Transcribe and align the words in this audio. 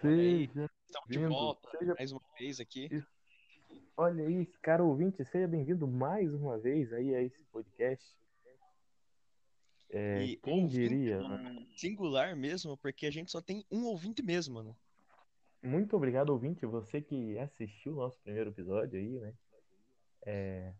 Seja 0.00 0.70
Estamos 0.86 1.08
de 1.08 1.18
volta 1.26 1.68
seja, 1.78 1.94
mais 1.98 2.12
uma 2.12 2.22
vez 2.38 2.60
aqui. 2.60 2.88
olha 3.96 4.26
aí, 4.26 4.46
cara 4.62 4.84
ouvinte, 4.84 5.24
seja 5.24 5.46
bem-vindo 5.48 5.86
mais 5.88 6.32
uma 6.32 6.58
vez 6.58 6.92
aí 6.92 7.14
a 7.14 7.22
esse 7.22 7.42
podcast. 7.44 8.16
É, 9.90 10.22
E 10.24 10.36
quem 10.36 10.66
diria, 10.66 11.18
né? 11.20 11.50
no 11.50 11.76
singular 11.76 12.36
mesmo, 12.36 12.76
porque 12.76 13.06
a 13.06 13.10
gente 13.10 13.30
só 13.30 13.40
tem 13.40 13.64
um 13.70 13.86
ouvinte 13.86 14.22
mesmo, 14.22 14.62
né? 14.62 14.74
Muito 15.62 15.96
obrigado, 15.96 16.30
ouvinte, 16.30 16.64
você 16.64 17.00
que 17.00 17.36
assistiu 17.38 17.92
o 17.92 17.96
nosso 17.96 18.18
primeiro 18.20 18.50
episódio 18.50 18.98
aí, 18.98 19.18
né? 19.18 19.34
É, 20.24 20.72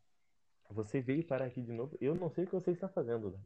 você 0.70 1.00
veio 1.00 1.26
parar 1.26 1.46
aqui 1.46 1.62
de 1.62 1.72
novo. 1.72 1.96
Eu 2.00 2.14
não 2.14 2.30
sei 2.30 2.44
o 2.44 2.46
que 2.46 2.52
você 2.54 2.70
está 2.70 2.88
fazendo, 2.88 3.30
né? 3.30 3.38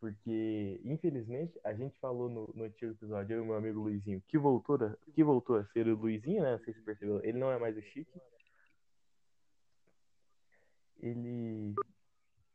Porque, 0.00 0.80
infelizmente, 0.84 1.58
a 1.64 1.74
gente 1.74 1.98
falou 1.98 2.28
no, 2.28 2.52
no 2.54 2.64
antigo 2.64 2.92
episódio, 2.92 3.34
eu 3.34 3.42
e 3.42 3.46
meu 3.46 3.56
amigo 3.56 3.80
Luizinho, 3.80 4.22
que 4.28 4.38
voltou, 4.38 4.76
a, 4.76 4.96
que 5.12 5.24
voltou 5.24 5.56
a 5.56 5.64
ser 5.66 5.88
o 5.88 5.96
Luizinho, 5.96 6.42
né? 6.42 6.52
Não 6.52 6.58
sei 6.60 6.72
se 6.72 6.78
você 6.80 6.84
percebeu, 6.84 7.20
ele 7.24 7.38
não 7.38 7.50
é 7.50 7.58
mais 7.58 7.76
o 7.76 7.82
Chique. 7.82 8.20
Ele. 11.00 11.74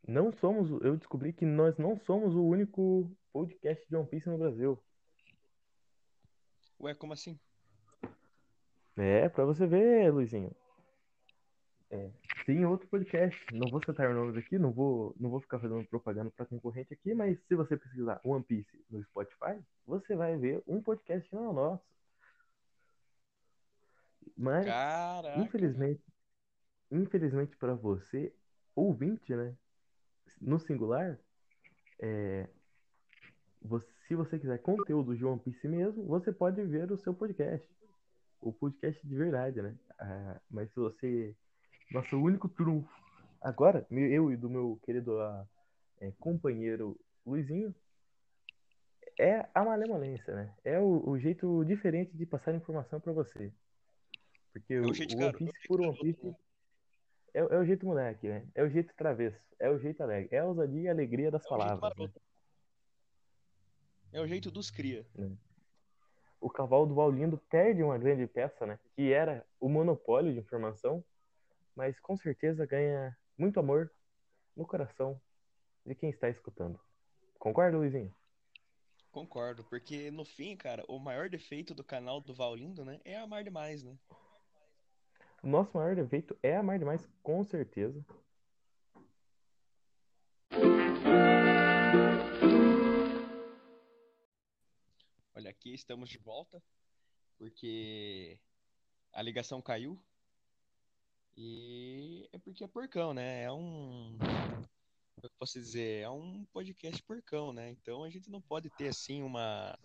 Não 0.08 0.32
somos. 0.34 0.70
Eu 0.82 0.98
descobri 0.98 1.34
que 1.34 1.46
nós 1.46 1.78
não 1.78 1.98
somos 1.98 2.34
o 2.34 2.44
único 2.44 3.10
podcast 3.32 3.86
de 3.88 3.96
One 3.96 4.08
Piece 4.08 4.30
no 4.30 4.38
Brasil. 4.38 4.82
Ué, 6.80 6.94
como 6.94 7.14
assim? 7.14 7.40
É, 8.96 9.28
pra 9.28 9.46
você 9.46 9.66
ver, 9.66 10.14
Luizinho. 10.14 10.54
É, 11.94 12.10
tem 12.48 12.66
outro 12.66 12.88
podcast. 12.88 13.40
Não 13.54 13.70
vou 13.70 13.80
citar 13.86 14.12
nomes 14.16 14.36
aqui, 14.36 14.58
não 14.58 14.72
vou, 14.72 15.16
não 15.20 15.30
vou 15.30 15.40
ficar 15.40 15.60
fazendo 15.60 15.86
propaganda 15.88 16.32
para 16.32 16.44
concorrente 16.48 16.92
aqui, 16.92 17.14
mas 17.14 17.40
se 17.48 17.54
você 17.54 17.78
pesquisar 17.78 18.20
One 18.26 18.44
Piece 18.44 18.84
no 18.90 19.04
Spotify, 19.04 19.64
você 19.86 20.16
vai 20.16 20.36
ver 20.36 20.64
um 20.66 20.82
podcast 20.82 21.30
que 21.30 21.36
não 21.36 21.52
é 21.52 21.54
nosso. 21.54 21.84
Mas, 24.36 24.66
Caraca. 24.66 25.40
infelizmente, 25.40 26.02
infelizmente 26.90 27.56
para 27.58 27.76
você, 27.76 28.34
ouvinte, 28.76 29.36
né? 29.36 29.56
No 30.42 30.60
singular, 30.60 31.20
é, 32.00 32.50
você- 33.62 33.94
se 34.08 34.16
você 34.16 34.39
quiser 34.39 34.58
conteúdo 34.64 35.16
de 35.16 35.23
One 35.23 35.39
Piece 35.39 35.67
mesmo, 35.67 36.04
você 36.08 36.32
pode 36.34 36.60
ver 36.64 36.92
o 36.92 36.98
seu 36.98 37.14
podcast. 37.14 37.70
O 38.42 38.52
podcast 38.52 39.08
de 39.08 39.16
verdade, 39.16 39.62
né? 39.62 39.78
Ah, 40.00 40.42
mas 40.50 40.70
se 40.72 40.76
você. 40.80 41.36
Nosso 41.92 42.17
único 42.17 42.50
trunfo 42.50 42.89
agora, 43.42 43.86
eu 43.92 44.31
e 44.31 44.38
do 44.38 44.50
meu 44.50 44.80
querido 44.84 45.20
ah, 45.20 45.45
é, 46.00 46.12
companheiro 46.20 47.00
Luizinho, 47.26 47.76
é 49.20 49.48
a 49.53 49.64
malemolência, 49.64 50.34
né? 50.34 50.54
É 50.64 50.80
o, 50.80 51.09
o 51.09 51.20
jeito 51.20 51.64
diferente 51.66 52.16
de 52.16 52.26
passar 52.26 52.56
informação 52.56 53.00
pra 53.00 53.14
você. 53.14 53.54
Porque 54.52 54.73
É 54.73 54.81
o, 54.81 54.86
o 54.86 54.88
One 54.88 55.34
Piece 55.34 55.58
é 55.64 55.67
por 55.67 55.81
One 55.81 55.98
Piece 56.00 56.36
é, 57.34 57.39
é 57.39 57.58
o 57.58 57.66
jeito 57.66 57.86
moleque, 57.86 58.28
né? 58.28 58.48
É 58.54 58.64
o 58.64 58.70
jeito 58.70 58.94
travesso, 58.95 59.39
é 59.59 59.70
o 59.70 59.80
jeito 59.80 60.02
alegre, 60.02 60.30
é 60.31 60.39
a 60.39 60.45
ousadia 60.45 60.81
e 60.81 60.88
a 60.88 60.92
alegria 60.92 61.31
das 61.31 61.45
É 61.45 61.50
palavras, 61.50 61.98
né? 61.98 62.09
É 64.14 64.22
o 64.22 64.28
jeito 64.28 64.52
dos 64.52 64.70
cria. 64.70 65.06
o 66.39 66.50
cavalo 66.50 66.86
do 66.86 66.94
Vallindo 66.94 67.38
perde 67.50 67.81
uma 67.81 67.98
grande 67.98 68.28
peça, 68.28 68.66
né? 68.66 68.80
Que 68.95 69.11
era 69.11 69.44
o 69.59 69.67
monopólio 69.67 70.31
de 70.31 70.39
informação, 70.39 71.04
mas 71.76 72.00
com 72.00 72.16
certeza 72.16 72.66
ganha 72.66 73.18
muito 73.38 73.60
amor 73.60 73.92
no 74.56 74.66
coração 74.66 75.20
de 75.86 75.96
quem 75.96 76.10
está 76.10 76.30
escutando. 76.30 76.80
Concorda, 77.40 77.78
Luizinho? 77.78 78.14
Concordo, 79.12 79.64
porque 79.66 80.10
no 80.10 80.26
fim, 80.26 80.56
cara, 80.56 80.84
o 80.88 80.98
maior 80.98 81.30
defeito 81.30 81.76
do 81.76 81.84
canal 81.84 82.20
do 82.20 82.34
Valindo, 82.34 82.84
né, 82.84 83.00
é 83.06 83.18
amar 83.18 83.44
demais, 83.44 83.84
né? 83.84 83.98
O 85.44 85.48
nosso 85.48 85.78
maior 85.78 85.96
defeito 85.96 86.38
é 86.42 86.56
amar 86.56 86.80
demais, 86.80 87.06
com 87.22 87.44
certeza. 87.44 88.04
Olha, 95.36 95.50
aqui 95.50 95.73
estamos 95.73 96.10
de 96.10 96.17
volta, 96.17 96.64
porque 97.38 98.39
a 99.12 99.22
ligação 99.22 99.62
caiu. 99.62 100.02
E 101.36 102.30
é 102.32 102.38
porque 102.38 102.64
é 102.64 102.67
porcão, 102.67 103.14
né? 103.14 103.44
É 103.44 103.52
um. 103.52 104.17
Como 104.20 105.23
eu 105.23 105.30
posso 105.39 105.54
dizer? 105.60 106.02
É 106.04 106.10
um 106.10 106.45
podcast 106.54 107.02
porcão, 107.04 107.52
né? 107.52 107.70
Então 107.71 108.04
a 108.04 108.10
gente 108.10 108.30
não 108.30 108.42
pode 108.42 108.70
ter 108.71 108.89
assim 108.89 109.23
uma. 109.23 109.77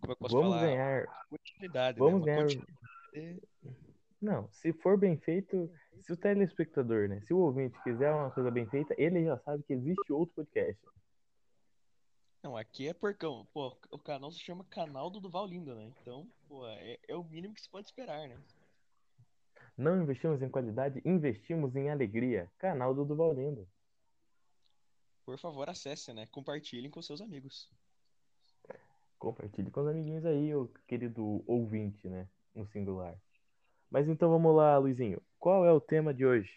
Como 0.00 0.12
eu 0.12 0.16
posso 0.16 0.36
Vamos 0.36 0.54
falar? 0.54 0.66
ganhar. 0.66 1.04
Uma 1.06 1.26
continuidade, 1.28 1.98
Vamos 1.98 2.24
né? 2.24 2.32
Uma 2.32 2.44
ganhar. 2.46 2.60
continuidade. 3.12 3.42
Não, 4.20 4.48
se 4.50 4.72
for 4.72 4.96
bem 4.96 5.16
feito, 5.18 5.70
se 6.00 6.12
o 6.12 6.16
telespectador, 6.16 7.08
né? 7.08 7.20
Se 7.22 7.34
o 7.34 7.38
ouvinte 7.38 7.78
quiser 7.82 8.12
uma 8.12 8.30
coisa 8.30 8.50
bem 8.50 8.66
feita, 8.66 8.94
ele 8.96 9.24
já 9.24 9.38
sabe 9.40 9.62
que 9.62 9.74
existe 9.74 10.12
outro 10.12 10.34
podcast. 10.36 10.80
Não, 12.42 12.56
aqui 12.56 12.88
é 12.88 12.94
porcão. 12.94 13.46
Pô, 13.52 13.76
o 13.90 13.98
canal 13.98 14.30
se 14.30 14.38
chama 14.38 14.64
Canal 14.64 15.10
do 15.10 15.20
Duval 15.20 15.46
Lindo, 15.46 15.74
né? 15.74 15.84
Então, 16.00 16.26
pô, 16.48 16.66
é, 16.68 16.98
é 17.06 17.16
o 17.16 17.24
mínimo 17.24 17.54
que 17.54 17.60
se 17.60 17.68
pode 17.68 17.86
esperar, 17.86 18.28
né? 18.28 18.38
Não 19.76 20.02
investimos 20.02 20.40
em 20.40 20.48
qualidade, 20.48 21.02
investimos 21.04 21.76
em 21.76 21.90
alegria. 21.90 22.50
Canal 22.58 22.94
do 22.94 23.04
Duval 23.04 23.34
Lindo. 23.34 23.68
Por 25.24 25.38
favor, 25.38 25.68
acesse, 25.68 26.12
né? 26.14 26.26
Compartilhem 26.28 26.90
com 26.90 27.02
seus 27.02 27.20
amigos. 27.20 27.68
Compartilhe 29.18 29.70
com 29.70 29.80
os 29.80 29.88
amiguinhos 29.88 30.24
aí, 30.24 30.54
o 30.54 30.68
querido 30.86 31.42
ouvinte, 31.46 32.08
né? 32.08 32.28
No 32.54 32.66
singular. 32.68 33.20
Mas 33.90 34.08
então 34.08 34.30
vamos 34.30 34.54
lá, 34.54 34.78
Luizinho. 34.78 35.20
Qual 35.38 35.64
é 35.64 35.72
o 35.72 35.80
tema 35.80 36.14
de 36.14 36.24
hoje? 36.24 36.50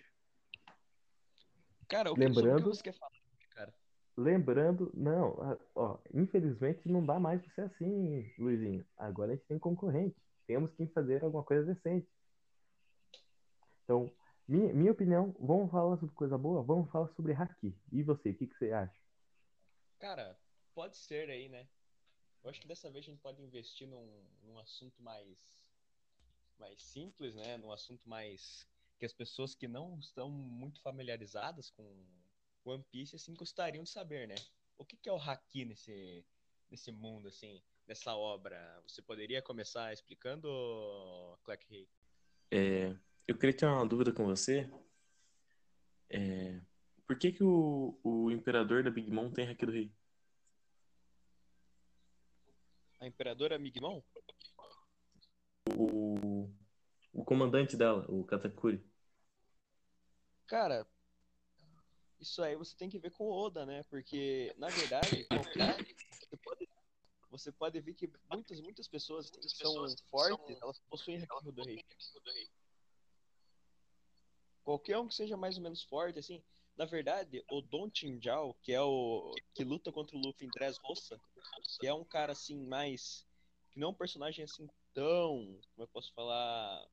Cara, 1.88 2.10
que, 2.10 2.16
que 2.16 2.20
Lembrando- 2.20 2.74
você 2.74 2.84
quer 2.84 2.94
falar, 2.94 3.12
cara? 3.52 3.74
Lembrando, 4.16 4.92
não, 4.94 5.58
ó, 5.74 5.98
infelizmente 6.14 6.88
não 6.88 7.06
dá 7.06 7.20
mais 7.20 7.42
pra 7.42 7.52
ser 7.54 7.62
assim, 7.62 8.32
Luizinho. 8.38 8.86
Agora 8.98 9.32
a 9.32 9.36
gente 9.36 9.46
tem 9.48 9.58
concorrente. 9.58 10.16
Temos 10.46 10.72
que 10.74 10.86
fazer 10.88 11.24
alguma 11.24 11.44
coisa 11.44 11.66
decente. 11.66 12.08
Então, 13.90 14.08
minha, 14.48 14.72
minha 14.72 14.92
opinião, 14.92 15.36
vamos 15.40 15.72
falar 15.72 15.98
sobre 15.98 16.14
coisa 16.14 16.38
boa? 16.38 16.62
Vamos 16.62 16.92
falar 16.92 17.08
sobre 17.16 17.34
haki. 17.34 17.76
E 17.92 18.04
você, 18.04 18.30
o 18.30 18.36
que, 18.36 18.46
que 18.46 18.56
você 18.56 18.72
acha? 18.72 19.02
Cara, 19.98 20.40
pode 20.76 20.96
ser 20.96 21.28
aí, 21.28 21.50
né? 21.50 21.68
Eu 22.44 22.52
acho 22.52 22.62
que 22.62 22.68
dessa 22.68 22.92
vez 22.92 23.04
a 23.04 23.10
gente 23.10 23.20
pode 23.20 23.42
investir 23.42 23.88
num, 23.88 24.24
num 24.44 24.60
assunto 24.60 25.02
mais, 25.02 25.40
mais 26.60 26.80
simples, 26.84 27.34
né? 27.34 27.58
Num 27.58 27.72
assunto 27.72 28.08
mais 28.08 28.68
que 29.00 29.08
as 29.08 29.14
pessoas 29.14 29.56
que 29.56 29.68
não 29.68 29.98
estão 29.98 30.30
muito 30.30 30.80
familiarizadas 30.84 31.72
com 31.72 32.06
One 32.64 32.86
Piece 32.92 33.16
assim 33.16 33.34
gostariam 33.34 33.84
de 33.84 33.90
saber, 33.90 34.28
né? 34.28 34.36
O 34.78 34.86
que 34.86 34.98
que 34.98 35.10
é 35.10 35.12
o 35.12 35.18
haki 35.18 35.66
nesse 35.66 36.24
nesse 36.70 36.92
mundo 36.92 37.28
assim, 37.28 37.60
nessa 37.88 38.16
obra? 38.16 38.84
Você 38.88 39.02
poderia 39.02 39.42
começar 39.42 39.92
explicando, 39.92 40.48
Clark 41.44 41.66
Hay? 41.74 41.90
É, 42.52 42.96
eu 43.30 43.38
queria 43.38 43.56
ter 43.56 43.68
uma 43.68 43.86
dúvida 43.88 44.12
com 44.12 44.26
você. 44.26 44.68
É, 46.10 46.60
por 47.06 47.16
que 47.16 47.32
que 47.32 47.44
o, 47.44 47.96
o 48.04 48.32
imperador 48.32 48.84
da 48.84 48.90
Big 48.90 49.12
Mom 49.12 49.30
tem 49.30 49.48
Haki 49.48 49.68
do 49.68 49.72
Rei? 49.72 49.94
A 53.00 53.06
Imperadora 53.06 53.60
Migmon? 53.60 54.02
O, 55.78 56.50
o 57.14 57.24
comandante 57.24 57.78
dela, 57.78 58.04
o 58.10 58.26
Katakuri. 58.26 58.84
Cara, 60.48 60.88
isso 62.20 62.42
aí 62.42 62.56
você 62.56 62.76
tem 62.76 62.90
que 62.90 62.98
ver 62.98 63.12
com 63.12 63.26
o 63.26 63.32
Oda, 63.32 63.64
né? 63.64 63.84
Porque, 63.84 64.56
na 64.58 64.70
verdade, 64.70 65.24
qualquer- 65.30 65.78
você 66.20 66.38
pode, 66.38 66.70
você 67.30 67.52
pode 67.52 67.80
ver 67.80 67.94
que 67.94 68.12
muitas, 68.28 68.60
muitas 68.60 68.88
pessoas 68.88 69.30
que 69.30 69.48
são 69.50 69.86
fortes, 70.10 70.60
elas 70.60 70.80
possuem 70.90 71.18
Haki 71.22 71.52
do 71.52 71.64
Rei. 71.64 71.86
Qualquer 74.70 75.00
um 75.00 75.08
que 75.08 75.16
seja 75.16 75.36
mais 75.36 75.58
ou 75.58 75.64
menos 75.64 75.82
forte, 75.82 76.20
assim, 76.20 76.44
na 76.78 76.86
verdade, 76.86 77.44
o 77.50 77.60
Don 77.60 77.90
Chinjao, 77.92 78.54
que 78.62 78.72
é 78.72 78.80
o 78.80 79.34
que 79.56 79.64
luta 79.64 79.92
contra 79.92 80.16
o 80.16 80.20
Luffy 80.20 80.46
em 80.46 80.50
Dressrosa, 80.52 81.20
que 81.80 81.88
é 81.88 81.94
um 81.96 82.04
cara 82.04 82.34
assim 82.34 82.68
mais 82.68 83.26
que 83.72 83.80
não 83.80 83.88
é 83.88 83.90
um 83.90 83.96
personagem 83.96 84.44
assim 84.46 84.70
tão, 84.94 85.60
como 85.72 85.80
eu 85.80 85.88
posso 85.88 86.14
falar, 86.14 86.88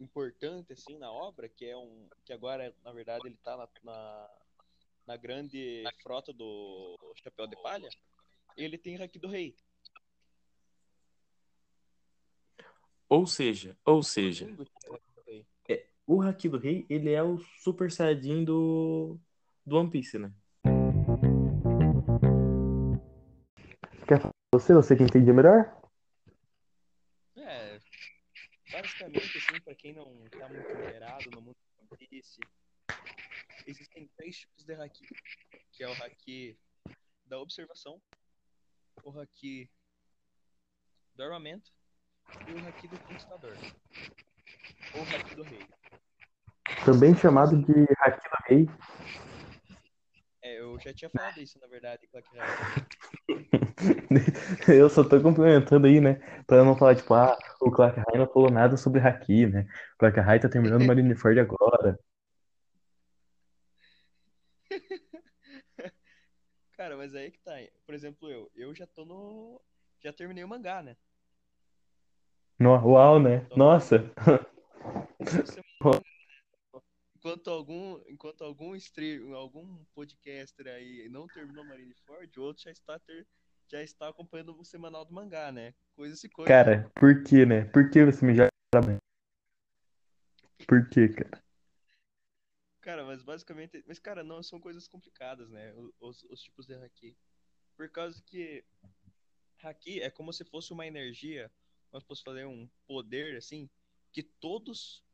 importante 0.00 0.72
assim 0.72 0.96
na 0.96 1.12
obra, 1.12 1.46
que 1.46 1.66
é 1.66 1.76
um 1.76 2.08
que 2.24 2.32
agora 2.32 2.74
na 2.82 2.90
verdade 2.90 3.28
ele 3.28 3.36
tá 3.36 3.54
na, 3.54 3.68
na, 3.82 4.30
na 5.08 5.16
grande 5.18 5.84
frota 6.02 6.32
do 6.32 6.96
Chapéu 7.16 7.46
de 7.46 7.56
Palha, 7.56 7.90
ele 8.56 8.78
tem 8.78 8.96
Haki 8.96 9.18
do 9.18 9.28
Rei. 9.28 9.54
Ou 13.10 13.26
seja, 13.26 13.76
ou 13.84 14.02
seja, 14.02 14.46
Lindo 14.46 14.62
esse 14.62 14.94
Haki 14.94 15.12
do 15.14 15.20
Rei. 15.20 15.46
O 16.10 16.20
Haki 16.20 16.48
do 16.48 16.58
Rei, 16.58 16.84
ele 16.90 17.12
é 17.12 17.22
o 17.22 17.38
Super 17.62 17.88
Saiyajin 17.88 18.44
do, 18.44 19.16
do 19.64 19.76
One 19.76 19.88
Piece, 19.88 20.18
né? 20.18 20.32
Quer 24.08 24.18
falar 24.18 24.34
você? 24.52 24.74
Você 24.74 24.96
que 24.96 25.04
entende 25.04 25.32
melhor? 25.32 25.78
basicamente, 28.72 29.38
assim, 29.38 29.60
pra 29.62 29.74
quem 29.74 29.92
não 29.92 30.04
tá 30.30 30.48
muito 30.48 30.70
inteirado 30.70 31.30
no 31.30 31.40
mundo 31.40 31.56
do 31.76 31.94
One 31.94 32.08
Piece, 32.08 32.40
existem 33.66 34.08
três 34.16 34.38
tipos 34.38 34.64
de 34.64 34.74
haki. 34.74 35.06
Que 35.72 35.84
é 35.84 35.88
o 35.88 35.92
haki 35.92 36.58
da 37.26 37.38
observação, 37.38 38.02
o 39.04 39.20
haki 39.20 39.70
do 41.14 41.22
armamento 41.22 41.72
e 42.48 42.52
o 42.52 42.68
haki 42.68 42.88
do 42.88 42.98
conquistador. 43.00 43.56
Ou 44.94 45.02
haki 45.02 45.34
do 45.34 45.42
rei. 45.42 45.79
Também 46.84 47.14
chamado 47.14 47.56
de 47.56 47.86
Haki 47.98 48.28
do 48.28 48.36
Rei. 48.46 48.68
É, 50.42 50.58
eu 50.58 50.78
já 50.80 50.92
tinha 50.94 51.10
falado 51.10 51.38
isso, 51.38 51.58
na 51.60 51.66
verdade. 51.66 52.08
Eu 54.68 54.88
só 54.88 55.04
tô 55.04 55.20
complementando 55.20 55.86
aí, 55.86 56.00
né? 56.00 56.14
Pra 56.46 56.64
não 56.64 56.76
falar, 56.76 56.96
tipo, 56.96 57.12
ah, 57.14 57.36
o 57.60 57.70
Clark 57.70 57.98
High 57.98 58.18
não 58.18 58.26
falou 58.26 58.50
nada 58.50 58.76
sobre 58.76 59.00
Haki, 59.00 59.46
né? 59.46 59.66
O 59.94 59.98
Clark 59.98 60.18
High 60.20 60.40
tá 60.40 60.48
terminando 60.48 60.86
Marineford 60.86 61.38
agora. 61.40 61.98
Cara, 66.72 66.96
mas 66.96 67.14
aí 67.14 67.30
que 67.30 67.38
tá. 67.40 67.52
Por 67.84 67.94
exemplo, 67.94 68.30
eu. 68.30 68.50
Eu 68.54 68.74
já 68.74 68.86
tô 68.86 69.04
no. 69.04 69.60
Já 70.02 70.12
terminei 70.12 70.42
o 70.42 70.48
mangá, 70.48 70.82
né? 70.82 70.96
No, 72.58 72.70
uau, 72.70 73.20
né? 73.20 73.46
Nossa. 73.54 74.10
Você- 75.18 75.60
Enquanto 77.30 77.50
algum, 77.50 78.00
enquanto 78.08 78.42
algum 78.42 78.74
stream, 78.74 79.32
algum 79.34 79.84
podcaster 79.94 80.66
aí 80.66 81.08
não 81.08 81.28
terminou 81.28 81.64
Marineford, 81.64 82.40
o 82.40 82.42
outro 82.42 82.64
já 82.64 82.72
está 82.72 82.98
ter, 82.98 83.24
já 83.68 83.80
está 83.80 84.08
acompanhando 84.08 84.58
o 84.58 84.64
semanal 84.64 85.04
do 85.04 85.14
mangá, 85.14 85.52
né? 85.52 85.72
Coisas 85.94 86.24
e 86.24 86.28
coisas. 86.28 86.48
Cara, 86.48 86.90
por 86.92 87.22
que, 87.22 87.46
né? 87.46 87.66
Por 87.66 87.88
que 87.88 88.04
você 88.04 88.24
me 88.24 88.34
joga? 88.34 88.50
Por 90.66 90.88
que, 90.88 91.08
cara? 91.08 91.40
Cara, 92.80 93.04
mas 93.04 93.22
basicamente, 93.22 93.84
mas 93.86 94.00
cara, 94.00 94.24
não 94.24 94.42
são 94.42 94.58
coisas 94.58 94.88
complicadas, 94.88 95.48
né? 95.50 95.72
Os, 96.00 96.24
os 96.24 96.42
tipos 96.42 96.66
de 96.66 96.74
haki. 96.74 97.16
Por 97.76 97.88
causa 97.90 98.20
que 98.26 98.64
haki 99.62 100.00
é 100.00 100.10
como 100.10 100.32
se 100.32 100.44
fosse 100.44 100.72
uma 100.72 100.84
energia, 100.84 101.48
nós 101.92 102.02
posso 102.02 102.24
fazer 102.24 102.44
um 102.44 102.68
poder 102.88 103.36
assim, 103.36 103.70
que 104.10 104.24
todos 104.24 105.04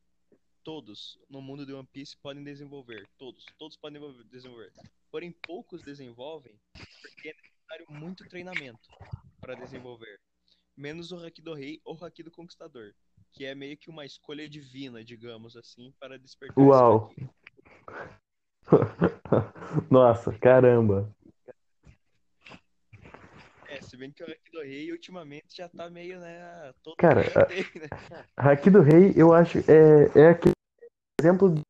todos 0.66 1.16
no 1.30 1.40
mundo 1.40 1.64
de 1.64 1.72
One 1.72 1.86
Piece 1.92 2.16
podem 2.16 2.42
desenvolver, 2.42 3.08
todos, 3.16 3.46
todos 3.56 3.76
podem 3.76 4.02
desenvolver-. 4.28 4.72
Porém, 5.12 5.30
poucos 5.46 5.80
desenvolvem 5.80 6.58
porque 6.72 7.28
é 7.28 7.34
necessário 7.34 7.86
muito 7.88 8.28
treinamento 8.28 8.88
para 9.40 9.54
desenvolver. 9.54 10.20
Menos 10.76 11.12
o 11.12 11.24
haki 11.24 11.40
do 11.40 11.54
rei 11.54 11.80
ou 11.84 11.96
o 11.96 12.04
haki 12.04 12.24
do 12.24 12.32
conquistador, 12.32 12.92
que 13.32 13.44
é 13.44 13.54
meio 13.54 13.76
que 13.76 13.88
uma 13.88 14.04
escolha 14.04 14.48
divina, 14.48 15.04
digamos 15.04 15.56
assim, 15.56 15.94
para 16.00 16.18
despertar 16.18 16.60
Uau. 16.60 17.14
Nossa, 19.88 20.36
caramba. 20.36 21.14
É, 23.69 23.80
se 23.80 23.96
bem 23.96 24.10
que 24.10 24.24
o 24.24 24.26
Haki 24.26 24.50
do 24.52 24.62
Rei 24.62 24.90
ultimamente 24.90 25.56
já 25.56 25.69
tá 25.69 25.88
meio, 25.88 26.19
né? 26.19 26.72
Todo 26.82 26.96
Cara, 26.96 27.46
tem, 27.46 27.62
né? 27.80 27.88
Haki 28.36 28.70
do 28.70 28.80
Rei, 28.80 29.12
eu 29.16 29.32
acho, 29.32 29.58
é, 29.58 30.10
é 30.19 30.28
aquele 30.30 30.56
exemplo 31.20 31.54
de 31.54 31.62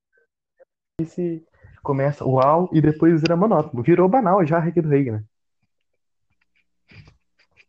que 0.98 1.06
se 1.06 1.46
começa 1.82 2.24
uau 2.24 2.68
e 2.72 2.80
depois 2.80 3.20
vira 3.20 3.36
monótono. 3.36 3.82
Virou 3.82 4.08
banal 4.08 4.44
já 4.44 4.58
Haki 4.58 4.80
do 4.80 4.88
Rei, 4.88 5.10
né? 5.10 5.24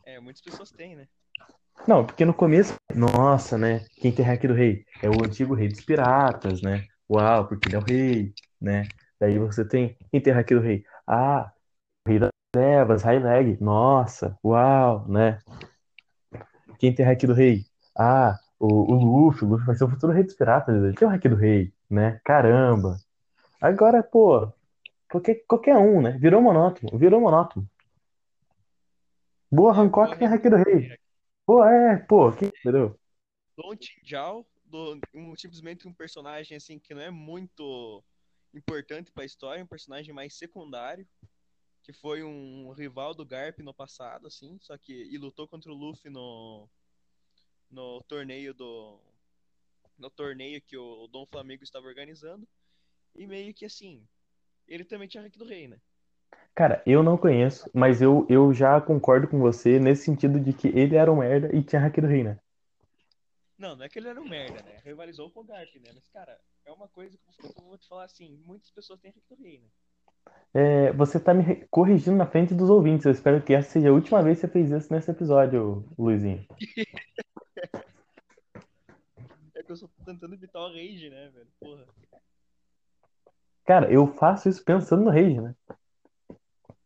É, 0.06 0.20
muitas 0.20 0.42
pessoas 0.42 0.72
têm, 0.72 0.96
né? 0.96 1.08
Não, 1.88 2.06
porque 2.06 2.26
no 2.26 2.34
começo, 2.34 2.74
nossa, 2.96 3.58
né? 3.58 3.86
Quem 4.02 4.12
tem 4.12 4.28
Haki 4.28 4.48
do 4.48 4.54
Rei? 4.54 4.86
É 5.04 5.10
o 5.10 5.24
antigo 5.24 5.54
rei 5.54 5.68
dos 5.68 5.82
piratas, 5.82 6.62
né? 6.62 6.86
Uau, 7.10 7.48
porque 7.48 7.68
ele 7.70 7.76
é 7.76 7.80
o 7.80 7.84
rei, 7.84 8.34
né? 8.60 8.84
Daí 9.20 9.38
você 9.38 9.66
tem. 9.66 9.98
Quem 10.12 10.22
tem 10.22 10.34
Haki 10.34 10.56
do 10.56 10.62
Rei? 10.62 10.84
Ah, 11.06 11.52
o 12.06 12.10
rei 12.10 12.20
das 12.20 12.30
trevas, 12.52 13.04
High 13.04 13.20
Leg. 13.20 13.58
Nossa, 13.62 14.38
uau, 14.44 15.08
né? 15.08 15.40
Quem 16.80 16.94
tem 16.94 17.06
Haki 17.06 17.28
do 17.28 17.34
Rei? 17.34 17.66
Ah, 17.98 18.38
o, 18.60 18.94
o 18.94 19.26
Luffy, 19.26 19.44
o 19.46 19.50
Luffy 19.50 19.66
vai 19.66 19.76
ser 19.76 19.84
o 19.84 19.90
futuro 19.90 20.14
rei 20.14 20.24
dos 20.24 20.34
piratas. 20.34 20.76
Ele 20.76 20.96
tem 20.96 21.08
o 21.08 21.12
Haki 21.12 21.30
do 21.30 21.36
Rei, 21.36 21.74
né? 21.90 22.20
Caramba. 22.24 22.98
Agora, 23.62 24.04
pô, 24.04 24.52
qualquer, 25.10 25.36
qualquer 25.48 25.78
um, 25.78 26.02
né? 26.02 26.12
Virou 26.18 26.42
monótono, 26.42 26.98
virou 26.98 27.22
monótono. 27.22 27.70
Boa, 29.52 29.74
Hancock 29.74 30.18
tem 30.18 30.28
Haki 30.28 30.50
do 30.50 30.58
Rei. 30.58 30.98
Pô, 31.46 31.64
é, 31.64 31.98
pô, 31.98 32.32
quem 32.32 32.50
entendeu? 32.50 33.00
Don 33.56 33.76
Tinjal, 33.76 34.46
um, 35.14 35.36
simplesmente 35.36 35.88
um 35.88 35.94
personagem 35.94 36.58
assim 36.58 36.78
que 36.78 36.94
não 36.94 37.02
é 37.02 37.10
muito 37.10 38.04
importante 38.54 39.12
pra 39.12 39.26
história, 39.26 39.64
um 39.64 39.68
personagem 39.68 40.14
mais 40.14 40.38
secundário, 40.38 41.08
que 41.84 41.94
foi 41.94 42.24
um 42.24 42.72
rival 42.74 43.14
do 43.14 43.26
Garp 43.26 43.60
no 43.60 43.74
passado, 43.74 44.28
assim, 44.28 44.58
só 44.62 44.78
que 44.78 44.94
e 44.94 45.18
lutou 45.18 45.48
contra 45.48 45.72
o 45.72 45.76
Luffy 45.76 46.12
no 46.12 46.68
no 47.70 48.02
torneio 48.04 48.54
do 48.54 49.00
no 49.98 50.10
torneio 50.10 50.62
que 50.62 50.78
o 50.78 51.08
Dom 51.08 51.26
Flamengo 51.26 51.64
estava 51.64 51.88
organizando. 51.88 52.48
E 53.16 53.26
meio 53.26 53.54
que 53.54 53.66
assim, 53.66 54.08
ele 54.68 54.84
também 54.84 55.08
tinha 55.08 55.26
Haki 55.26 55.40
do 55.40 55.46
Rei, 55.46 55.68
né? 55.68 55.80
Cara, 56.54 56.84
eu 56.86 57.02
não 57.02 57.18
conheço, 57.18 57.70
mas 57.74 58.02
eu, 58.02 58.26
eu 58.30 58.54
já 58.54 58.80
concordo 58.80 59.28
com 59.28 59.40
você 59.40 59.80
nesse 59.80 60.06
sentido 60.06 60.40
de 60.40 60.54
que 60.54 60.68
ele 60.68 60.96
era 60.96 61.12
um 61.12 61.18
merda 61.18 61.56
e 61.56 61.64
tinha 61.64 61.84
Haki 61.84 62.02
do 62.02 62.08
Rei, 62.08 62.24
né? 62.24 62.40
Não, 63.58 63.76
não 63.76 63.86
é 63.86 63.90
que 63.90 63.98
ele 63.98 64.08
era 64.08 64.22
um 64.22 64.28
merda, 64.28 64.62
né? 64.62 64.80
Rivalizou 64.84 65.32
com 65.32 65.40
o 65.40 65.44
Garp, 65.44 65.74
né? 65.78 65.90
Mas, 65.94 66.08
cara, 66.10 66.40
é 66.64 66.72
uma 66.72 66.88
coisa 66.88 67.18
que 67.18 67.46
eu 67.46 67.64
vou 67.64 67.78
te 67.78 67.88
falar 67.88 68.06
assim, 68.06 68.40
muitas 68.46 68.70
pessoas 68.70 69.00
têm 69.00 69.10
Haki 69.10 69.24
do 69.30 69.36
Rei, 69.36 69.60
né? 69.60 69.68
É, 70.54 70.92
você 70.94 71.20
tá 71.20 71.34
me 71.34 71.68
corrigindo 71.70 72.18
na 72.18 72.26
frente 72.26 72.54
dos 72.54 72.70
ouvintes. 72.70 73.06
Eu 73.06 73.12
espero 73.12 73.42
que 73.42 73.54
essa 73.54 73.70
seja 73.70 73.90
a 73.90 73.94
última 73.94 74.22
vez 74.24 74.40
que 74.40 74.48
você 74.48 74.54
fez 74.54 74.72
isso 74.72 74.92
nesse 74.94 75.10
episódio, 75.12 75.86
Luizinho. 75.98 76.46
Que 79.68 79.74
eu 79.74 79.76
só 79.76 79.86
tô 79.86 80.04
tentando 80.06 80.34
evitar 80.34 80.62
o 80.62 80.70
rage, 80.70 81.10
né, 81.10 81.28
velho? 81.28 81.52
Porra. 81.60 81.86
Cara, 83.66 83.92
eu 83.92 84.08
faço 84.08 84.48
isso 84.48 84.64
pensando 84.64 85.04
no 85.04 85.12
Rage, 85.12 85.42
né? 85.42 85.54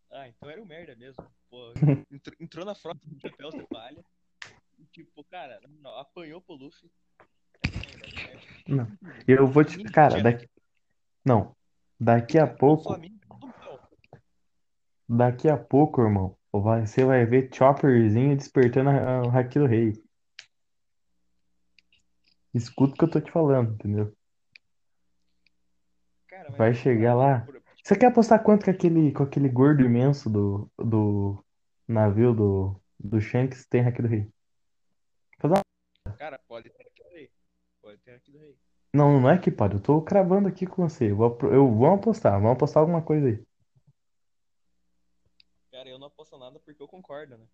Ah, 0.09 0.27
então 0.27 0.49
era 0.49 0.59
um 0.59 0.65
merda 0.65 0.95
mesmo. 0.95 1.23
Pô, 1.47 1.73
entrou, 2.11 2.35
entrou 2.39 2.65
na 2.65 2.73
frota 2.73 2.99
do 3.05 3.19
chapéu 3.19 3.51
de 3.51 3.67
palha. 3.67 4.03
E, 4.79 4.85
tipo, 4.85 5.23
cara, 5.25 5.61
não, 5.79 5.95
apanhou 5.99 6.41
pro 6.41 6.55
Luffy. 6.55 6.89
Merda. 8.67 8.97
Eu 9.27 9.45
vou 9.45 9.63
te. 9.63 9.83
Cara, 9.83 10.23
daqui. 10.23 10.49
Não. 11.23 11.55
Daqui 11.99 12.39
a 12.39 12.47
pouco. 12.47 12.89
Mal. 12.89 13.91
Daqui 15.07 15.49
a 15.49 15.57
pouco, 15.57 16.01
irmão, 16.01 16.35
você 16.51 17.05
vai 17.05 17.27
ver 17.27 17.53
Chopperzinho 17.53 18.35
despertando 18.35 18.89
o 18.89 19.29
Haki 19.29 19.59
do 19.59 19.67
Rei. 19.67 20.03
Escuta 22.53 22.93
o 22.93 22.97
que 22.97 23.03
eu 23.03 23.09
tô 23.09 23.21
te 23.21 23.31
falando, 23.31 23.73
entendeu? 23.73 24.13
Cara, 26.27 26.49
mas 26.49 26.57
Vai 26.57 26.71
que 26.71 26.79
chegar 26.79 27.15
lá. 27.15 27.47
Você 27.83 27.95
quer 27.95 28.07
apostar 28.07 28.43
quanto 28.43 28.65
com 28.65 28.71
aquele, 28.71 29.11
com 29.11 29.23
aquele 29.23 29.49
gordo 29.49 29.83
imenso 29.83 30.29
do, 30.29 30.71
do 30.77 31.43
navio 31.87 32.33
do, 32.33 32.81
do 32.99 33.19
Shanks 33.19 33.65
tem 33.65 33.85
Haki 33.85 34.01
do 34.01 34.07
Rei? 34.07 34.31
Cara, 36.17 36.39
pode 36.47 36.69
ter 36.69 36.83
aqui 36.83 37.03
do 37.03 37.09
rei. 37.09 37.31
Pode 37.81 37.97
ter 37.99 38.11
aqui 38.11 38.31
do 38.31 38.37
rei. 38.37 38.55
Não, 38.93 39.19
não 39.19 39.29
é 39.29 39.37
que 39.39 39.49
pode, 39.49 39.75
eu 39.75 39.81
tô 39.81 40.01
cravando 40.01 40.47
aqui 40.47 40.67
com 40.67 40.87
você. 40.87 41.11
Eu 41.11 41.15
vou, 41.15 41.37
eu, 41.43 41.67
vamos 41.67 41.99
apostar, 41.99 42.33
vamos 42.33 42.51
apostar 42.51 42.81
alguma 42.81 43.01
coisa 43.01 43.27
aí. 43.27 43.43
Cara, 45.71 45.89
eu 45.89 45.97
não 45.97 46.07
aposto 46.07 46.37
nada 46.37 46.59
porque 46.59 46.83
eu 46.83 46.87
concordo, 46.87 47.37
né? 47.37 47.45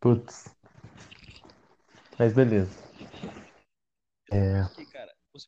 Putz. 0.00 0.52
Mas 2.18 2.32
beleza. 2.32 2.85
É. 4.30 4.62
Porque, 4.64 4.86
cara, 4.86 5.14
ver, 5.32 5.40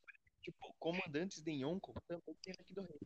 tipo, 0.43 0.75
comandantes 0.79 1.43
de 1.43 1.51
Yonko 1.51 1.95
também 2.07 2.37
tem 2.43 2.55
aqui 2.59 2.75
do 2.75 2.83
rei. 2.83 3.01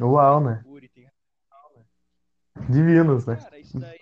Uau, 0.00 0.40
né? 0.40 0.62
Tem 0.62 1.10
Divinos, 2.70 3.26
né? 3.26 3.36
Cara, 3.36 3.58
isso 3.58 3.78
daí 3.78 4.00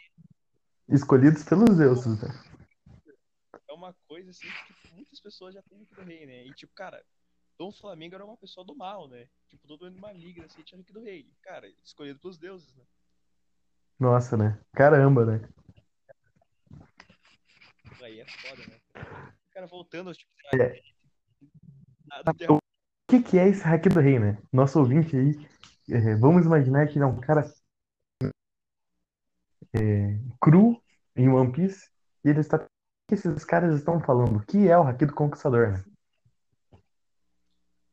Escolhidos 0.89 1.45
pelos 1.45 1.77
deuses, 1.77 2.21
né? 2.21 2.29
é 3.69 3.73
uma 3.73 3.95
coisa 4.09 4.31
assim 4.31 4.49
que 4.49 4.75
tipo, 4.75 4.95
muitas 4.95 5.21
pessoas 5.21 5.55
já 5.55 5.63
têm 5.63 5.83
aqui 5.83 5.95
do 5.95 6.03
rei, 6.03 6.27
né? 6.27 6.45
E 6.45 6.53
tipo, 6.53 6.75
cara, 6.75 7.05
Dom 7.57 7.71
Flamengo 7.71 8.17
era 8.17 8.25
uma 8.25 8.37
pessoa 8.37 8.67
do 8.67 8.75
mal, 8.75 9.07
né? 9.07 9.29
Tipo, 9.49 9.69
todo 9.69 9.85
mundo 9.85 10.01
maligno, 10.01 10.45
assim, 10.45 10.63
tinha 10.63 10.81
aqui 10.81 10.93
do 10.93 11.01
rei. 11.01 11.31
Cara, 11.43 11.69
escolhido 11.85 12.19
pelos 12.19 12.39
deuses, 12.39 12.75
né? 12.75 12.85
Nossa, 14.01 14.37
né? 14.37 14.59
Caramba, 14.73 15.25
né? 15.25 15.49
Aí 18.03 18.19
é 18.19 18.27
foda, 18.27 18.67
né? 18.67 18.81
Cara, 19.61 19.69
voltando 19.69 20.09
aos 20.09 20.17
tipos 20.17 20.35
É. 20.55 20.81
nada 22.07 22.33
de 22.33 22.47
O 22.51 22.59
que 23.07 23.23
que 23.23 23.39
é 23.39 23.47
esse 23.47 23.63
Haki 23.63 23.91
do 23.91 24.01
Rei, 24.01 24.19
né? 24.19 24.39
Nosso 24.51 24.79
ouvinte 24.79 25.15
aí, 25.15 25.33
é, 25.91 26.15
vamos 26.17 26.47
imaginar 26.47 26.87
que 26.89 26.95
ele 26.95 27.05
é 27.05 27.07
um 27.07 27.21
cara 27.21 27.43
é, 29.75 30.19
cru 30.41 30.83
em 31.15 31.29
One 31.29 31.53
Piece 31.53 31.91
e 32.25 32.31
ele 32.31 32.41
está 32.41 32.59
que 32.59 33.15
esses 33.15 33.45
caras 33.45 33.77
estão 33.77 34.01
falando? 34.01 34.39
O 34.39 34.47
que 34.47 34.67
é 34.67 34.79
o 34.79 34.83
haki 34.83 35.05
do 35.05 35.15
conquistador, 35.15 35.73
né? 35.73 35.85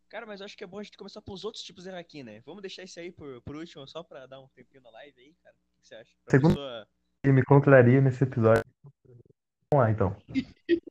Cara, 0.08 0.26
mas 0.26 0.40
eu 0.40 0.46
acho 0.46 0.56
que 0.56 0.64
é 0.64 0.68
bom 0.68 0.80
a 0.80 0.84
gente 0.84 0.98
começar 0.98 1.22
pelos 1.22 1.44
outros 1.44 1.64
tipos 1.64 1.84
de 1.84 1.90
haki, 1.90 2.24
né? 2.24 2.40
Vamos 2.46 2.62
deixar 2.62 2.84
esse 2.84 2.98
aí 2.98 3.12
por, 3.12 3.42
por 3.42 3.58
último, 3.58 3.86
só 3.90 4.04
pra 4.04 4.26
dar 4.26 4.40
um 4.40 4.48
tempinho 4.56 4.82
na 4.84 4.90
live 4.92 5.20
aí, 5.20 5.36
cara. 5.44 5.56
O 5.56 5.82
que 5.82 5.88
você 5.88 5.96
acha? 5.96 6.12
Pra 6.24 6.32
Segundo- 6.32 6.54
pessoa... 6.54 6.88
Me 7.26 7.44
contraria 7.44 8.00
nesse 8.00 8.24
episódio. 8.24 8.64
Vamos 9.74 9.86
lá, 9.86 9.92
então. 9.92 10.16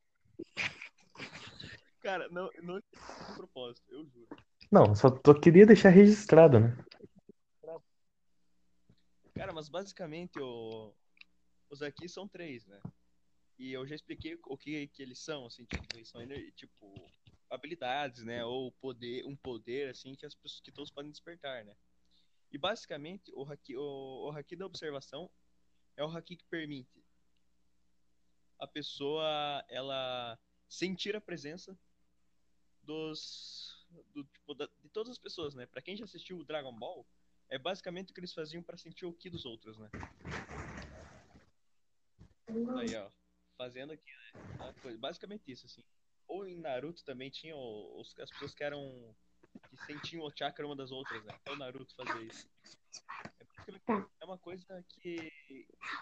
Cara, 2.06 2.28
não, 2.28 2.48
não 2.62 2.78
de 2.78 3.34
propósito, 3.34 3.92
eu 3.92 4.06
juro. 4.06 4.28
Não, 4.70 4.94
só, 4.94 5.08
só 5.08 5.34
queria 5.34 5.66
deixar 5.66 5.88
registrado, 5.88 6.60
né? 6.60 6.76
Cara, 9.34 9.52
mas 9.52 9.68
basicamente 9.68 10.38
o... 10.38 10.94
os 11.68 11.82
aqui 11.82 12.08
são 12.08 12.28
três, 12.28 12.64
né? 12.64 12.80
E 13.58 13.72
eu 13.72 13.84
já 13.88 13.96
expliquei 13.96 14.38
o 14.46 14.56
que, 14.56 14.86
que 14.86 15.02
eles 15.02 15.18
são, 15.18 15.46
assim, 15.46 15.64
tipo, 15.64 15.84
eles 15.96 16.08
são 16.08 16.20
tipo 16.54 17.10
habilidades, 17.50 18.22
né? 18.22 18.44
Ou 18.44 18.70
poder, 18.70 19.26
um 19.26 19.34
poder, 19.34 19.90
assim, 19.90 20.14
que 20.14 20.24
as 20.24 20.34
pessoas 20.36 20.60
que 20.60 20.70
todos 20.70 20.92
podem 20.92 21.10
despertar, 21.10 21.64
né? 21.64 21.74
E 22.52 22.56
basicamente 22.56 23.32
o 23.34 23.42
haki, 23.42 23.76
o, 23.76 24.28
o 24.28 24.30
haki 24.30 24.54
da 24.54 24.64
observação 24.64 25.28
é 25.96 26.04
o 26.04 26.08
haki 26.16 26.36
que 26.36 26.44
permite 26.44 27.04
a 28.60 28.66
pessoa 28.68 29.64
ela 29.68 30.38
sentir 30.68 31.16
a 31.16 31.20
presença 31.20 31.76
dos 32.86 33.84
do, 34.14 34.24
tipo, 34.24 34.54
da- 34.54 34.68
de 34.82 34.88
todas 34.90 35.12
as 35.12 35.18
pessoas, 35.18 35.54
né? 35.54 35.66
Pra 35.66 35.82
quem 35.82 35.96
já 35.96 36.04
assistiu 36.04 36.38
o 36.38 36.44
Dragon 36.44 36.72
Ball, 36.72 37.06
é 37.48 37.58
basicamente 37.58 38.10
o 38.10 38.14
que 38.14 38.20
eles 38.20 38.32
faziam 38.32 38.62
pra 38.62 38.76
sentir 38.76 39.06
o 39.06 39.12
ki 39.12 39.28
dos 39.30 39.44
outros, 39.44 39.78
né? 39.78 39.90
Aí, 42.78 42.94
ó, 42.94 43.10
fazendo 43.56 43.92
aqui, 43.92 44.10
né? 44.58 44.74
coisa- 44.80 44.98
Basicamente 44.98 45.50
isso, 45.50 45.66
assim. 45.66 45.82
Ou 46.28 46.46
em 46.46 46.58
Naruto 46.58 47.04
também 47.04 47.30
tinha 47.30 47.56
os- 47.56 48.18
as 48.18 48.30
pessoas 48.30 48.54
que 48.54 48.64
eram 48.64 49.14
que 49.70 49.76
sentiam 49.84 50.24
o 50.24 50.30
chakra 50.36 50.64
uma 50.66 50.76
das 50.76 50.90
outras, 50.92 51.24
né? 51.24 51.32
Até 51.34 51.52
o 51.52 51.56
Naruto 51.56 51.94
fazia 51.94 52.22
isso. 52.22 52.48
É, 53.40 53.44
basicamente- 53.44 54.10
é 54.20 54.24
uma 54.24 54.38
coisa 54.38 54.84
que 54.88 55.32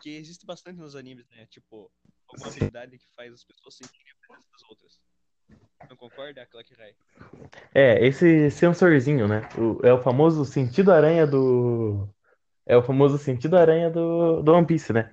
que 0.02 0.10
existe 0.10 0.44
bastante 0.44 0.78
nos 0.78 0.94
animes, 0.96 1.26
né? 1.30 1.46
Tipo, 1.46 1.90
alguma 2.26 2.50
habilidade 2.50 2.98
que 2.98 3.06
faz 3.14 3.32
as 3.32 3.44
pessoas 3.44 3.74
sentirem 3.76 4.12
a 4.12 4.16
presença 4.26 4.48
das 4.52 4.62
outras. 4.64 5.00
Não 6.14 6.24
concorda, 6.24 6.46
Clock 6.46 6.72
Rai? 6.78 6.92
É, 7.74 8.06
esse 8.06 8.50
sensorzinho, 8.50 9.26
né? 9.26 9.48
O- 9.58 9.84
é 9.84 9.92
o 9.92 10.00
famoso 10.00 10.44
sentido 10.44 10.92
aranha 10.92 11.26
do. 11.26 12.08
É 12.64 12.76
o 12.76 12.82
famoso 12.82 13.18
sentido 13.18 13.56
aranha 13.56 13.90
do, 13.90 14.40
do 14.42 14.52
One 14.52 14.66
Piece, 14.66 14.92
né? 14.92 15.12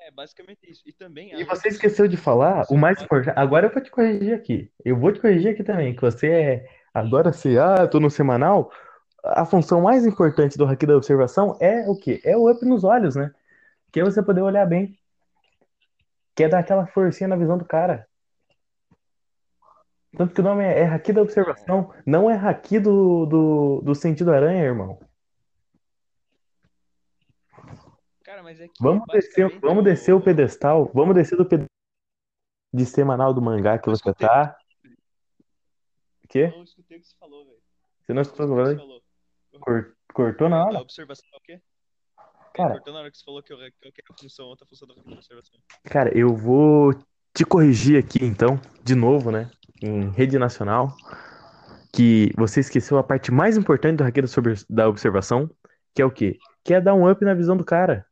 É, 0.00 0.10
basicamente 0.10 0.68
isso. 0.68 0.82
E 0.84 0.92
também. 0.92 1.32
E 1.38 1.44
você 1.44 1.68
esqueceu 1.68 2.08
de 2.08 2.16
falar 2.16 2.66
o 2.68 2.76
mais 2.76 3.00
importante. 3.00 3.38
Agora 3.38 3.66
eu 3.66 3.72
vou 3.72 3.82
te 3.82 3.90
corrigir 3.90 4.34
aqui. 4.34 4.70
Eu 4.84 4.98
vou 4.98 5.12
te 5.12 5.20
corrigir 5.20 5.52
aqui 5.52 5.62
também, 5.62 5.94
que 5.94 6.02
você 6.02 6.28
é. 6.28 6.68
Agora 6.92 7.32
se, 7.32 7.58
ah, 7.58 7.76
eu 7.80 7.90
tô 7.90 8.00
no 8.00 8.10
semanal. 8.10 8.72
A 9.22 9.44
função 9.44 9.80
mais 9.80 10.06
importante 10.06 10.56
do 10.58 10.64
haki 10.66 10.86
da 10.86 10.96
observação 10.96 11.56
é 11.60 11.88
o 11.88 11.96
quê? 11.96 12.20
É 12.24 12.36
o 12.36 12.50
up 12.50 12.64
nos 12.64 12.84
olhos, 12.84 13.14
né? 13.16 13.32
Que 13.92 14.00
é 14.00 14.04
você 14.04 14.22
poder 14.22 14.40
olhar 14.42 14.66
bem. 14.66 14.98
Que 16.34 16.44
é 16.44 16.48
dar 16.48 16.58
aquela 16.58 16.86
forcinha 16.86 17.28
na 17.28 17.36
visão 17.36 17.56
do 17.56 17.64
cara. 17.64 18.06
Tanto 20.16 20.34
que 20.34 20.40
o 20.40 20.44
nome 20.44 20.64
é, 20.64 20.80
é 20.80 20.86
haki 20.86 21.12
da 21.12 21.20
observação, 21.22 21.92
não 22.06 22.30
é 22.30 22.34
haki 22.34 22.78
do, 22.80 23.26
do, 23.26 23.80
do 23.82 23.94
sentido 23.94 24.32
aranha, 24.32 24.62
irmão. 24.64 24.98
Cara, 28.24 28.42
mas 28.42 28.60
é 28.60 28.68
que. 28.68 28.82
Vamos 28.82 29.04
descer, 29.12 29.60
vamos 29.60 29.84
descer 29.84 30.14
o 30.14 30.20
pedestal. 30.20 30.90
Vamos 30.94 31.14
descer 31.14 31.36
do 31.36 31.44
pedestal 31.44 31.68
de 32.72 32.84
semanal 32.84 33.32
do 33.32 33.40
mangá 33.40 33.78
que 33.78 33.88
você 33.88 34.12
tá. 34.14 34.56
O 36.24 36.28
quê? 36.28 36.50
Eu 36.52 36.56
não 36.56 36.64
escutei 36.64 36.98
o 36.98 37.00
que 37.00 37.06
você 37.06 37.16
falou, 37.18 37.44
velho. 37.44 37.58
Você 38.02 38.12
não 38.12 38.22
escutou 38.22 38.46
o 38.46 38.56
que 38.56 38.64
você 38.70 38.76
falou. 38.76 39.02
Cor- 39.60 39.96
Cortou 40.12 40.48
na 40.48 40.64
hora? 40.64 40.78
observação 40.80 41.28
é 41.32 41.36
o 41.36 41.40
quê? 41.40 41.60
Cara. 42.54 42.74
Cortou 42.74 42.92
na 42.94 43.00
hora 43.00 43.10
que 43.10 43.18
você 43.18 43.24
falou 43.24 43.42
que 43.42 43.52
eu, 43.52 43.58
que 43.58 43.64
eu 43.82 43.92
quero 43.92 44.08
a 44.10 44.14
função, 44.18 44.46
outra 44.46 44.66
função 44.66 44.88
da 44.88 44.94
observação. 44.94 45.58
Cara, 45.84 46.16
eu 46.16 46.34
vou 46.34 46.92
te 47.34 47.44
corrigir 47.44 48.02
aqui 48.02 48.24
então, 48.24 48.58
de 48.82 48.94
novo, 48.94 49.30
né? 49.30 49.50
Em 49.82 50.10
rede 50.10 50.38
nacional, 50.38 50.94
que 51.92 52.32
você 52.36 52.60
esqueceu 52.60 52.98
a 52.98 53.02
parte 53.02 53.30
mais 53.30 53.56
importante 53.56 53.96
do 53.98 54.04
haki 54.04 54.22
da 54.22 54.28
sobre- 54.28 54.54
da 54.68 54.88
observação, 54.88 55.50
que 55.94 56.00
é 56.00 56.04
o 56.04 56.10
quê? 56.10 56.38
Que 56.64 56.74
é 56.74 56.80
dar 56.80 56.94
um 56.94 57.10
up 57.10 57.24
na 57.24 57.34
visão 57.34 57.56
do 57.56 57.64
cara. 57.64 58.06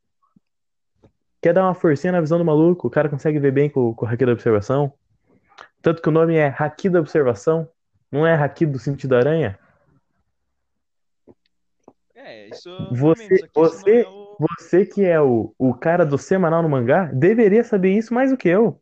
Quer 1.42 1.52
dar 1.52 1.64
uma 1.64 1.75
forcinha 1.75 2.12
na 2.12 2.21
visão 2.21 2.38
do 2.38 2.44
maluco, 2.44 2.87
o 2.87 2.90
cara 2.90 3.09
consegue 3.09 3.38
ver 3.38 3.50
bem 3.52 3.68
com, 3.68 3.94
com 3.94 4.06
o 4.06 4.09
haki 4.09 4.25
da 4.25 4.33
observação. 4.33 4.92
Tanto 5.83 6.00
que 6.00 6.09
o 6.09 6.12
nome 6.12 6.35
é 6.37 6.54
haki 6.59 6.88
da 6.88 7.00
observação, 7.00 7.68
não 8.11 8.26
é 8.26 8.35
haki 8.35 8.64
do 8.64 8.78
sentido 8.78 9.14
aranha. 9.14 9.59
É, 12.14 12.49
isso. 12.49 12.71
Você- 12.92 13.49
você- 13.54 14.00
é 14.02 14.09
o- 14.09 14.25
Você 14.40 14.85
que 14.85 15.04
é 15.04 15.21
o, 15.21 15.54
o 15.56 15.73
cara 15.73 16.04
do 16.04 16.18
semanal 16.18 16.61
no 16.61 16.68
mangá, 16.68 17.04
deveria 17.12 17.62
saber 17.62 17.92
isso 17.92 18.12
mais 18.12 18.30
do 18.33 18.37
que 18.37 18.49
eu. 18.49 18.80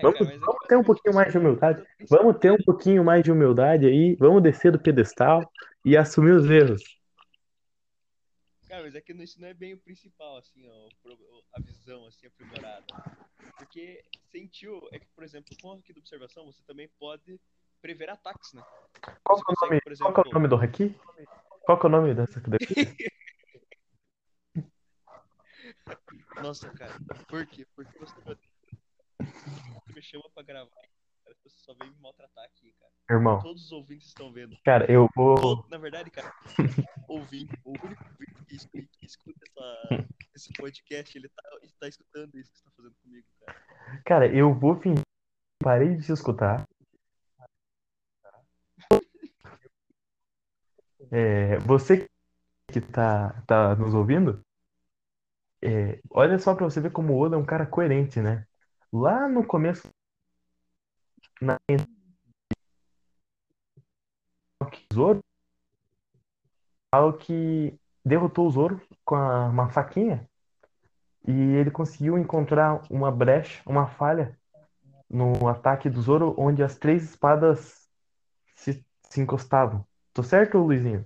É, 0.00 0.02
Vamos- 0.02 0.18
cara, 0.18 0.30
é 0.30 0.38
que 0.38 0.38
vamos 0.46 0.66
ter 0.66 0.76
um 0.76 0.82
pouquinho 0.84 1.14
mais 1.14 1.30
de 1.30 1.38
humildade. 1.38 1.84
Vamos 2.08 2.38
ter 2.38 2.50
um 2.52 2.56
pouquinho 2.56 3.04
mais 3.04 3.22
de 3.22 3.30
humildade 3.30 3.86
aí, 3.86 4.16
vamos 4.16 4.42
descer 4.42 4.72
do 4.72 4.80
pedestal 4.80 5.52
e 5.84 5.94
assumir 5.96 6.32
os 6.32 6.48
erros. 6.50 6.82
Cara, 8.66 8.84
mas 8.84 8.94
é 8.94 9.00
que 9.00 9.12
isso 9.12 9.38
não 9.40 9.48
é 9.48 9.52
bem 9.54 9.74
o 9.74 9.78
principal, 9.78 10.38
assim, 10.38 10.66
ó, 10.66 10.88
a 11.52 11.60
visão, 11.60 12.06
assim, 12.06 12.26
aprimorada. 12.26 12.86
Porque 13.58 14.02
sentiu, 14.30 14.88
é 14.92 14.98
que, 14.98 15.06
por 15.14 15.22
exemplo, 15.22 15.54
com 15.60 15.68
o 15.68 15.72
haki 15.72 15.92
da 15.92 15.98
observação, 16.00 16.46
você 16.46 16.62
também 16.66 16.88
pode 16.98 17.38
prever 17.82 18.08
ataques, 18.08 18.54
né? 18.54 18.62
Qual 19.22 19.36
que 19.36 19.42
é 19.42 19.52
o 19.52 19.56
consegue, 19.56 19.70
nome, 19.70 19.80
por 19.82 19.96
qual 19.98 20.12
que 20.14 20.20
é 20.20 20.20
o 20.20 20.24
exemplo- 20.24 20.32
nome 20.32 20.48
do 20.48 20.56
haki? 20.56 20.94
Qual 21.62 21.78
que 21.78 21.86
é 21.86 21.88
o 21.88 21.92
nome 21.92 22.14
dessa 22.14 22.40
daqui? 22.40 22.74
Nossa, 26.42 26.70
cara, 26.70 26.94
por 27.28 27.44
quê? 27.46 27.66
Porque 27.74 27.98
você, 27.98 28.18
você 28.22 28.50
me 30.00 30.02
chama 30.02 30.24
pra 30.32 30.42
gravar, 30.42 30.70
cara, 31.24 31.36
você 31.44 31.58
só 31.58 31.74
vem 31.74 31.90
me 31.90 31.96
maltratar 32.00 32.42
aqui, 32.44 32.72
cara. 32.80 32.90
Irmão, 33.10 33.38
Todos 33.42 33.64
os 33.66 33.72
ouvintes 33.72 34.08
estão 34.08 34.32
vendo. 34.32 34.56
cara, 34.64 34.90
eu 34.90 35.06
vou. 35.14 35.66
Na 35.68 35.76
verdade, 35.76 36.10
cara, 36.10 36.32
ouvinte, 37.06 37.52
o 37.64 37.70
único 37.72 38.02
ouvinte 38.04 38.44
que, 38.46 38.54
escu- 38.56 38.88
que 38.98 39.04
escuta 39.06 39.38
essa- 39.46 39.88
esse 40.34 40.52
podcast, 40.54 41.18
ele 41.18 41.28
tá, 41.28 41.42
ele 41.60 41.72
tá 41.78 41.86
escutando 41.88 42.38
isso 42.38 42.50
que 42.50 42.58
você 42.58 42.64
tá 42.64 42.70
fazendo 42.74 42.94
comigo, 43.02 43.26
cara. 43.44 44.02
Cara, 44.06 44.34
eu 44.34 44.54
vou 44.54 44.74
fingir. 44.76 45.02
que 45.02 45.64
Parei 45.64 45.96
de 45.96 46.06
te 46.06 46.12
escutar. 46.12 46.66
É, 51.12 51.58
você 51.60 52.06
que 52.70 52.80
tá, 52.80 53.42
tá 53.46 53.74
nos 53.74 53.94
ouvindo, 53.94 54.44
é, 55.62 55.98
olha 56.10 56.38
só 56.38 56.54
pra 56.54 56.64
você 56.66 56.80
ver 56.80 56.92
como 56.92 57.14
o 57.14 57.18
Oda 57.18 57.34
é 57.34 57.38
um 57.38 57.44
cara 57.44 57.66
coerente, 57.66 58.20
né? 58.20 58.46
Lá 58.92 59.28
no 59.28 59.46
começo, 59.46 59.88
na 61.40 61.58
Zoro, 64.92 65.20
fala 66.92 67.16
que 67.16 67.78
derrotou 68.04 68.46
o 68.46 68.50
Zoro 68.50 68.82
com 69.04 69.14
a- 69.14 69.48
uma 69.48 69.68
faquinha 69.70 70.28
e 71.26 71.30
ele 71.30 71.70
conseguiu 71.70 72.18
encontrar 72.18 72.82
uma 72.90 73.12
brecha, 73.12 73.62
uma 73.64 73.86
falha 73.86 74.36
no 75.08 75.46
ataque 75.48 75.88
do 75.88 76.02
Zoro, 76.02 76.34
onde 76.36 76.62
as 76.62 76.76
três 76.76 77.04
espadas 77.04 77.88
se, 78.56 78.84
se 79.08 79.20
encostavam. 79.20 79.86
Tô 80.12 80.22
certo, 80.22 80.58
Luizinho? 80.58 81.04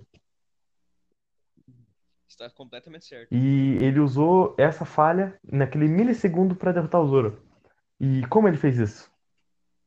Está 2.27 2.49
completamente 2.49 3.05
certo. 3.05 3.31
E 3.31 3.77
ele 3.81 3.99
usou 3.99 4.55
essa 4.57 4.85
falha 4.85 5.39
naquele 5.43 5.87
milissegundo 5.87 6.55
para 6.55 6.71
derrotar 6.71 7.01
o 7.01 7.07
Zoro. 7.07 7.44
E 7.99 8.27
como 8.27 8.47
ele 8.47 8.57
fez 8.57 8.77
isso? 8.77 9.11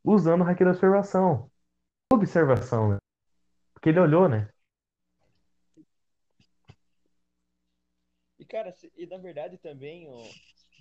Usando 0.03 0.43
o 0.43 0.45
Haki 0.45 0.65
da 0.65 0.71
Observação. 0.71 1.51
Observação, 2.13 2.91
né? 2.91 2.99
Porque 3.75 3.91
ele 3.91 4.01
olhou, 4.01 4.29
né? 4.29 4.49
E, 8.39 8.45
cara, 8.45 8.75
e 8.97 9.07
na 9.07 9.19
verdade 9.19 9.59
também 9.59 10.09
ó, 10.09 10.23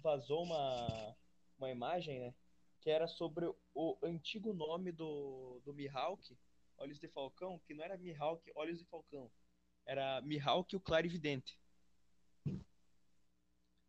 vazou 0.01 0.43
uma, 0.43 1.15
uma 1.57 1.69
imagem, 1.69 2.19
né? 2.19 2.33
Que 2.81 2.89
era 2.89 3.07
sobre 3.07 3.51
o 3.73 3.97
antigo 4.01 4.53
nome 4.53 4.91
do, 4.91 5.61
do 5.65 5.73
Mihawk, 5.73 6.37
Olhos 6.77 6.99
de 6.99 7.07
Falcão, 7.07 7.59
que 7.65 7.73
não 7.73 7.83
era 7.83 7.97
Mihawk, 7.97 8.49
Olhos 8.55 8.79
de 8.79 8.85
Falcão. 8.85 9.29
Era 9.85 10.21
Mihawk 10.21 10.75
o 10.75 10.79
Clarividente. 10.79 11.59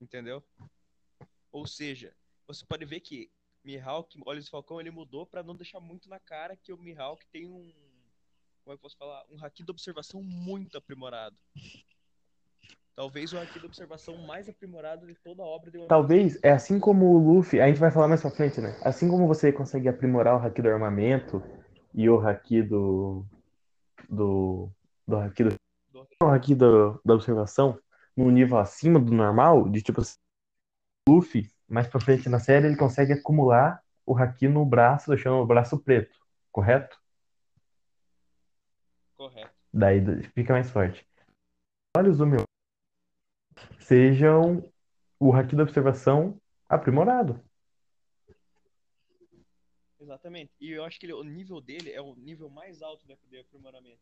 Entendeu? 0.00 0.42
Ou 1.52 1.66
seja, 1.66 2.14
você 2.48 2.64
pode 2.64 2.84
ver 2.86 3.00
que 3.00 3.30
Mihawk, 3.62 4.18
Olhos 4.24 4.46
de 4.46 4.50
Falcão, 4.50 4.80
ele 4.80 4.90
mudou 4.90 5.26
pra 5.26 5.42
não 5.42 5.54
deixar 5.54 5.78
muito 5.80 6.08
na 6.08 6.18
cara 6.18 6.56
que 6.56 6.72
o 6.72 6.78
Mihawk 6.78 7.24
tem 7.30 7.46
um. 7.46 7.70
Como 8.64 8.72
é 8.72 8.72
que 8.72 8.72
eu 8.72 8.78
posso 8.78 8.96
falar? 8.96 9.22
Um 9.30 9.44
haki 9.44 9.62
de 9.62 9.70
observação 9.70 10.22
muito 10.22 10.76
aprimorado. 10.78 11.36
Talvez 12.96 13.32
o 13.32 13.38
haki 13.38 13.60
da 13.60 13.66
observação 13.66 14.16
mais 14.16 14.48
aprimorado 14.48 15.06
de 15.06 15.14
toda 15.14 15.42
a 15.42 15.46
obra 15.46 15.70
de 15.70 15.78
One 15.78 15.86
Piece. 15.86 15.88
Talvez, 15.88 16.38
é 16.42 16.50
assim 16.50 16.80
como 16.80 17.14
o 17.14 17.18
Luffy, 17.18 17.60
a 17.60 17.68
gente 17.68 17.78
vai 17.78 17.90
falar 17.90 18.08
mais 18.08 18.20
pra 18.20 18.30
frente, 18.30 18.60
né? 18.60 18.78
Assim 18.82 19.08
como 19.08 19.28
você 19.28 19.52
consegue 19.52 19.88
aprimorar 19.88 20.34
o 20.34 20.44
haki 20.44 20.60
do 20.60 20.68
armamento 20.68 21.42
e 21.94 22.08
o 22.08 22.18
haki 22.18 22.62
do. 22.62 23.24
do. 24.08 24.70
do 25.06 25.16
haki 25.16 25.44
do. 25.44 25.54
o 26.22 26.26
haki 26.26 26.54
do- 26.54 27.00
da 27.04 27.14
observação 27.14 27.78
num 28.16 28.30
nível 28.30 28.58
acima 28.58 28.98
do 28.98 29.12
normal, 29.12 29.68
de 29.68 29.80
tipo 29.80 30.00
assim, 30.00 30.16
Luffy, 31.08 31.48
mais 31.68 31.86
pra 31.86 32.00
frente 32.00 32.28
na 32.28 32.38
série, 32.38 32.66
ele 32.66 32.76
consegue 32.76 33.12
acumular 33.12 33.82
o 34.06 34.16
haki 34.16 34.48
no 34.48 34.64
braço, 34.64 35.10
deixando 35.10 35.36
o 35.36 35.46
braço 35.46 35.78
preto, 35.78 36.18
correto? 36.50 36.98
Correto. 39.14 39.54
Daí 39.72 40.00
fica 40.34 40.54
mais 40.54 40.70
forte. 40.70 41.06
Olhos 41.96 42.18
do 42.18 42.26
meu 42.26 42.44
sejam 43.80 44.62
o 45.18 45.32
haki 45.32 45.56
da 45.56 45.62
observação 45.62 46.40
aprimorado. 46.68 47.42
Exatamente. 50.00 50.52
E 50.60 50.70
eu 50.70 50.84
acho 50.84 50.98
que 50.98 51.06
ele- 51.06 51.12
o 51.12 51.24
nível 51.24 51.60
dele 51.60 51.90
é 51.92 52.00
o 52.00 52.14
nível 52.14 52.48
mais 52.48 52.82
alto 52.82 53.06
de 53.06 53.16
de 53.28 53.38
aprimoramento. 53.38 54.00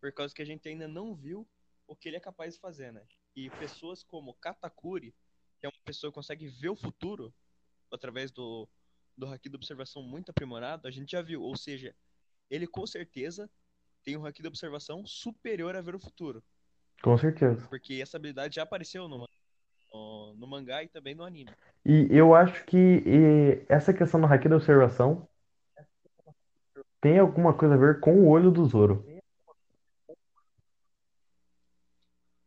Por 0.00 0.12
causa 0.12 0.34
que 0.34 0.42
a 0.42 0.44
gente 0.44 0.68
ainda 0.68 0.86
não 0.86 1.14
viu 1.14 1.48
o 1.86 1.96
que 1.96 2.08
ele 2.08 2.16
é 2.16 2.20
capaz 2.20 2.54
de 2.54 2.60
fazer, 2.60 2.92
né? 2.92 3.02
E 3.34 3.48
pessoas 3.50 4.02
como 4.02 4.34
Katakuri, 4.34 5.14
que 5.60 5.66
é 5.66 5.68
uma 5.68 5.84
pessoa 5.84 6.10
que 6.10 6.14
consegue 6.14 6.46
ver 6.46 6.68
o 6.68 6.76
futuro 6.76 7.32
através 7.90 8.30
do, 8.30 8.68
do 9.16 9.26
haki 9.26 9.48
da 9.48 9.56
observação 9.56 10.02
muito 10.02 10.30
aprimorado, 10.30 10.86
a 10.86 10.90
gente 10.90 11.12
já 11.12 11.22
viu. 11.22 11.42
Ou 11.42 11.56
seja, 11.56 11.94
ele 12.50 12.66
com 12.66 12.86
certeza 12.86 13.50
tem 14.04 14.16
um 14.16 14.24
haki 14.24 14.42
da 14.42 14.48
observação 14.48 15.06
superior 15.06 15.76
a 15.76 15.80
ver 15.80 15.94
o 15.94 16.00
futuro. 16.00 16.42
Com 17.02 17.16
certeza. 17.16 17.66
Porque 17.68 17.94
essa 17.94 18.16
habilidade 18.16 18.56
já 18.56 18.62
apareceu 18.62 19.08
no, 19.08 19.28
no, 19.92 20.34
no 20.34 20.46
mangá 20.46 20.82
e 20.82 20.88
também 20.88 21.14
no 21.14 21.24
anime. 21.24 21.50
E 21.84 22.06
eu 22.10 22.34
acho 22.34 22.64
que 22.64 22.76
e, 22.76 23.64
essa 23.68 23.92
questão 23.92 24.20
do 24.20 24.26
haki 24.26 24.48
da 24.48 24.56
observação 24.56 25.28
tem 27.00 27.18
alguma 27.18 27.54
coisa 27.54 27.74
a 27.74 27.78
ver 27.78 28.00
com 28.00 28.14
o 28.14 28.28
olho 28.28 28.50
do 28.50 28.64
Zoro. 28.66 29.04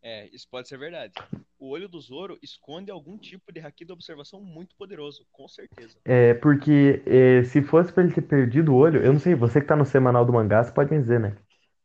É, 0.01 0.20
isso 0.31 0.47
pode 0.49 0.67
ser 0.67 0.77
verdade. 0.77 1.13
O 1.59 1.69
olho 1.69 1.87
do 1.87 1.99
Zoro 1.99 2.37
esconde 2.41 2.89
algum 2.89 3.17
tipo 3.17 3.51
de 3.51 3.59
haki 3.59 3.85
da 3.85 3.93
observação 3.93 4.41
muito 4.41 4.75
poderoso, 4.75 5.25
com 5.31 5.47
certeza. 5.47 5.99
É, 6.03 6.33
porque 6.35 7.03
é, 7.05 7.43
se 7.43 7.61
fosse 7.61 7.93
pra 7.93 8.03
ele 8.03 8.13
ter 8.13 8.23
perdido 8.23 8.73
o 8.73 8.75
olho, 8.75 9.03
eu 9.03 9.13
não 9.13 9.19
sei, 9.19 9.35
você 9.35 9.61
que 9.61 9.67
tá 9.67 9.75
no 9.75 9.85
semanal 9.85 10.25
do 10.25 10.33
mangá, 10.33 10.63
você 10.63 10.71
pode 10.71 10.91
me 10.91 10.99
dizer, 10.99 11.19
né? 11.19 11.37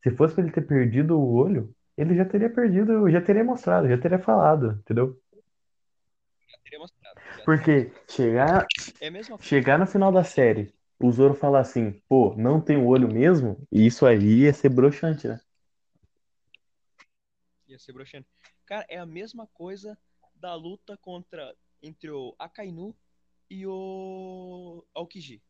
Se 0.03 0.11
fosse 0.13 0.35
pra 0.35 0.45
ele 0.45 0.53
ter 0.53 0.63
perdido 0.63 1.19
o 1.19 1.35
olho, 1.35 1.75
ele 1.97 2.15
já 2.15 2.25
teria 2.25 2.49
perdido, 2.49 3.09
já 3.11 3.21
teria 3.21 3.45
mostrado, 3.45 3.89
já 3.89 3.99
teria 3.99 4.19
falado, 4.19 4.79
entendeu? 4.81 5.19
Já 6.49 6.59
teria 6.63 6.79
mostrado. 6.79 7.21
já. 7.37 7.45
Porque 7.45 7.91
chegar, 8.09 8.67
É 9.01 9.11
chegar 9.41 9.79
no 9.79 9.87
final 9.87 10.13
da 10.13 10.25
série, 10.25 10.73
o 10.99 11.11
Zoro 11.11 11.35
falar 11.35 11.61
assim, 11.61 12.01
pô, 12.09 12.35
não 12.37 12.61
tem 12.61 12.77
o 12.77 12.87
olho 12.87 13.09
mesmo, 13.13 13.59
isso 13.71 14.07
aí 14.07 14.43
ia 14.43 14.53
ser 14.53 14.71
broxante, 14.71 15.29
né? 15.29 15.41
Ia 17.77 17.79
ser 17.79 17.93
broxante. 17.93 18.27
Cara, 18.65 18.87
é 18.89 18.97
a 18.99 19.05
mesma 19.05 19.47
coisa 19.47 19.99
da 20.35 20.55
luta 20.55 20.97
contra 20.97 21.55
entre 21.83 22.11
o 22.11 22.35
Akainu 22.39 22.97
e 23.51 23.67
o 23.67 24.85
Aokiji. 24.95 25.43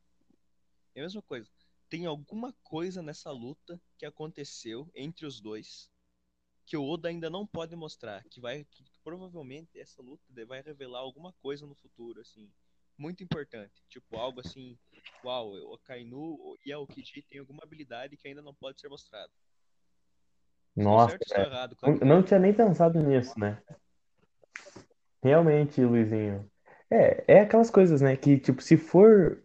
É 0.94 1.00
a 1.00 1.04
mesma 1.04 1.22
coisa. 1.22 1.48
Tem 1.88 2.04
alguma 2.04 2.52
coisa 2.64 3.00
nessa 3.00 3.30
luta 3.30 3.80
que 3.96 4.04
aconteceu 4.04 4.90
entre 4.94 5.24
os 5.24 5.40
dois 5.40 5.88
que 6.66 6.76
o 6.76 6.84
Oda 6.84 7.08
ainda 7.08 7.30
não 7.30 7.46
pode 7.46 7.76
mostrar, 7.76 8.24
que 8.24 8.40
vai 8.40 8.64
que 8.64 8.84
provavelmente 9.04 9.78
essa 9.78 10.02
luta 10.02 10.24
vai 10.46 10.60
revelar 10.60 10.98
alguma 10.98 11.32
coisa 11.34 11.64
no 11.64 11.76
futuro 11.76 12.20
assim, 12.20 12.50
muito 12.98 13.22
importante, 13.22 13.84
tipo 13.88 14.16
algo 14.16 14.40
assim, 14.40 14.76
uau, 15.24 15.52
o 15.52 15.74
Akainu 15.74 16.58
e 16.66 16.72
a 16.72 16.76
Aokiji 16.76 17.22
tem 17.22 17.38
alguma 17.38 17.62
habilidade 17.62 18.16
que 18.16 18.26
ainda 18.26 18.42
não 18.42 18.52
pode 18.52 18.80
ser 18.80 18.88
mostrada. 18.88 19.32
Nossa, 20.76 21.18
certo 21.26 21.34
é. 21.34 21.40
errado? 21.46 21.76
Não, 21.82 21.96
Claro 21.96 22.06
não 22.06 22.22
tinha 22.22 22.38
nem 22.38 22.52
pensado 22.52 23.02
nisso, 23.02 23.38
né? 23.38 23.62
Realmente, 25.22 25.82
Luizinho. 25.82 26.48
É, 26.90 27.38
é 27.38 27.40
aquelas 27.40 27.70
coisas, 27.70 28.00
né? 28.00 28.16
Que, 28.16 28.38
tipo, 28.38 28.60
se 28.62 28.76
for, 28.76 29.42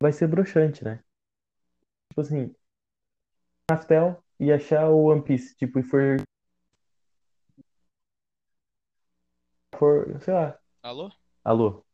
vai 0.00 0.12
ser 0.12 0.28
broxante, 0.28 0.84
né? 0.84 1.02
Tipo 2.10 2.20
assim, 2.20 2.54
pastel 3.66 4.22
e 4.38 4.52
achar 4.52 4.88
o 4.90 5.06
One 5.06 5.22
Piece, 5.22 5.56
tipo, 5.56 5.78
e 5.78 5.82
for, 5.82 6.22
for, 9.74 10.20
sei 10.20 10.34
lá, 10.34 10.58
Alô? 10.82 11.10
alô. 11.42 11.84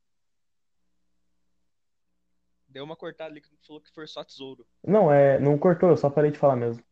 Deu 2.69 2.85
uma 2.85 2.97
cortada 2.97 3.31
ali 3.31 3.41
que 3.41 3.49
falou 3.67 3.81
que 3.81 3.93
foi 3.93 4.07
só 4.07 4.25
tesouro. 4.25 4.67
Não, 4.83 5.13
é, 5.13 5.39
não 5.39 5.59
cortou, 5.59 5.91
eu 5.91 5.97
só 5.97 6.11
parei 6.11 6.31
de 6.31 6.39
falar 6.39 6.57
mesmo. 6.57 6.83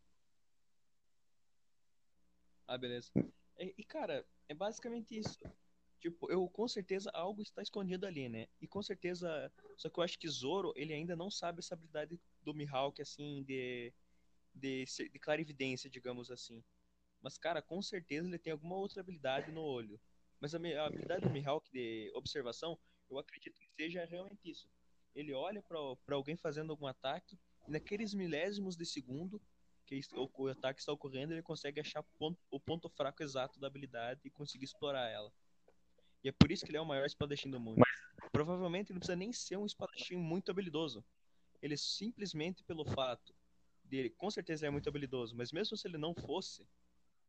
Ah, 2.71 2.77
beleza. 2.77 3.11
E, 3.59 3.73
e, 3.77 3.83
cara, 3.83 4.25
é 4.47 4.53
basicamente 4.53 5.19
isso. 5.19 5.37
Tipo, 5.99 6.31
eu 6.31 6.47
com 6.47 6.65
certeza 6.69 7.11
algo 7.13 7.41
está 7.41 7.61
escondido 7.61 8.05
ali, 8.05 8.29
né? 8.29 8.47
E 8.61 8.67
com 8.67 8.81
certeza. 8.81 9.51
Só 9.75 9.89
que 9.89 9.99
eu 9.99 10.03
acho 10.03 10.17
que 10.17 10.29
Zoro, 10.29 10.71
ele 10.77 10.93
ainda 10.93 11.13
não 11.13 11.29
sabe 11.29 11.59
essa 11.59 11.73
habilidade 11.73 12.17
do 12.41 12.53
Mihawk, 12.53 13.01
assim, 13.01 13.43
de. 13.43 13.91
de, 14.55 14.85
de 14.85 15.19
clarividência, 15.19 15.89
digamos 15.89 16.31
assim. 16.31 16.63
Mas, 17.21 17.37
cara, 17.37 17.61
com 17.61 17.81
certeza 17.81 18.29
ele 18.29 18.39
tem 18.39 18.53
alguma 18.53 18.77
outra 18.77 19.01
habilidade 19.01 19.51
no 19.51 19.61
olho. 19.61 19.99
Mas 20.39 20.55
a, 20.55 20.57
a 20.57 20.85
habilidade 20.85 21.27
do 21.27 21.29
Mihawk 21.29 21.69
de 21.73 22.09
observação, 22.15 22.79
eu 23.09 23.19
acredito 23.19 23.59
que 23.59 23.69
seja 23.75 24.05
realmente 24.05 24.49
isso. 24.49 24.69
Ele 25.13 25.33
olha 25.33 25.61
pra 25.61 26.15
alguém 26.15 26.37
fazendo 26.37 26.71
algum 26.71 26.87
ataque, 26.87 27.37
e 27.67 27.71
naqueles 27.71 28.13
milésimos 28.13 28.77
de 28.77 28.85
segundo 28.85 29.41
que 29.91 30.15
o, 30.15 30.47
ataque 30.47 30.79
está 30.79 30.93
ocorrendo, 30.93 31.33
ele 31.33 31.41
consegue 31.41 31.81
achar 31.81 32.01
ponto- 32.17 32.39
o 32.49 32.59
ponto 32.59 32.89
fraco 32.89 33.21
exato 33.21 33.59
da 33.59 33.67
habilidade 33.67 34.21
e 34.23 34.29
conseguir 34.29 34.65
explorar 34.65 35.09
ela. 35.09 35.31
E 36.23 36.29
é 36.29 36.31
por 36.31 36.51
isso 36.51 36.63
que 36.63 36.71
ele 36.71 36.77
é 36.77 36.81
o 36.81 36.85
maior 36.85 37.05
espadachim 37.05 37.49
do 37.49 37.59
mundo. 37.59 37.81
Provavelmente 38.31 38.91
ele 38.91 38.95
não 38.95 38.99
precisa 38.99 39.17
nem 39.17 39.33
ser 39.33 39.57
um 39.57 39.65
espadachim 39.65 40.15
muito 40.15 40.49
habilidoso. 40.49 41.03
Ele 41.61 41.75
simplesmente 41.75 42.63
pelo 42.63 42.85
fato 42.85 43.35
dele, 43.83 44.09
com 44.11 44.31
certeza 44.31 44.63
ele 44.63 44.69
é 44.69 44.71
muito 44.71 44.87
habilidoso, 44.87 45.35
mas 45.35 45.51
mesmo 45.51 45.75
se 45.75 45.87
ele 45.87 45.97
não 45.97 46.15
fosse, 46.15 46.65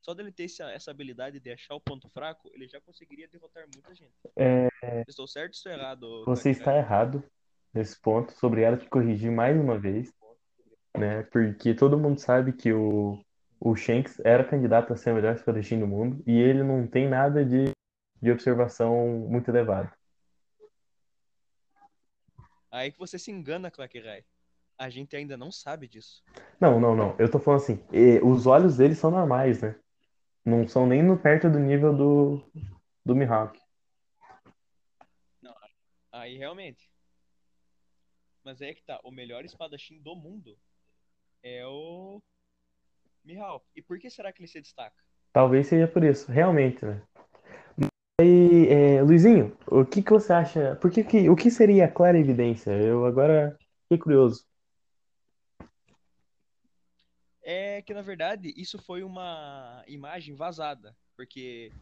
só 0.00 0.14
dele 0.14 0.30
ter 0.30 0.44
essa, 0.44 0.70
essa 0.70 0.90
habilidade 0.90 1.40
de 1.40 1.50
achar 1.50 1.74
o 1.74 1.80
ponto 1.80 2.08
fraco, 2.08 2.48
ele 2.54 2.68
já 2.68 2.80
conseguiria 2.80 3.26
derrotar 3.26 3.66
muita 3.72 3.94
gente. 3.94 4.14
É, 4.36 4.68
Estou 5.08 5.26
certo 5.26 5.52
ou 5.52 5.56
estou 5.56 5.72
errado? 5.72 6.24
você 6.24 6.50
está 6.50 6.76
errado 6.76 7.24
nesse 7.74 7.98
ponto, 8.00 8.34
obrigado 8.42 8.78
por 8.78 8.88
corrigir 8.88 9.32
mais 9.32 9.58
uma 9.58 9.78
vez, 9.78 10.12
né? 10.96 11.22
Porque 11.24 11.74
todo 11.74 11.98
mundo 11.98 12.18
sabe 12.18 12.52
que 12.52 12.72
o, 12.72 13.18
o 13.58 13.74
Shanks 13.76 14.20
era 14.24 14.44
candidato 14.44 14.92
a 14.92 14.96
ser 14.96 15.12
o 15.12 15.14
melhor 15.14 15.34
espadachim 15.34 15.78
do 15.78 15.86
mundo 15.86 16.22
e 16.26 16.38
ele 16.38 16.62
não 16.62 16.86
tem 16.86 17.08
nada 17.08 17.44
de, 17.44 17.72
de 18.20 18.30
observação 18.30 19.26
muito 19.28 19.48
elevado. 19.50 19.90
Aí 22.70 22.90
que 22.90 22.98
você 22.98 23.18
se 23.18 23.30
engana, 23.30 23.70
Claquerai. 23.70 24.24
A 24.78 24.88
gente 24.88 25.14
ainda 25.14 25.36
não 25.36 25.52
sabe 25.52 25.86
disso. 25.86 26.24
Não, 26.58 26.80
não, 26.80 26.96
não. 26.96 27.14
Eu 27.18 27.30
tô 27.30 27.38
falando 27.38 27.60
assim, 27.60 27.84
e 27.92 28.18
os 28.20 28.46
olhos 28.46 28.78
dele 28.78 28.94
são 28.94 29.10
normais, 29.10 29.60
né? 29.60 29.78
Não 30.44 30.66
são 30.66 30.86
nem 30.86 31.02
no 31.02 31.16
perto 31.16 31.48
do 31.48 31.58
nível 31.58 31.94
do, 31.94 32.42
do 33.04 33.14
Mihawk. 33.14 33.60
Aí 36.12 36.36
realmente. 36.36 36.90
Mas 38.44 38.60
aí 38.60 38.70
é 38.70 38.74
que 38.74 38.82
tá, 38.82 39.00
o 39.02 39.10
melhor 39.10 39.44
espadachim 39.44 39.98
do 40.00 40.14
mundo 40.14 40.58
é 41.42 41.66
o 41.66 42.22
Mihawk. 43.24 43.64
E 43.74 43.82
por 43.82 43.98
que 43.98 44.10
será 44.10 44.32
que 44.32 44.40
ele 44.40 44.48
se 44.48 44.60
destaca? 44.60 45.02
Talvez 45.32 45.66
seja 45.66 45.88
por 45.88 46.04
isso, 46.04 46.30
realmente, 46.30 46.84
né? 46.84 47.02
E, 48.20 48.68
é, 48.68 49.02
Luizinho, 49.02 49.56
o 49.66 49.84
que 49.84 50.02
que 50.02 50.10
você 50.10 50.32
acha? 50.32 50.76
Por 50.76 50.90
que 50.90 51.02
que, 51.02 51.28
o 51.28 51.34
que 51.34 51.50
seria 51.50 51.86
a 51.86 51.90
clara 51.90 52.18
evidência? 52.18 52.70
Eu 52.70 53.04
agora 53.04 53.58
fiquei 53.82 53.98
curioso. 53.98 54.46
É 57.42 57.82
que 57.82 57.92
na 57.92 58.02
verdade 58.02 58.52
isso 58.56 58.78
foi 58.78 59.02
uma 59.02 59.82
imagem 59.88 60.34
vazada, 60.34 60.96
porque 61.16 61.72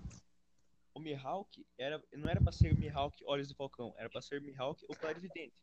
o 0.95 1.01
Mihawk 1.01 1.67
era, 1.77 2.03
não 2.15 2.29
era 2.31 2.41
pra 2.41 2.53
ser 2.53 2.75
Mihawk 2.75 3.23
Olhos 3.27 3.49
do 3.49 3.55
Falcão, 3.55 3.93
era 3.99 4.09
pra 4.09 4.23
ser 4.23 4.41
Mihawk 4.41 4.83
o 4.89 4.97
Clarividente. 4.97 5.55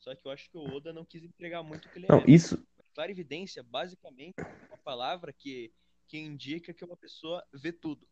Só 0.00 0.14
que 0.14 0.26
eu 0.26 0.32
acho 0.32 0.50
que 0.50 0.58
o 0.58 0.74
Oda 0.74 0.92
não 0.92 1.04
quis 1.04 1.22
entregar 1.22 1.62
muito 1.62 1.86
o 1.86 1.90
que 1.90 1.98
ele 1.98 2.08
Não, 2.08 2.18
era. 2.18 2.30
isso, 2.30 2.63
Clarividência, 2.94 3.60
basicamente, 3.64 4.38
é 4.38 4.66
uma 4.68 4.78
palavra 4.78 5.32
que, 5.32 5.72
que 6.06 6.16
indica 6.16 6.72
que 6.72 6.84
uma 6.84 6.96
pessoa 6.96 7.44
vê 7.52 7.72
tudo. 7.72 8.06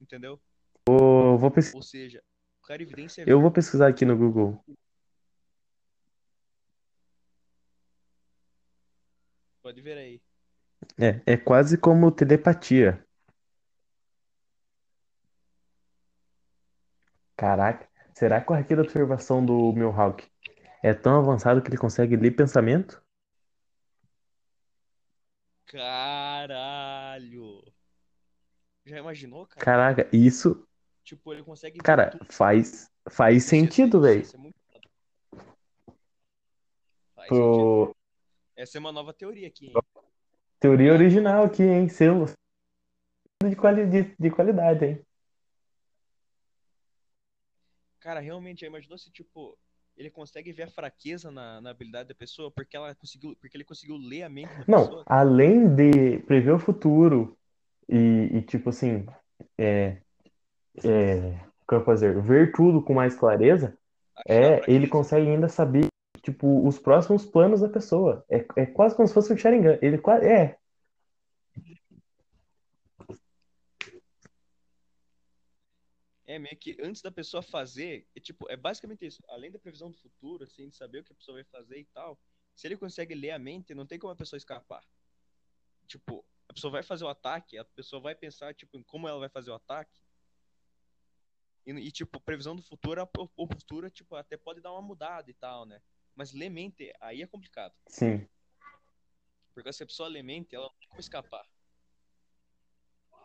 Entendeu? 0.00 0.40
eu 0.88 1.38
vou, 1.38 1.50
pes- 1.50 1.72
Ou 1.72 1.80
seja, 1.80 2.20
clarividência 2.60 3.22
é 3.22 3.24
eu 3.26 3.40
vou 3.40 3.52
pesquisar 3.52 3.86
aqui 3.86 4.04
no 4.04 4.16
Google. 4.16 4.62
Pode 9.62 9.80
ver 9.80 9.96
aí. 9.96 10.20
É, 10.98 11.22
é 11.24 11.36
quase 11.36 11.78
como 11.78 12.10
telepatia. 12.10 13.06
Caraca, 17.36 17.88
será 18.12 18.40
que 18.40 18.50
o 18.52 18.54
haki 18.54 18.74
da 18.74 18.82
observação 18.82 19.44
do 19.44 19.72
Mihawk 19.72 20.28
é 20.82 20.92
tão 20.92 21.16
avançado 21.16 21.62
que 21.62 21.68
ele 21.68 21.78
consegue 21.78 22.16
ler 22.16 22.32
pensamento? 22.32 23.03
Caralho! 25.66 27.62
Já 28.84 28.98
imaginou, 28.98 29.46
cara? 29.46 29.64
Caraca, 29.64 30.08
isso, 30.16 30.66
Tipo, 31.02 31.32
ele 31.34 31.42
consegue 31.42 31.78
cara, 31.78 32.18
faz, 32.30 32.90
faz 33.10 33.44
ser- 33.44 33.50
sentido, 33.50 33.98
isso 33.98 34.06
ia 34.06 34.12
velho. 34.14 34.24
ser 34.26 34.36
muito. 34.38 34.54
Faz 37.14 37.28
sentido. 37.28 37.28
Pro 37.28 37.96
Essa 38.56 38.78
é 38.78 38.80
uma 38.80 38.92
nova 38.92 39.12
teoria 39.12 39.46
aqui, 39.48 39.66
hein? 39.66 39.74
teoria 40.58 40.92
original 40.92 41.44
aqui, 41.44 41.62
hein? 41.62 41.88
Selo 41.90 42.26
de, 43.42 43.54
quali 43.54 43.86
de, 43.86 44.16
de 44.18 44.30
qualidade, 44.30 44.84
hein? 44.86 45.06
Cara, 48.00 48.20
realmente, 48.20 48.64
imaginou 48.64 48.98
se, 48.98 49.10
tipo, 49.10 49.58
ele 49.96 50.10
consegue 50.10 50.52
ver 50.52 50.64
a 50.64 50.70
fraqueza 50.70 51.30
na, 51.30 51.60
na 51.60 51.70
habilidade 51.70 52.08
da 52.08 52.14
pessoa 52.14 52.50
porque 52.50 52.76
ela 52.76 52.94
conseguiu, 52.94 53.36
porque 53.40 53.56
ele 53.56 53.64
conseguiu 53.64 53.96
ler 53.96 54.22
a 54.22 54.28
mente 54.28 54.48
da 54.48 54.64
Não, 54.66 54.80
pessoa? 54.80 55.02
além 55.06 55.74
de 55.74 56.18
prever 56.20 56.52
o 56.52 56.58
futuro 56.58 57.36
e, 57.88 58.30
e, 58.32 58.42
tipo 58.42 58.70
assim, 58.70 59.06
é, 59.58 59.98
é, 60.82 61.38
como 61.66 61.84
dizer, 61.94 62.20
ver 62.20 62.52
tudo 62.52 62.82
com 62.82 62.94
mais 62.94 63.14
clareza, 63.14 63.76
Achar 64.16 64.26
é, 64.26 64.64
ele 64.68 64.86
consegue 64.86 65.28
ainda 65.28 65.48
saber, 65.48 65.86
tipo, 66.22 66.66
os 66.66 66.78
próximos 66.78 67.26
planos 67.26 67.60
da 67.60 67.68
pessoa. 67.68 68.24
É, 68.28 68.44
é 68.56 68.66
quase 68.66 68.96
como 68.96 69.06
se 69.06 69.14
fosse 69.14 69.32
um 69.32 69.36
Sharingan. 69.36 69.78
Ele 69.82 70.00
é, 70.22 70.56
É 76.34 76.38
meio 76.38 76.56
que 76.56 76.76
antes 76.82 77.00
da 77.00 77.12
pessoa 77.12 77.40
fazer, 77.44 78.08
é 78.16 78.18
tipo, 78.18 78.50
é 78.50 78.56
basicamente 78.56 79.06
isso. 79.06 79.22
Além 79.28 79.52
da 79.52 79.58
previsão 79.58 79.88
do 79.88 79.96
futuro, 79.96 80.42
assim, 80.42 80.68
de 80.68 80.74
saber 80.74 80.98
o 80.98 81.04
que 81.04 81.12
a 81.12 81.14
pessoa 81.14 81.36
vai 81.36 81.44
fazer 81.44 81.78
e 81.78 81.84
tal, 81.84 82.20
se 82.56 82.66
ele 82.66 82.76
consegue 82.76 83.14
ler 83.14 83.30
a 83.30 83.38
mente, 83.38 83.72
não 83.72 83.86
tem 83.86 84.00
como 84.00 84.12
a 84.12 84.16
pessoa 84.16 84.36
escapar. 84.36 84.84
Tipo, 85.86 86.24
a 86.48 86.52
pessoa 86.52 86.72
vai 86.72 86.82
fazer 86.82 87.04
o 87.04 87.08
ataque, 87.08 87.56
a 87.56 87.64
pessoa 87.64 88.02
vai 88.02 88.16
pensar, 88.16 88.52
tipo, 88.52 88.76
em 88.76 88.82
como 88.82 89.06
ela 89.06 89.20
vai 89.20 89.28
fazer 89.28 89.52
o 89.52 89.54
ataque. 89.54 90.00
E, 91.64 91.70
e, 91.70 91.92
tipo, 91.92 92.18
previsão 92.18 92.56
do 92.56 92.62
futuro, 92.62 93.00
a- 93.00 93.08
futuro, 93.54 93.88
tipo, 93.88 94.16
até 94.16 94.36
pode 94.36 94.60
dar 94.60 94.72
uma 94.72 94.82
mudada 94.82 95.30
e 95.30 95.34
tal, 95.34 95.64
né? 95.64 95.80
Mas 96.16 96.32
ler 96.32 96.50
mente, 96.50 96.92
aí 97.00 97.22
é 97.22 97.26
complicado. 97.28 97.74
sim. 97.86 98.28
Porque 99.54 99.72
se 99.72 99.84
a 99.84 99.86
pessoa 99.86 100.08
lê 100.08 100.20
mente, 100.20 100.52
ela 100.56 100.64
não 100.66 100.74
tem 100.80 100.88
como 100.88 100.98
escapar. 101.00 101.46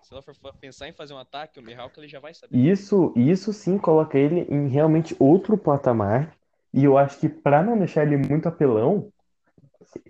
Se 0.02 0.14
ela 0.14 0.22
for 0.22 0.36
pensar 0.60 0.88
em 0.88 0.94
fazer 0.94 1.14
um 1.14 1.18
ataque, 1.18 1.60
o 1.60 1.64
Mihawk 1.64 2.00
ele 2.00 2.08
já 2.08 2.20
vai 2.20 2.34
saber. 2.34 2.58
Isso, 2.58 3.14
isso 3.16 3.54
sim 3.54 3.78
coloca 3.78 4.18
ele 4.18 4.42
em 4.42 4.68
realmente 4.68 5.16
outro 5.20 5.58
patamar. 5.58 6.36
E 6.74 6.84
eu 6.84 6.98
acho 6.98 7.20
que 7.20 7.28
para 7.28 7.64
não 7.64 7.78
deixar 7.78 8.06
ele 8.06 8.18
muito 8.18 8.48
apelão, 8.48 9.12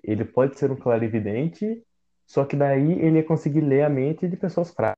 ele 0.03 0.25
pode 0.25 0.57
ser 0.57 0.71
um 0.71 0.75
clarividente, 0.75 1.83
só 2.25 2.45
que 2.45 2.55
daí 2.55 2.93
ele 2.93 3.17
ia 3.17 3.23
conseguir 3.23 3.61
ler 3.61 3.83
a 3.83 3.89
mente 3.89 4.27
de 4.27 4.37
pessoas 4.37 4.71
fracas. 4.71 4.97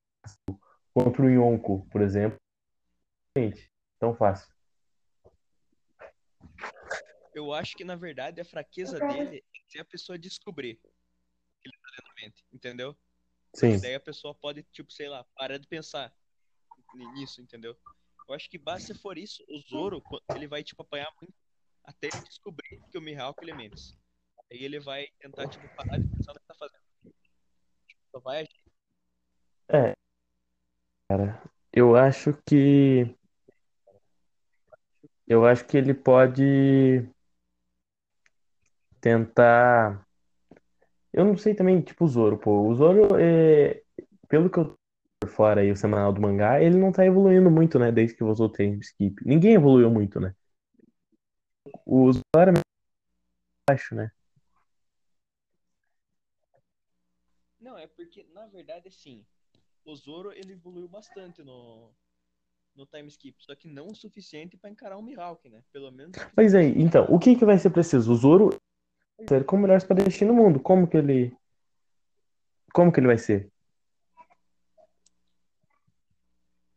Contra 0.93 1.21
o 1.23 1.29
Yonko, 1.29 1.87
por 1.89 2.01
exemplo. 2.01 2.37
Gente, 3.37 3.71
tão 3.99 4.13
fácil. 4.13 4.53
Eu 7.33 7.53
acho 7.53 7.77
que, 7.77 7.85
na 7.85 7.95
verdade, 7.95 8.41
a 8.41 8.45
fraqueza 8.45 8.99
dele 8.99 9.37
é 9.37 9.59
se 9.69 9.79
a 9.79 9.85
pessoa 9.85 10.19
descobrir 10.19 10.75
que 11.61 11.69
ele 11.69 11.77
tá 11.81 11.89
lendo 11.91 12.15
mente, 12.21 12.45
entendeu? 12.51 12.95
Sim. 13.53 13.79
Daí 13.79 13.95
a 13.95 13.99
pessoa 13.99 14.33
pode, 14.33 14.63
tipo, 14.71 14.91
sei 14.91 15.09
lá, 15.09 15.23
parar 15.35 15.57
de 15.57 15.67
pensar 15.67 16.13
nisso, 17.15 17.41
entendeu? 17.41 17.77
Eu 18.27 18.35
acho 18.35 18.49
que 18.49 18.57
basta 18.57 18.93
se 18.93 18.99
for 18.99 19.17
isso, 19.17 19.43
o 19.49 19.59
Zoro, 19.59 20.01
ele 20.35 20.47
vai, 20.47 20.63
tipo, 20.63 20.81
apanhar 20.81 21.11
muito 21.19 21.33
até 21.83 22.07
ele 22.07 22.21
descobrir 22.21 22.81
que 22.91 22.97
o 22.97 23.01
Mihawk 23.01 23.37
ele 23.41 23.53
mente. 23.53 23.95
Aí 24.51 24.63
ele 24.63 24.79
vai 24.79 25.07
tentar, 25.19 25.47
tipo, 25.47 25.67
parar 25.75 25.97
de 25.97 26.07
pensar 26.09 26.33
no 26.33 26.39
que 26.39 26.45
tá 26.47 26.55
fazendo. 26.55 26.81
Tipo, 27.87 28.01
só 28.11 28.19
vai 28.19 28.41
agir. 28.41 28.61
Eu 31.73 31.95
acho 31.95 32.33
que. 32.45 33.15
Eu 35.27 35.45
acho 35.45 35.65
que 35.65 35.77
ele 35.77 35.93
pode 35.93 37.09
tentar. 38.99 40.05
Eu 41.13 41.25
não 41.25 41.35
sei 41.37 41.53
também, 41.53 41.81
tipo, 41.81 42.05
o 42.05 42.07
Zoro, 42.07 42.37
pô. 42.37 42.67
O 42.67 42.75
Zoro, 42.75 43.07
é... 43.19 43.83
pelo 44.29 44.49
que 44.49 44.59
eu 44.59 44.65
tô 44.65 44.75
por 45.19 45.29
fora 45.29 45.61
aí, 45.61 45.71
o 45.71 45.75
semanal 45.75 46.11
do 46.11 46.21
mangá, 46.21 46.61
ele 46.61 46.77
não 46.77 46.91
tá 46.91 47.05
evoluindo 47.05 47.51
muito, 47.51 47.77
né? 47.77 47.91
Desde 47.91 48.15
que 48.15 48.23
o 48.23 48.27
time 48.49 48.79
skip. 48.79 49.23
Ninguém 49.23 49.53
evoluiu 49.53 49.89
muito, 49.89 50.19
né? 50.19 50.33
O 51.85 52.11
Zoro 52.11 52.23
era 52.35 52.53
baixo, 53.69 53.93
né? 53.93 54.11
Não, 57.59 57.77
é 57.77 57.85
porque, 57.85 58.25
na 58.33 58.47
verdade, 58.47 58.87
assim, 58.87 59.23
o 59.85 59.95
Zoro, 59.95 60.31
ele 60.31 60.53
evoluiu 60.53 60.87
bastante 60.87 61.43
no, 61.43 61.91
no 62.75 62.85
time 62.87 63.07
skip, 63.09 63.35
só 63.43 63.55
que 63.55 63.67
não 63.67 63.87
o 63.87 63.95
suficiente 63.95 64.57
pra 64.57 64.69
encarar 64.69 64.97
o 64.97 65.03
Mihawk, 65.03 65.47
né? 65.49 65.61
Pelo 65.71 65.91
menos... 65.91 66.17
Mas 66.35 66.55
aí, 66.55 66.69
suficiente 66.69 66.81
então, 66.81 67.05
o 67.09 67.19
que 67.19 67.35
que 67.35 67.45
vai 67.45 67.59
ser 67.59 67.69
preciso? 67.69 68.11
O 68.11 68.15
Zoro 68.15 68.49
ser 69.27 69.45
como 69.45 69.61
o 69.61 69.63
melhor 69.63 69.77
espadachim 69.77 70.25
no 70.25 70.33
mundo. 70.33 70.59
Como 70.59 70.87
que 70.87 70.97
ele. 70.97 71.35
Como 72.73 72.91
que 72.91 72.99
ele 72.99 73.07
vai 73.07 73.17
ser? 73.17 73.51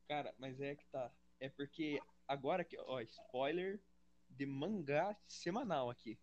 Cara, 0.09 0.35
mas 0.39 0.61
é 0.61 0.75
que 0.75 0.85
tá. 0.87 1.11
É 1.41 1.49
porque 1.49 2.01
agora 2.27 2.65
que, 2.65 2.79
ó, 2.79 3.01
spoiler 3.01 3.81
de 4.29 4.47
mangá 4.47 5.17
semanal 5.27 5.91
aqui. 5.91 6.19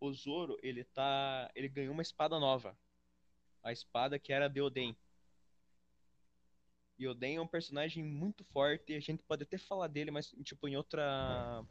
O 0.00 0.12
Zoro, 0.12 0.58
ele 0.62 0.84
tá, 0.84 1.50
ele 1.54 1.68
ganhou 1.68 1.92
uma 1.92 2.02
espada 2.02 2.38
nova. 2.38 2.76
A 3.62 3.72
espada 3.72 4.18
que 4.18 4.32
era 4.32 4.48
de 4.48 4.60
Oden. 4.60 4.96
E 6.98 7.08
Oden 7.08 7.36
é 7.36 7.40
um 7.40 7.46
personagem 7.46 8.04
muito 8.04 8.44
forte, 8.44 8.94
a 8.94 9.00
gente 9.00 9.22
pode 9.22 9.42
até 9.42 9.58
falar 9.58 9.88
dele, 9.88 10.10
mas 10.10 10.32
tipo 10.44 10.68
em 10.68 10.76
outra 10.76 11.64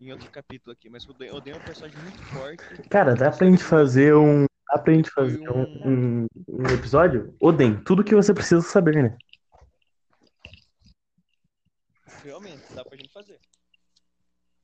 em 0.00 0.10
outro 0.12 0.30
capítulo 0.30 0.72
aqui, 0.72 0.88
mas 0.88 1.06
o 1.06 1.10
Oden, 1.10 1.30
Oden 1.32 1.52
é 1.52 1.56
um 1.56 1.60
personagem 1.60 1.98
muito 2.02 2.22
forte. 2.24 2.88
Cara, 2.88 3.14
dá 3.14 3.30
pra 3.30 3.46
gente 3.46 3.62
fazer 3.62 4.14
um. 4.14 4.46
Dá 4.72 4.78
pra 4.78 4.94
gente 4.94 5.10
fazer 5.10 5.50
um, 5.50 5.62
um, 5.84 6.26
um 6.48 6.66
episódio? 6.72 7.36
Oden, 7.40 7.82
tudo 7.82 8.04
que 8.04 8.14
você 8.14 8.32
precisa 8.32 8.62
saber, 8.62 9.02
né? 9.02 9.18
Realmente, 12.22 12.72
dá 12.74 12.84
pra 12.84 12.96
gente 12.96 13.12
fazer. 13.12 13.38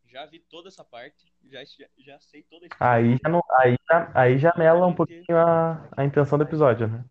Já 0.07 0.25
vi 0.25 0.39
toda 0.39 0.69
essa 0.69 0.85
parte, 0.85 1.27
já, 1.45 1.63
já, 1.65 1.87
já 1.99 2.21
sei 2.21 2.43
toda 2.45 2.65
a 2.65 2.69
história. 2.69 2.95
Aí 2.95 3.19
já, 3.23 3.29
não, 3.29 3.43
aí 3.59 3.77
já, 3.91 4.13
aí 4.15 4.39
já 4.39 4.55
mela 4.57 4.87
um 4.87 4.95
pouquinho 4.95 5.37
a, 5.37 5.89
a 5.97 6.05
intenção 6.05 6.39
do 6.39 6.45
episódio, 6.45 6.87
né? 6.89 7.05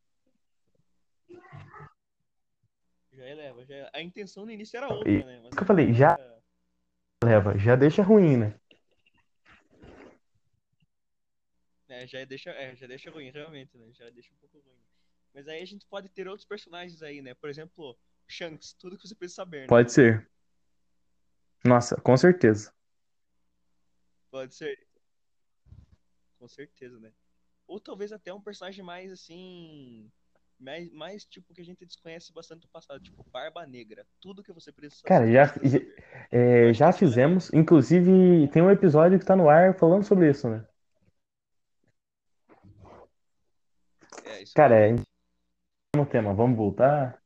Já 3.12 3.26
eleva, 3.28 3.66
já 3.66 3.90
A 3.94 4.02
intenção 4.02 4.46
no 4.46 4.52
início 4.52 4.78
era 4.78 4.88
outra, 4.88 5.12
né? 5.26 5.40
Mas 5.44 5.54
que 5.54 5.62
eu 5.62 5.68
falei, 5.68 5.94
já- 5.94 6.14
agora- 6.14 6.35
Leva, 7.26 7.58
já 7.58 7.76
deixa 7.76 8.04
ruim, 8.04 8.38
né? 8.38 8.60
É, 11.90 12.06
já 12.06 12.24
deixa, 12.24 12.52
é, 12.52 12.76
já 12.76 12.86
deixa 12.86 13.10
ruim, 13.10 13.32
realmente, 13.32 13.76
né? 13.76 13.88
Já 13.94 14.08
deixa 14.12 14.32
um 14.32 14.38
pouco 14.38 14.60
ruim. 14.60 14.78
Mas 15.34 15.48
aí 15.48 15.60
a 15.60 15.66
gente 15.66 15.88
pode 15.88 16.08
ter 16.10 16.28
outros 16.28 16.48
personagens 16.48 17.02
aí, 17.02 17.24
né? 17.24 17.34
Por 17.34 17.50
exemplo, 17.50 17.98
Shanks, 18.28 18.74
tudo 18.74 18.96
que 18.96 19.08
você 19.08 19.16
precisa 19.16 19.38
saber, 19.38 19.62
né? 19.62 19.68
Pode 19.68 19.92
ser. 19.92 20.30
Nossa, 21.64 22.00
com 22.00 22.16
certeza. 22.16 22.72
Pode 24.30 24.54
ser. 24.54 24.88
Com 26.38 26.48
certeza, 26.48 27.00
né? 27.00 27.12
Ou 27.66 27.80
talvez 27.80 28.12
até 28.12 28.32
um 28.32 28.42
personagem 28.42 28.86
mais 28.86 29.12
assim. 29.12 30.12
Mais, 30.58 30.92
mais 30.92 31.26
tipo 31.26 31.54
que 31.54 31.62
a 31.62 31.66
gente 31.66 31.86
desconhece 31.86 32.32
bastante 32.32 32.62
do 32.62 32.70
passado, 32.70 33.00
tipo 33.02 33.24
Barba 33.30 33.66
Negra. 33.68 34.06
Tudo 34.22 34.44
que 34.44 34.54
você 34.54 34.72
precisa 34.72 35.04
Cara, 35.04 35.30
já- 35.32 35.46
já-. 35.64 35.80
É, 36.32 36.74
já 36.74 36.92
fizemos, 36.92 37.54
inclusive 37.54 38.48
tem 38.50 38.62
um 38.62 38.72
episódio 38.72 39.20
que 39.20 39.26
tá 39.26 39.36
no 39.36 39.50
ar 39.50 39.78
falando 39.78 40.04
sobre 40.04 40.30
isso, 40.30 40.50
né? 40.50 40.66
É, 44.26 44.42
isso 44.42 44.54
Cara, 44.56 44.90
é 44.90 44.96
no 45.96 46.06
tema, 46.06 46.34
vamos 46.34 46.58
voltar? 46.58 47.22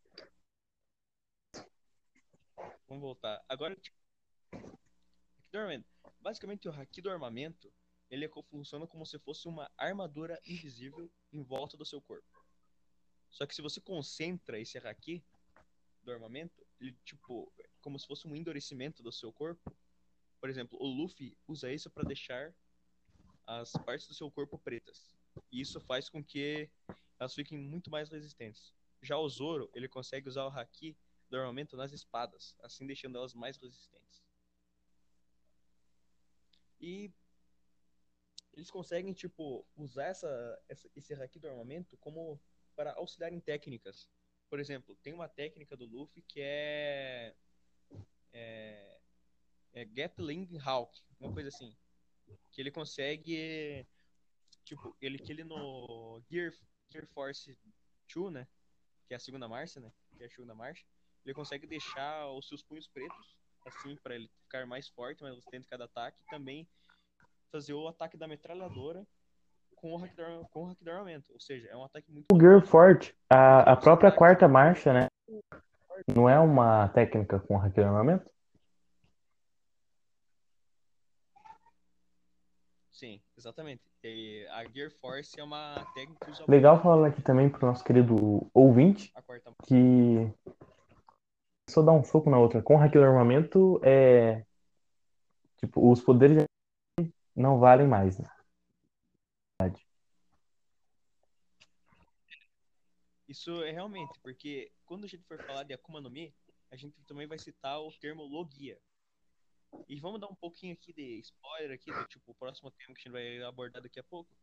Vamos 2.87 3.01
voltar. 3.03 3.43
Agora, 3.47 3.75
tipo. 3.75 3.97
Basicamente, 6.19 6.67
o 6.67 6.71
Haki 6.71 7.01
do 7.01 7.09
armamento, 7.09 7.71
ele 8.09 8.25
é 8.25 8.29
funciona 8.49 8.85
como 8.85 9.05
se 9.05 9.17
fosse 9.19 9.47
uma 9.47 9.69
armadura 9.77 10.39
invisível 10.45 11.09
em 11.31 11.41
volta 11.43 11.77
do 11.77 11.85
seu 11.85 12.01
corpo. 12.01 12.38
Só 13.29 13.45
que 13.45 13.55
se 13.55 13.61
você 13.61 13.79
concentra 13.79 14.59
esse 14.59 14.77
Haki 14.77 15.23
do 16.03 16.11
armamento, 16.11 16.65
ele, 16.79 16.95
tipo, 17.05 17.51
como 17.81 17.99
se 17.99 18.07
fosse 18.07 18.27
um 18.27 18.35
endurecimento 18.35 19.03
do 19.03 19.11
seu 19.11 19.31
corpo. 19.31 19.75
Por 20.39 20.49
exemplo, 20.49 20.77
o 20.81 20.87
Luffy 20.87 21.37
usa 21.47 21.71
isso 21.71 21.89
para 21.89 22.07
deixar 22.07 22.53
as 23.45 23.71
partes 23.71 24.07
do 24.07 24.13
seu 24.13 24.31
corpo 24.31 24.57
pretas. 24.57 25.15
E 25.51 25.61
isso 25.61 25.79
faz 25.79 26.09
com 26.09 26.23
que 26.23 26.69
elas 27.19 27.35
fiquem 27.35 27.57
muito 27.57 27.89
mais 27.89 28.09
resistentes. 28.09 28.73
Já 29.01 29.17
o 29.17 29.29
Zoro, 29.29 29.69
ele 29.73 29.87
consegue 29.87 30.27
usar 30.27 30.45
o 30.45 30.49
Haki 30.49 30.97
do 31.29 31.37
armamento 31.37 31.77
nas 31.77 31.91
espadas, 31.91 32.55
assim 32.61 32.87
deixando 32.87 33.17
elas 33.17 33.33
mais 33.33 33.57
resistentes. 33.57 34.23
E 36.81 37.11
eles 38.53 38.71
conseguem, 38.71 39.13
tipo, 39.13 39.65
usar 39.75 40.05
essa, 40.05 40.61
essa, 40.67 40.89
esse 40.95 41.13
haki 41.13 41.39
do 41.39 41.47
armamento 41.47 41.95
como 41.97 42.39
para 42.79 42.93
auxiliar 42.93 43.33
em 43.33 43.41
técnicas. 43.41 44.07
Por 44.49 44.57
exemplo, 44.57 44.95
tem 45.03 45.11
uma 45.11 45.27
técnica 45.27 45.75
do 45.75 45.85
Luffy 45.85 46.21
que 46.21 46.39
é, 46.39 47.35
é, 48.31 49.01
é 49.73 49.83
Gatling 49.83 50.57
Hawk, 50.63 50.97
uma 51.19 51.33
coisa 51.33 51.49
assim, 51.49 51.75
que 52.49 52.61
ele 52.61 52.71
consegue, 52.71 53.85
tipo, 54.63 54.95
ele 55.01 55.19
que 55.19 55.29
ele 55.29 55.43
no 55.43 56.21
Gear, 56.31 56.53
Gear 56.89 57.05
Force 57.07 57.57
2, 58.15 58.31
né, 58.31 58.47
que 59.05 59.13
é 59.13 59.17
a 59.17 59.19
segunda 59.19 59.45
marcha, 59.45 59.81
né, 59.81 59.91
que 60.15 60.23
é 60.23 60.27
a 60.27 60.29
segunda 60.29 60.55
marcha, 60.55 60.85
ele 61.25 61.33
consegue 61.33 61.67
deixar 61.67 62.31
os 62.31 62.47
seus 62.47 62.63
punhos 62.63 62.87
pretos, 62.87 63.35
assim, 63.65 63.97
para 63.97 64.15
ele 64.15 64.31
ficar 64.43 64.65
mais 64.65 64.87
forte, 64.87 65.21
mais 65.21 65.35
resistente 65.35 65.67
cada 65.67 65.83
ataque, 65.83 66.17
e 66.21 66.29
também 66.29 66.65
fazer 67.51 67.73
o 67.73 67.89
ataque 67.89 68.15
da 68.15 68.25
metralhadora 68.25 69.05
com 69.79 69.93
o 69.93 69.97
hack 69.97 70.15
do, 70.15 70.47
com 70.49 70.63
o 70.63 70.65
hack 70.67 70.77
do 70.81 70.91
armamento. 70.91 71.31
Ou 71.33 71.39
seja, 71.39 71.67
é 71.69 71.75
um 71.75 71.83
ataque 71.83 72.11
muito. 72.11 72.25
O 72.31 72.39
Gear 72.39 72.65
Forte, 72.65 73.15
a, 73.29 73.73
a 73.73 73.75
própria 73.75 74.11
quarta 74.11 74.47
marcha, 74.47 74.93
né? 74.93 75.07
Não 76.15 76.29
é 76.29 76.39
uma 76.39 76.89
técnica 76.89 77.39
com 77.39 77.57
hack 77.57 77.73
do 77.73 77.83
armamento? 77.83 78.29
Sim, 82.91 83.21
exatamente. 83.37 83.81
E 84.03 84.45
a 84.51 84.65
Gear 84.65 84.91
Force 84.91 85.39
é 85.39 85.43
uma 85.43 85.75
técnica 85.95 86.25
que 86.25 86.31
usa 86.31 86.43
Legal 86.47 86.81
falar 86.81 87.07
aqui 87.07 87.21
também 87.21 87.49
pro 87.49 87.65
nosso 87.65 87.83
querido 87.83 88.49
ouvinte 88.53 89.13
quarta 89.25 89.51
que 89.65 90.29
só 91.69 91.81
dar 91.81 91.93
um 91.93 92.03
soco 92.03 92.29
na 92.29 92.37
outra. 92.37 92.61
Com 92.61 92.75
hack 92.75 92.91
do 92.91 93.03
armamento, 93.03 93.79
é. 93.83 94.43
Tipo, 95.57 95.91
os 95.91 96.01
poderes 96.01 96.43
não 97.35 97.59
valem 97.59 97.87
mais. 97.87 98.17
Né? 98.17 98.29
Isso 103.27 103.63
é 103.63 103.71
realmente, 103.71 104.19
porque 104.21 104.71
quando 104.85 105.03
a 105.03 105.07
gente 105.07 105.23
for 105.25 105.37
falar 105.45 105.63
de 105.63 105.73
Akuma 105.73 106.01
no 106.01 106.09
Mi, 106.09 106.33
a 106.71 106.75
gente 106.75 106.99
também 107.03 107.27
vai 107.27 107.37
citar 107.37 107.79
o 107.79 107.91
termo 107.91 108.23
Logia. 108.23 108.81
E 109.87 109.99
vamos 109.99 110.19
dar 110.19 110.27
um 110.27 110.35
pouquinho 110.35 110.73
aqui 110.73 110.91
de 110.91 111.19
spoiler 111.19 111.71
aqui, 111.71 111.91
do 111.91 112.07
tipo, 112.07 112.31
o 112.31 112.35
próximo 112.35 112.71
tema 112.71 112.95
que 112.95 113.01
a 113.01 113.03
gente 113.03 113.11
vai 113.11 113.43
abordar 113.43 113.83
daqui 113.83 113.99
a 113.99 114.03
pouco. 114.03 114.35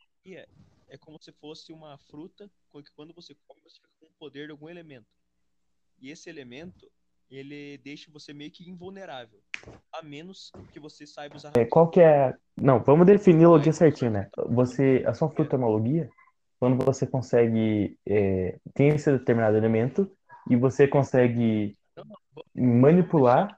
Logia 0.00 0.48
é 0.88 0.98
como 0.98 1.22
se 1.22 1.30
fosse 1.32 1.72
uma 1.72 1.96
fruta 1.98 2.50
que 2.72 2.90
quando 2.92 3.14
você 3.14 3.34
come, 3.46 3.60
você 3.62 3.76
fica 3.76 3.90
com 4.00 4.06
o 4.06 4.14
poder 4.18 4.46
de 4.46 4.52
algum 4.52 4.68
elemento. 4.68 5.08
E 5.98 6.10
esse 6.10 6.28
elemento, 6.28 6.90
ele 7.30 7.78
deixa 7.78 8.10
você 8.10 8.32
meio 8.32 8.50
que 8.50 8.68
invulnerável. 8.68 9.40
A 9.92 10.02
menos 10.02 10.52
que 10.72 10.80
você 10.80 11.06
saiba 11.06 11.36
usar. 11.36 11.52
É, 11.56 11.64
qual 11.64 11.88
que 11.88 12.00
é. 12.00 12.34
Não, 12.56 12.82
vamos 12.82 13.06
definir 13.06 13.46
logia 13.46 13.72
certinho, 13.72 14.10
né? 14.10 14.30
Você. 14.48 15.02
A 15.06 15.14
sua 15.14 15.30
fruta 15.30 15.56
é? 15.56 16.08
Quando 16.58 16.84
você 16.84 17.06
consegue. 17.06 17.98
É, 18.06 18.58
tem 18.74 18.88
esse 18.88 19.10
determinado 19.10 19.56
elemento 19.56 20.10
e 20.48 20.56
você 20.56 20.86
consegue 20.86 21.76
manipular 22.54 23.56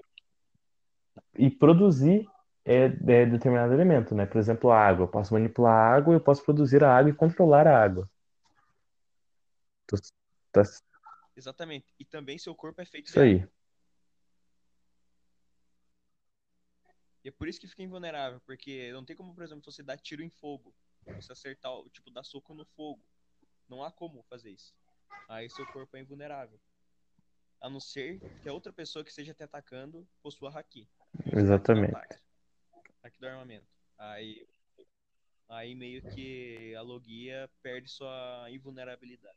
e 1.37 1.51
produzir 1.51 2.27
é, 2.65 2.85
é, 2.85 3.27
determinado 3.27 3.73
elemento, 3.73 4.15
né? 4.15 4.27
Por 4.27 4.39
exemplo, 4.39 4.71
a 4.71 4.79
água. 4.79 5.05
Eu 5.05 5.09
posso 5.09 5.33
manipular 5.35 5.73
a 5.73 5.97
água, 5.97 6.15
eu 6.15 6.21
posso 6.21 6.45
produzir 6.45 6.85
a 6.85 6.97
água 6.97 7.11
e 7.11 7.15
controlar 7.15 7.67
a 7.67 7.83
água. 7.83 8.09
Tá- 10.53 10.63
Exatamente. 11.37 11.87
E 11.99 12.05
também 12.05 12.37
seu 12.37 12.55
corpo 12.55 12.81
é 12.81 12.85
feito 12.85 13.07
Isso 13.07 13.21
aí. 13.21 13.47
E 17.25 17.29
é 17.29 17.33
por 17.33 17.49
isso 17.49 17.61
que 17.61 17.67
fica 17.67 17.83
invulnerável, 17.83 18.41
porque 18.41 18.93
não 18.93 19.05
tem 19.05 19.17
como, 19.17 19.35
por 19.35 19.43
exemplo, 19.43 19.71
você 19.71 19.83
dar 19.83 19.99
tiro 19.99 20.23
em 20.23 20.31
fogo, 20.31 20.75
você 21.07 21.33
acertar, 21.33 21.73
tipo, 21.91 22.11
dar 22.11 22.25
soco 22.25 22.55
no 22.55 22.65
fogo. 22.65 23.03
Não 23.69 23.83
há 23.83 23.91
como 23.91 24.23
fazer 24.25 24.51
isso. 24.51 24.75
Aí 25.29 25.51
seu 25.51 25.67
corpo 25.67 25.97
é 25.97 26.01
invulnerável. 26.01 26.59
A 27.61 27.69
não 27.69 27.81
ser 27.81 28.21
que 28.41 28.49
a 28.49 28.53
outra 28.53 28.73
pessoa 28.73 29.05
que 29.05 29.11
esteja 29.11 29.35
te 29.35 29.43
atacando 29.43 30.09
possua 30.23 30.51
haki. 30.51 30.89
Exatamente. 31.33 31.95
Ataque. 31.95 32.23
Haki 33.03 33.21
do 33.21 33.27
armamento. 33.27 33.67
Aí, 33.99 34.47
aí 35.49 35.75
meio 35.75 36.03
que 36.15 36.75
a 36.77 36.83
logia 36.83 37.51
perde 37.63 37.89
sua 37.89 38.47
invulnerabilidade. 38.51 39.37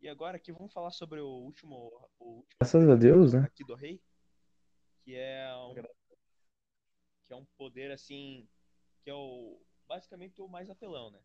E 0.00 0.08
agora 0.08 0.36
aqui 0.36 0.52
vamos 0.52 0.72
falar 0.72 0.90
sobre 0.90 1.20
o 1.20 1.28
último, 1.28 1.76
o 2.18 2.24
último 2.24 2.58
Graças 2.60 2.88
a 2.88 2.96
Deus, 2.96 3.32
né? 3.32 3.44
aqui 3.44 3.64
do 3.64 3.74
rei, 3.74 4.02
que 5.04 5.16
é 5.16 5.54
um, 5.56 5.74
que 7.24 7.32
é 7.32 7.36
um 7.36 7.44
poder 7.56 7.90
assim, 7.90 8.48
que 9.02 9.10
é 9.10 9.14
o 9.14 9.60
basicamente 9.86 10.40
o 10.40 10.48
mais 10.48 10.70
apelão, 10.70 11.10
né? 11.10 11.20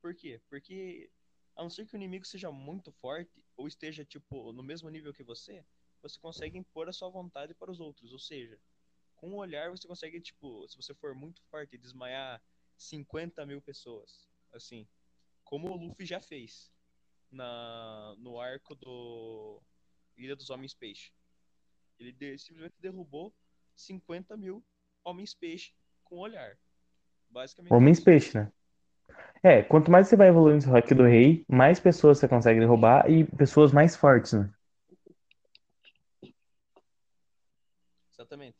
Por 0.00 0.14
quê? 0.14 0.40
Porque 0.48 1.10
a 1.56 1.62
não 1.62 1.70
ser 1.70 1.86
que 1.86 1.94
o 1.94 1.96
inimigo 1.96 2.24
seja 2.24 2.50
muito 2.50 2.92
forte 2.92 3.44
ou 3.56 3.68
esteja 3.68 4.04
tipo 4.04 4.52
no 4.52 4.62
mesmo 4.62 4.88
nível 4.88 5.12
que 5.12 5.22
você, 5.22 5.64
você 6.02 6.18
consegue 6.18 6.58
impor 6.58 6.88
a 6.88 6.92
sua 6.92 7.08
vontade 7.08 7.54
para 7.54 7.70
os 7.70 7.80
outros, 7.80 8.12
ou 8.12 8.18
seja, 8.18 8.58
com 9.16 9.32
o 9.32 9.36
olhar 9.36 9.70
você 9.70 9.86
consegue 9.86 10.20
tipo, 10.20 10.66
se 10.68 10.76
você 10.76 10.94
for 10.94 11.14
muito 11.14 11.42
forte, 11.44 11.76
desmaiar 11.76 12.42
50 12.76 13.44
mil 13.44 13.60
pessoas, 13.60 14.28
assim, 14.52 14.88
como 15.44 15.68
o 15.68 15.76
Luffy 15.76 16.06
já 16.06 16.20
fez 16.20 16.72
na 17.30 18.14
no 18.18 18.40
arco 18.40 18.74
do 18.74 19.62
Ilha 20.16 20.34
dos 20.34 20.50
Homens 20.50 20.74
Peixe. 20.74 21.12
Ele 22.00 22.12
de- 22.12 22.38
simplesmente 22.38 22.74
derrubou 22.80 23.32
50 23.76 24.36
mil 24.36 24.64
homens 25.04 25.34
peixe 25.34 25.72
com 26.02 26.18
olhar. 26.18 26.58
Basicamente. 27.28 27.72
Homens 27.72 27.98
isso. 27.98 28.04
peixe, 28.04 28.38
né? 28.38 28.50
É, 29.42 29.62
quanto 29.62 29.90
mais 29.90 30.08
você 30.08 30.16
vai 30.16 30.28
evoluindo 30.28 30.66
no 30.66 30.76
Haki 30.76 30.94
do 30.94 31.04
Rei, 31.04 31.44
mais 31.46 31.78
pessoas 31.78 32.18
você 32.18 32.26
consegue 32.26 32.58
derrubar 32.58 33.08
e 33.10 33.24
pessoas 33.24 33.72
mais 33.72 33.94
fortes, 33.94 34.32
né? 34.32 34.52
Exatamente. 38.12 38.56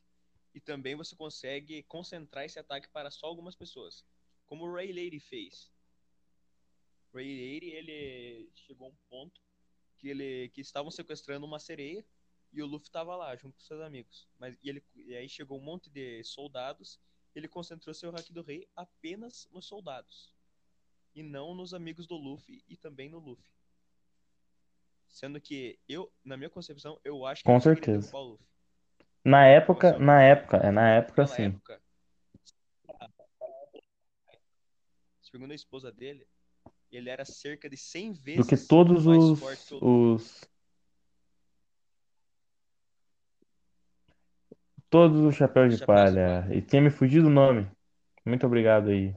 E 0.54 0.60
também 0.60 0.94
você 0.94 1.14
consegue 1.16 1.82
concentrar 1.84 2.44
esse 2.44 2.58
ataque 2.58 2.88
para 2.88 3.10
só 3.10 3.26
algumas 3.26 3.54
pessoas. 3.54 4.04
Como 4.46 4.64
o 4.64 4.72
Ray 4.74 4.88
Lady 4.88 5.20
fez. 5.20 5.70
Ray 7.14 7.26
Lady, 7.54 7.70
ele 7.70 8.50
chegou 8.54 8.88
a 8.88 8.90
um 8.90 8.96
ponto 9.08 9.40
que 9.98 10.08
ele 10.08 10.48
que 10.50 10.60
estavam 10.60 10.90
sequestrando 10.90 11.44
uma 11.46 11.58
sereia 11.58 12.04
e 12.52 12.62
o 12.62 12.66
Luffy 12.66 12.88
estava 12.88 13.16
lá 13.16 13.34
junto 13.36 13.56
com 13.56 13.62
seus 13.62 13.80
amigos. 13.80 14.28
Mas 14.38 14.56
e 14.62 14.68
ele 14.68 14.82
e 14.94 15.14
aí 15.14 15.28
chegou 15.28 15.58
um 15.58 15.62
monte 15.62 15.88
de 15.90 16.22
soldados, 16.24 17.00
ele 17.34 17.48
concentrou 17.48 17.94
seu 17.94 18.10
Haki 18.10 18.32
do 18.32 18.42
Rei 18.42 18.68
apenas 18.74 19.48
nos 19.52 19.66
soldados 19.66 20.32
e 21.14 21.22
não 21.22 21.54
nos 21.54 21.74
amigos 21.74 22.06
do 22.06 22.16
Luffy 22.16 22.62
e 22.68 22.76
também 22.76 23.08
no 23.08 23.18
Luffy. 23.18 23.50
Sendo 25.08 25.40
que 25.40 25.78
eu, 25.88 26.12
na 26.24 26.36
minha 26.36 26.50
concepção, 26.50 27.00
eu 27.04 27.26
acho 27.26 27.42
que 27.42 27.46
Com 27.46 27.60
certeza. 27.60 28.12
Na 29.24 29.44
época, 29.46 29.98
na 29.98 30.22
época, 30.22 30.56
é 30.58 30.70
na 30.70 30.88
época 30.90 31.26
sim. 31.26 31.42
época, 31.42 31.82
segundo 35.20 35.50
a 35.50 35.54
esposa 35.54 35.92
dele, 35.92 36.26
ele 36.90 37.10
era 37.10 37.24
cerca 37.24 37.68
de 37.68 37.76
100 37.76 38.12
Do 38.12 38.20
vezes 38.20 38.46
que 38.46 38.56
todos 38.56 39.06
mais 39.06 39.22
os, 39.22 39.40
forte 39.40 39.74
os 39.74 40.49
todos 44.90 45.20
os 45.20 45.36
chapéus 45.36 45.72
de 45.72 45.78
Chapéus 45.78 46.10
de 46.10 46.16
palha. 46.16 46.54
E 46.54 46.60
tinha 46.60 46.82
me 46.82 46.90
fugido 46.90 47.28
o 47.28 47.30
nome. 47.30 47.70
Muito 48.26 48.44
obrigado 48.44 48.90
aí. 48.90 49.14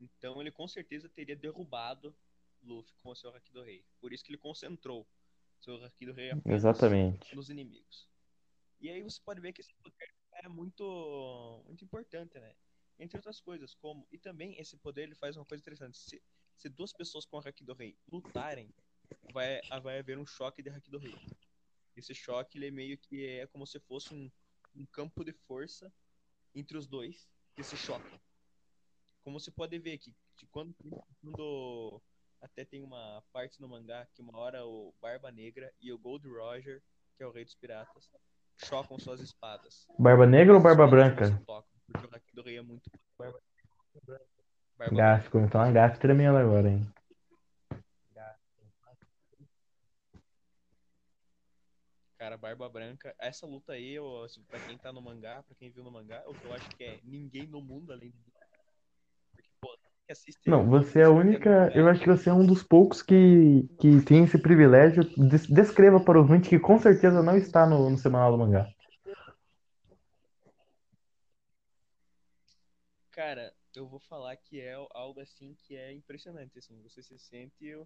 Então 0.00 0.40
ele 0.40 0.50
com 0.50 0.68
certeza 0.68 1.08
teria 1.08 1.36
derrubado 1.36 2.14
Luffy 2.62 2.94
com 3.02 3.10
o 3.10 3.16
seu 3.16 3.34
Haki 3.34 3.52
do 3.52 3.62
Rei. 3.62 3.84
Por 4.00 4.12
isso 4.12 4.24
que 4.24 4.30
ele 4.30 4.38
concentrou 4.38 5.06
seu 5.60 5.82
Haki 5.84 6.06
do 6.06 6.12
Rei 6.12 6.32
Exatamente. 6.44 7.34
nos 7.34 7.48
inimigos. 7.48 8.08
E 8.80 8.90
aí 8.90 9.02
você 9.02 9.20
pode 9.24 9.40
ver 9.40 9.52
que 9.52 9.60
esse 9.60 9.72
poder 9.74 10.12
é 10.34 10.48
muito, 10.48 11.62
muito 11.66 11.84
importante, 11.84 12.38
né? 12.38 12.54
Entre 12.98 13.16
outras 13.16 13.40
coisas, 13.40 13.74
como. 13.74 14.06
E 14.10 14.18
também 14.18 14.58
esse 14.60 14.76
poder 14.76 15.02
ele 15.02 15.14
faz 15.14 15.36
uma 15.36 15.44
coisa 15.44 15.60
interessante. 15.60 15.96
Se, 15.96 16.22
se 16.56 16.68
duas 16.68 16.92
pessoas 16.92 17.24
com 17.24 17.36
o 17.36 17.40
Haki 17.40 17.64
do 17.64 17.74
Rei 17.74 17.96
lutarem, 18.10 18.72
vai, 19.32 19.60
vai 19.82 19.98
haver 19.98 20.18
um 20.18 20.26
choque 20.26 20.62
de 20.62 20.70
Haki 20.70 20.90
do 20.90 20.98
Rei. 20.98 21.14
Esse 21.96 22.14
choque 22.14 22.58
ele 22.58 22.68
é 22.68 22.70
meio 22.70 22.96
que 22.98 23.26
é 23.26 23.46
como 23.46 23.66
se 23.66 23.78
fosse 23.80 24.14
um, 24.14 24.30
um 24.74 24.86
campo 24.86 25.24
de 25.24 25.32
força 25.32 25.92
entre 26.54 26.76
os 26.76 26.86
dois 26.86 27.28
que 27.54 27.62
se 27.62 27.76
chocam. 27.76 28.20
Como 29.24 29.38
você 29.38 29.50
pode 29.50 29.78
ver 29.78 29.98
que, 29.98 30.14
quando, 30.50 30.74
quando 31.20 32.02
até 32.40 32.64
tem 32.64 32.82
uma 32.82 33.22
parte 33.32 33.60
no 33.60 33.68
mangá 33.68 34.06
que 34.14 34.20
uma 34.20 34.36
hora 34.38 34.64
o 34.64 34.92
Barba 35.00 35.30
Negra 35.30 35.72
e 35.80 35.92
o 35.92 35.98
Gold 35.98 36.26
Roger, 36.28 36.82
que 37.16 37.22
é 37.22 37.26
o 37.26 37.30
rei 37.30 37.44
dos 37.44 37.54
piratas, 37.54 38.10
chocam 38.56 38.98
suas 38.98 39.20
espadas. 39.20 39.86
Barba 39.98 40.26
Negra 40.26 40.54
ou 40.54 40.62
Barba 40.62 40.86
Branca? 40.86 41.30
tocam, 41.46 41.70
porque 41.86 42.06
o 42.06 42.16
Haki 42.16 42.34
do 42.34 42.42
Rei 42.42 42.58
é 42.58 42.62
muito 42.62 42.90
Barba 43.18 43.38
Barba 44.76 45.20
ficou 45.20 45.40
então 45.40 45.60
uma 45.60 45.70
gafe 45.70 46.00
tremenda 46.00 46.40
agora, 46.40 46.68
hein? 46.68 46.92
Cara, 52.22 52.36
Barba 52.36 52.68
Branca, 52.68 53.12
essa 53.18 53.44
luta 53.44 53.72
aí, 53.72 53.94
eu, 53.94 54.22
assim, 54.22 54.44
pra 54.44 54.60
quem 54.60 54.78
tá 54.78 54.92
no 54.92 55.02
mangá, 55.02 55.42
pra 55.42 55.56
quem 55.56 55.72
viu 55.72 55.82
no 55.82 55.90
mangá, 55.90 56.22
o 56.28 56.32
que 56.32 56.44
eu 56.44 56.52
acho 56.54 56.70
que 56.76 56.84
é 56.84 57.00
ninguém 57.02 57.48
no 57.48 57.60
mundo 57.60 57.92
além 57.92 58.10
de 58.10 58.16
mim. 58.16 58.32
Porque, 59.32 59.48
pô, 59.60 59.76
quem 60.06 60.12
assiste 60.12 60.48
Não, 60.48 60.64
você 60.64 61.00
é 61.00 61.04
a 61.06 61.10
única. 61.10 61.72
Eu 61.74 61.88
acho 61.88 62.00
que 62.00 62.06
você 62.06 62.30
é 62.30 62.32
um 62.32 62.46
dos 62.46 62.62
poucos 62.62 63.02
que, 63.02 63.68
que 63.80 64.00
tem 64.02 64.22
esse 64.22 64.38
privilégio. 64.38 65.02
Des- 65.16 65.48
Descreva 65.48 65.98
para 65.98 66.16
o 66.16 66.22
ouvinte 66.22 66.48
que 66.48 66.60
com 66.60 66.78
certeza 66.78 67.24
não 67.24 67.36
está 67.36 67.66
no, 67.66 67.90
no 67.90 67.98
Semanal 67.98 68.30
do 68.30 68.38
Mangá. 68.38 68.68
Cara, 73.10 73.52
eu 73.74 73.88
vou 73.88 73.98
falar 73.98 74.36
que 74.36 74.60
é 74.60 74.74
algo 74.94 75.18
assim 75.18 75.56
que 75.66 75.74
é 75.74 75.92
impressionante, 75.92 76.56
assim, 76.56 76.80
você 76.84 77.02
se 77.02 77.18
sente 77.18 77.76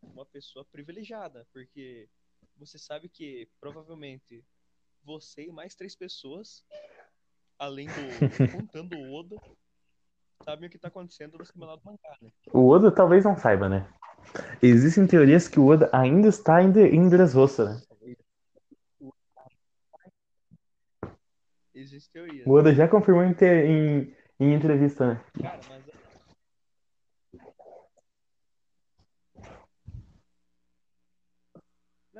uma 0.00 0.24
pessoa 0.24 0.64
privilegiada, 0.64 1.44
porque 1.52 2.08
você 2.56 2.78
sabe 2.78 3.08
que 3.08 3.48
provavelmente 3.60 4.44
você 5.02 5.46
e 5.46 5.52
mais 5.52 5.74
três 5.74 5.94
pessoas, 5.96 6.64
além 7.58 7.86
do 7.88 7.92
contando 8.52 8.96
o 8.96 9.14
Oda, 9.14 9.36
sabem 10.44 10.68
o 10.68 10.70
que 10.70 10.78
tá 10.78 10.88
acontecendo 10.88 11.38
no 11.38 11.44
Semanal 11.44 11.76
do 11.76 11.84
Mangá, 11.84 12.16
né? 12.20 12.30
O 12.52 12.68
Oda 12.68 12.90
talvez 12.92 13.24
não 13.24 13.36
saiba, 13.36 13.68
né? 13.68 13.88
Existem 14.62 15.06
teorias 15.06 15.48
que 15.48 15.58
o 15.58 15.66
Oda 15.66 15.88
ainda 15.92 16.28
está 16.28 16.62
em, 16.62 16.70
de, 16.70 16.80
em 16.82 17.08
Dressrosa, 17.08 17.74
né? 17.74 17.82
Existem 21.74 22.12
teorias. 22.12 22.46
O 22.46 22.52
Oda 22.52 22.74
já 22.74 22.86
confirmou 22.88 23.22
em, 23.24 23.32
te- 23.32 23.44
em, 23.46 24.14
em 24.38 24.54
entrevista, 24.54 25.14
né? 25.14 25.24
Cara, 25.40 25.60
mas 25.68 25.89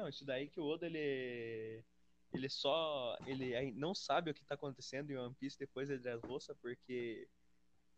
Não, 0.01 0.09
isso 0.09 0.25
daí 0.25 0.49
que 0.49 0.59
o 0.59 0.65
Oda 0.65 0.87
ele 0.87 1.85
ele 2.33 2.49
só 2.49 3.19
ele 3.27 3.71
não 3.73 3.95
sabe 3.95 4.31
o 4.31 4.35
que 4.35 4.43
tá 4.43 4.55
acontecendo 4.55 5.11
em 5.11 5.17
One 5.19 5.35
Piece 5.39 5.59
depois 5.59 5.89
de 5.89 5.99
Dressrosa 5.99 6.57
porque 6.63 7.29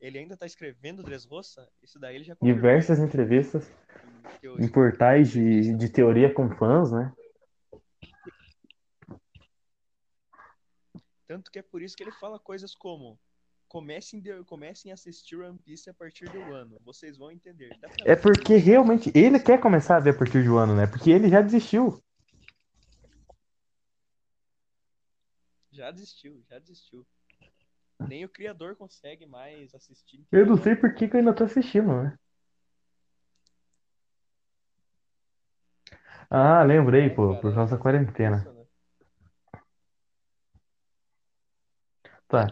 ele 0.00 0.18
ainda 0.18 0.36
tá 0.36 0.44
escrevendo 0.44 1.04
Dressrosa, 1.04 1.68
isso 1.80 2.00
daí 2.00 2.16
ele 2.16 2.24
já 2.24 2.34
confirmou. 2.34 2.56
Diversas 2.56 2.98
entrevistas. 2.98 3.70
Em 4.58 4.68
portais 4.68 5.30
de, 5.30 5.76
de 5.76 5.88
teoria 5.88 6.34
com 6.34 6.50
fãs, 6.56 6.90
né? 6.90 7.14
Tanto 11.28 11.52
que 11.52 11.60
é 11.60 11.62
por 11.62 11.80
isso 11.80 11.96
que 11.96 12.02
ele 12.02 12.10
fala 12.10 12.36
coisas 12.36 12.74
como 12.74 13.16
comecem, 13.72 14.20
de, 14.20 14.44
comecem 14.44 14.92
a 14.92 14.94
assistir 14.94 15.34
One 15.36 15.58
Piece 15.58 15.88
a 15.88 15.94
partir 15.94 16.28
do 16.28 16.52
ano. 16.52 16.78
Vocês 16.84 17.16
vão 17.16 17.30
entender. 17.30 17.74
Pra 17.80 17.88
É 18.04 18.14
porque 18.14 18.56
realmente 18.56 19.10
ele 19.14 19.40
quer 19.40 19.58
começar 19.58 19.96
a 19.96 20.00
ver 20.00 20.10
a 20.10 20.18
partir 20.18 20.44
do 20.44 20.58
ano, 20.58 20.76
né? 20.76 20.86
Porque 20.86 21.10
ele 21.10 21.30
já 21.30 21.40
desistiu. 21.40 21.98
Já 25.70 25.90
desistiu, 25.90 26.44
já 26.50 26.58
desistiu. 26.58 27.06
Nem 28.06 28.26
o 28.26 28.28
criador 28.28 28.76
consegue 28.76 29.24
mais 29.24 29.74
assistir. 29.74 30.22
Eu 30.30 30.44
não 30.44 30.58
sei 30.58 30.76
por 30.76 30.94
que, 30.94 31.08
que 31.08 31.16
eu 31.16 31.20
ainda 31.20 31.32
tô 31.32 31.44
assistindo, 31.44 32.02
né? 32.02 32.18
Ah, 36.28 36.62
lembrei, 36.62 37.08
pô, 37.08 37.28
Cara, 37.30 37.40
por 37.40 37.54
causa 37.54 37.76
da 37.76 37.82
quarentena. 37.82 38.46
Tá. 42.28 42.46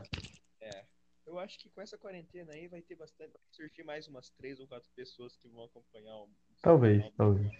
Eu 1.40 1.44
acho 1.44 1.58
que 1.58 1.70
com 1.70 1.80
essa 1.80 1.96
quarentena 1.96 2.52
aí 2.52 2.68
vai 2.68 2.82
ter 2.82 2.96
bastante. 2.96 3.32
Vai 3.32 3.40
surgir 3.50 3.82
mais 3.82 4.06
umas 4.06 4.28
três 4.28 4.60
ou 4.60 4.68
quatro 4.68 4.90
pessoas 4.94 5.36
que 5.36 5.48
vão 5.48 5.64
acompanhar 5.64 6.14
o. 6.14 6.28
Talvez, 6.60 7.02
o- 7.02 7.12
talvez. 7.16 7.50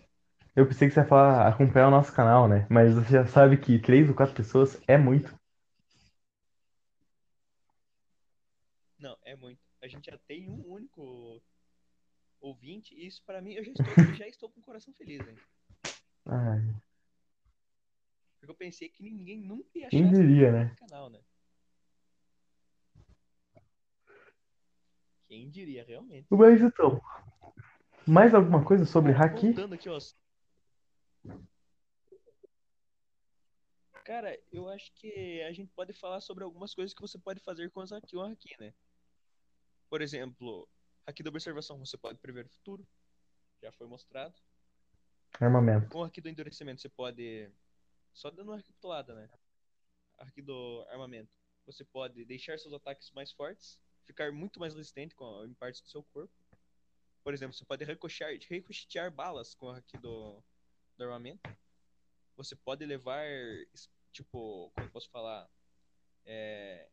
Eu 0.54 0.66
pensei 0.66 0.88
que 0.88 0.94
você 0.94 1.00
ia 1.00 1.06
falar 1.06 1.48
acompanhar 1.48 1.88
o 1.88 1.90
nosso 1.90 2.12
canal, 2.12 2.46
né? 2.46 2.66
Mas 2.68 2.94
você 2.94 3.10
já 3.12 3.26
sabe 3.26 3.56
que 3.56 3.78
três 3.78 4.06
ou 4.08 4.14
quatro 4.14 4.34
pessoas 4.34 4.78
é 4.86 4.98
muito. 4.98 5.34
Não, 8.98 9.16
é 9.22 9.34
muito. 9.34 9.60
A 9.82 9.88
gente 9.88 10.10
já 10.10 10.18
tem 10.18 10.48
um 10.50 10.62
único 10.70 11.42
ouvinte, 12.40 12.94
e 12.94 13.06
isso 13.06 13.22
pra 13.24 13.40
mim, 13.40 13.54
eu 13.54 13.64
já 13.64 13.72
estou, 13.72 14.14
já 14.14 14.28
estou 14.28 14.50
com 14.50 14.60
o 14.60 14.64
coração 14.64 14.92
feliz, 14.94 15.26
hein? 15.26 15.36
Ai, 16.26 16.60
Porque 18.38 18.50
eu 18.50 18.56
pensei 18.56 18.88
que 18.88 19.02
ninguém 19.02 19.38
nunca 19.40 19.78
ia 19.78 19.88
achar 19.88 19.98
quem 19.98 20.10
diria, 20.12 20.52
né? 20.52 20.76
canal, 20.76 21.08
né? 21.10 21.20
Quem 25.30 25.48
diria, 25.48 25.84
realmente. 25.84 26.26
Mas 26.28 26.60
então, 26.60 27.00
mais 28.04 28.34
alguma 28.34 28.64
coisa 28.64 28.84
sobre 28.84 29.12
Haki? 29.12 29.52
Voltando 29.52 29.74
aqui, 29.76 29.88
ó. 29.88 29.96
Cara, 34.04 34.36
eu 34.50 34.68
acho 34.68 34.92
que 34.92 35.40
a 35.42 35.52
gente 35.52 35.70
pode 35.72 35.92
falar 35.92 36.20
sobre 36.20 36.42
algumas 36.42 36.74
coisas 36.74 36.92
que 36.92 37.00
você 37.00 37.16
pode 37.16 37.38
fazer 37.38 37.70
com 37.70 37.80
os 37.80 37.92
Haki 37.92 38.16
ou 38.16 38.24
Haki, 38.24 38.56
né? 38.58 38.74
Por 39.88 40.02
exemplo, 40.02 40.68
Haki 41.06 41.22
da 41.22 41.30
observação, 41.30 41.78
você 41.78 41.96
pode 41.96 42.18
prever 42.18 42.46
o 42.46 42.50
futuro. 42.50 42.84
Já 43.62 43.70
foi 43.70 43.86
mostrado. 43.86 44.34
Armamento. 45.38 45.90
Com 45.90 46.00
o 46.00 46.02
Haki 46.02 46.20
do 46.20 46.28
endurecimento, 46.28 46.80
você 46.80 46.88
pode. 46.88 47.48
Só 48.12 48.32
dando 48.32 48.48
uma 48.48 48.56
recapitulada, 48.56 49.14
né? 49.14 49.30
Haki 50.18 50.42
do 50.42 50.84
armamento. 50.88 51.30
Você 51.66 51.84
pode 51.84 52.24
deixar 52.24 52.58
seus 52.58 52.74
ataques 52.74 53.12
mais 53.12 53.30
fortes, 53.30 53.80
ficar 54.10 54.32
muito 54.32 54.60
mais 54.60 54.74
resistente 54.74 55.14
com, 55.14 55.44
em 55.44 55.54
partes 55.54 55.80
do 55.80 55.88
seu 55.88 56.02
corpo. 56.02 56.32
Por 57.22 57.34
exemplo, 57.34 57.54
você 57.54 57.64
pode 57.64 57.84
ricochetear, 57.84 59.10
balas 59.10 59.54
com 59.54 59.70
Haki 59.70 59.98
do, 59.98 60.42
do 60.96 61.04
armamento. 61.04 61.42
Você 62.36 62.56
pode 62.56 62.84
levar, 62.84 63.24
tipo, 64.12 64.70
como 64.74 64.86
eu 64.86 64.90
posso 64.90 65.10
falar? 65.10 65.48
É. 66.24 66.88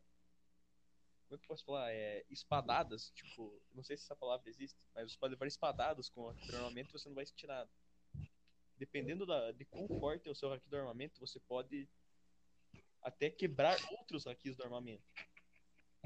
Como 1.28 1.36
é 1.36 1.38
que 1.38 1.44
eu 1.44 1.48
posso 1.48 1.66
falar? 1.66 1.92
É, 1.92 2.26
espadadas, 2.30 3.12
tipo, 3.12 3.62
não 3.74 3.84
sei 3.84 3.98
se 3.98 4.04
essa 4.04 4.16
palavra 4.16 4.50
existe, 4.50 4.78
mas 4.94 5.12
você 5.12 5.18
pode 5.18 5.34
levar 5.34 5.46
espadadas 5.46 6.10
com 6.10 6.22
o 6.22 6.30
Haki 6.30 6.48
do 6.48 6.56
armamento 6.56 6.90
e 6.90 7.00
você 7.00 7.10
não 7.10 7.16
vai 7.16 7.26
sentir 7.26 7.48
nada 7.48 7.70
dependendo 8.78 9.26
da, 9.26 9.52
de 9.52 9.66
quão 9.66 9.88
forte 10.00 10.28
é 10.28 10.32
o 10.32 10.36
seu 10.36 10.52
haki 10.54 10.68
do 10.70 10.78
armamento, 10.78 11.20
você 11.20 11.40
pode 11.40 11.88
até 13.02 13.30
quebrar 13.30 13.78
outros 13.92 14.28
hakis 14.28 14.56
do 14.56 14.64
armamento. 14.64 15.04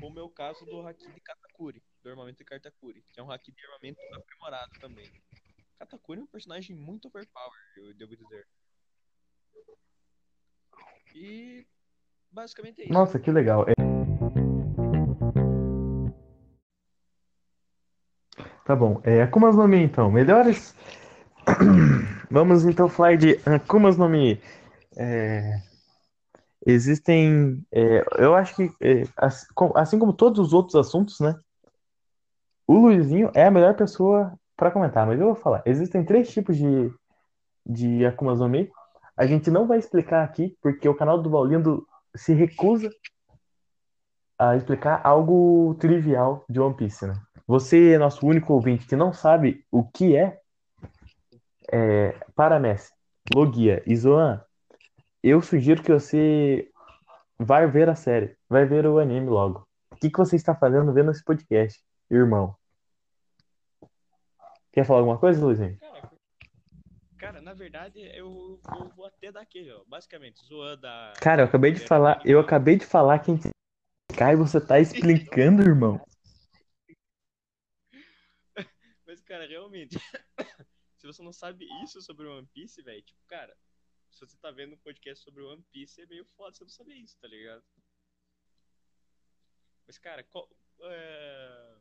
Como 0.02 0.18
é 0.18 0.24
o 0.24 0.30
caso 0.30 0.66
do 0.66 0.82
haki 0.82 1.12
de 1.14 1.22
Katakuri, 1.22 1.80
do 2.02 2.10
armamento 2.10 2.40
de 2.40 2.44
Katakuri, 2.44 3.06
que 3.14 3.20
é 3.20 3.24
um 3.24 3.30
haki 3.30 3.52
de 3.52 3.64
armamento 3.68 4.00
aprimorado 4.12 4.72
também. 4.80 5.14
Katakuri 5.78 6.20
é 6.20 6.24
um 6.24 6.26
personagem 6.26 6.76
muito 6.76 7.08
overpower, 7.08 7.60
eu 7.78 7.94
devo 7.94 8.18
dizer. 8.18 8.48
E 11.14 11.68
basicamente 12.32 12.82
é 12.82 12.86
isso. 12.86 12.94
Nossa, 12.94 13.20
que 13.20 13.30
legal. 13.32 13.64
É- 13.70 13.74
Tá 18.66 18.76
bom. 18.76 19.02
É, 19.04 19.22
Akumas 19.22 19.56
no 19.56 19.68
Mi, 19.68 19.84
então. 19.84 20.12
Melhores. 20.12 20.76
Vamos 22.32 22.66
então 22.66 22.90
falar 22.90 23.18
de 23.18 23.40
Akumas 23.46 23.98
no 23.98 24.10
Mi. 24.10 24.42
É, 24.98 25.62
Existem. 26.66 27.64
é, 27.72 28.04
Eu 28.18 28.36
acho 28.36 28.56
que, 28.56 28.70
é, 28.82 29.04
assim 29.18 29.98
como- 29.98 30.14
todos 30.14 30.40
os 30.40 30.54
outros 30.54 30.76
assuntos, 30.76 31.20
né? 31.20 31.36
O 32.68 32.76
Luizinho 32.76 33.32
é 33.34 33.46
a 33.46 33.52
melhor 33.52 33.76
pessoa 33.76 34.34
para 34.56 34.72
comentar, 34.72 35.06
mas 35.08 35.20
eu 35.20 35.28
vou 35.28 35.36
falar. 35.36 35.64
Existem 35.66 36.06
três 36.06 36.32
tipos 36.32 36.56
de, 36.56 36.92
de 37.66 38.06
Akumas 38.06 38.40
no. 38.40 38.70
A 39.18 39.26
gente 39.26 39.50
não 39.52 39.68
vai 39.68 39.80
explicar 39.80 40.24
aqui, 40.24 40.56
porque 40.62 40.88
o 40.88 40.96
canal 40.96 41.22
do 41.22 41.30
Valindo 41.30 41.86
se 42.16 42.34
recusa 42.34 42.90
a 44.38 44.56
explicar 44.56 45.02
algo 45.04 45.76
trivial 45.80 46.46
de 46.50 46.60
One 46.60 46.76
Piece, 46.76 47.06
né? 47.06 47.14
Você 47.48 47.98
nosso 47.98 48.26
único 48.26 48.54
ouvinte 48.54 48.88
que 48.88 48.96
não 48.96 49.12
sabe 49.12 49.66
o 49.72 49.84
que 49.84 50.16
é, 50.16 50.40
é 51.72 52.16
Paramessi, 52.36 52.92
Logia 53.36 53.84
e 53.86 53.96
Zoan, 53.96 54.42
eu 55.24 55.42
sugiro 55.42 55.84
que 55.84 55.92
você 55.92 56.72
vai 57.38 57.68
ver 57.68 57.90
a 57.90 57.96
série, 57.96 58.36
vai 58.50 58.66
ver 58.66 58.86
o 58.86 58.98
anime 58.98 59.30
logo. 59.30 59.68
O 59.92 59.96
que, 59.96 60.10
que 60.10 60.18
você 60.18 60.36
está 60.36 60.56
fazendo 60.56 60.92
vendo 60.94 61.12
esse 61.12 61.24
podcast, 61.24 61.80
irmão? 62.10 62.56
Quer 64.72 64.86
falar 64.86 65.00
alguma 65.00 65.20
coisa, 65.20 65.44
Luizinho? 65.44 65.78
Cara, 65.80 66.12
cara, 67.20 67.42
na 67.42 67.54
verdade, 67.54 68.00
eu, 68.16 68.60
eu 68.80 68.90
vou 68.96 69.06
até 69.06 69.32
dar 69.32 69.42
aquele, 69.42 69.72
ó. 69.72 69.84
Basicamente, 69.86 70.44
zoando 70.46 70.88
a. 70.88 71.14
Cara, 71.22 71.44
eu 71.44 71.46
acabei 71.46 71.72
de 71.72 71.82
falar, 71.82 72.22
eu 72.26 72.40
acabei 72.40 72.78
de 72.78 72.86
falar 72.86 73.20
quem 73.20 73.38
cai, 74.18 74.36
você 74.36 74.60
tá 74.60 74.80
explicando, 74.80 75.62
irmão. 75.62 76.04
Mas, 79.06 79.22
cara, 79.22 79.46
realmente, 79.46 80.00
se 80.98 81.06
você 81.06 81.22
não 81.22 81.34
sabe 81.34 81.68
isso 81.84 82.02
sobre 82.02 82.28
One 82.28 82.48
Piece, 82.54 82.82
velho, 82.82 83.02
tipo, 83.04 83.20
cara, 83.28 83.56
se 84.12 84.20
você 84.20 84.38
tá 84.38 84.52
vendo 84.52 84.74
um 84.74 84.78
podcast 84.78 85.24
sobre 85.24 85.44
One 85.44 85.64
Piece, 85.72 86.02
é 86.02 86.06
meio 86.06 86.26
foda 86.38 86.56
você 86.56 86.64
não 86.64 86.70
saber 86.70 86.96
isso, 86.96 87.18
tá 87.20 87.28
ligado? 87.28 87.64
Mas, 89.88 89.98
cara, 89.98 90.24
qual. 90.24 90.48
É... 90.82 91.76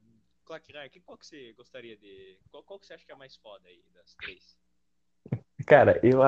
Que, 0.90 1.00
qual 1.00 1.16
que 1.16 1.26
você 1.26 1.52
gostaria 1.52 1.96
de. 1.96 2.38
Qual, 2.50 2.64
qual 2.64 2.80
que 2.80 2.86
você 2.86 2.94
acha 2.94 3.04
que 3.04 3.12
é 3.12 3.14
a 3.14 3.18
mais 3.18 3.36
foda 3.36 3.68
aí 3.68 3.84
das 3.94 4.14
três? 4.14 4.56
Cara, 5.64 6.00
eu. 6.04 6.18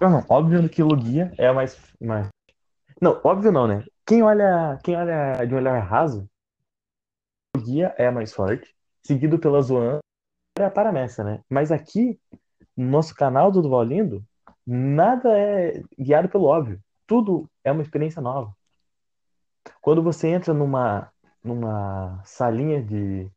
Não, 0.00 0.26
óbvio 0.28 0.68
que 0.68 0.82
Lugia 0.82 1.32
é 1.38 1.46
a 1.46 1.54
mais, 1.54 1.76
mais. 2.00 2.28
Não, 3.00 3.20
óbvio 3.22 3.52
não, 3.52 3.68
né? 3.68 3.84
Quem 4.04 4.22
olha, 4.22 4.80
quem 4.82 4.96
olha 4.96 5.44
de 5.44 5.54
um 5.54 5.58
olhar 5.58 5.78
raso, 5.78 6.28
Lugia 7.56 7.94
é 7.96 8.08
a 8.08 8.12
mais 8.12 8.32
forte, 8.32 8.74
seguido 9.04 9.38
pela 9.38 9.62
Zoan 9.62 10.00
e 10.58 10.62
a 10.62 10.70
Paramessa, 10.70 11.22
né? 11.22 11.44
Mas 11.48 11.70
aqui, 11.70 12.18
no 12.76 12.90
nosso 12.90 13.14
canal 13.14 13.52
do 13.52 13.62
Duval 13.62 13.84
Lindo, 13.84 14.26
nada 14.68 15.30
é 15.36 15.82
guiado 15.98 16.28
pelo 16.28 16.44
óbvio. 16.44 16.78
Tudo 17.06 17.50
é 17.64 17.72
uma 17.72 17.82
experiência 17.82 18.20
nova. 18.20 18.54
Quando 19.80 20.02
você 20.02 20.28
entra 20.28 20.52
numa, 20.52 21.10
numa 21.42 22.20
salinha 22.24 22.82
de. 22.82 23.30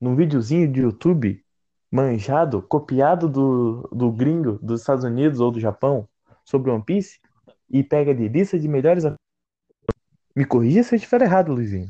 num 0.00 0.16
videozinho 0.16 0.70
de 0.70 0.80
YouTube 0.80 1.44
manjado, 1.90 2.62
copiado 2.62 3.28
do, 3.28 3.88
do 3.92 4.10
gringo 4.10 4.58
dos 4.62 4.80
Estados 4.80 5.04
Unidos 5.04 5.40
ou 5.40 5.50
do 5.50 5.60
Japão 5.60 6.08
sobre 6.44 6.70
One 6.70 6.82
Piece 6.82 7.20
e 7.70 7.84
pega 7.84 8.14
de 8.14 8.28
lista 8.28 8.58
de 8.58 8.66
melhores. 8.66 9.04
Me 10.34 10.44
corrija 10.44 10.82
se 10.82 10.94
eu 10.94 10.96
estiver 10.96 11.22
errado, 11.22 11.52
Luizinho. 11.52 11.88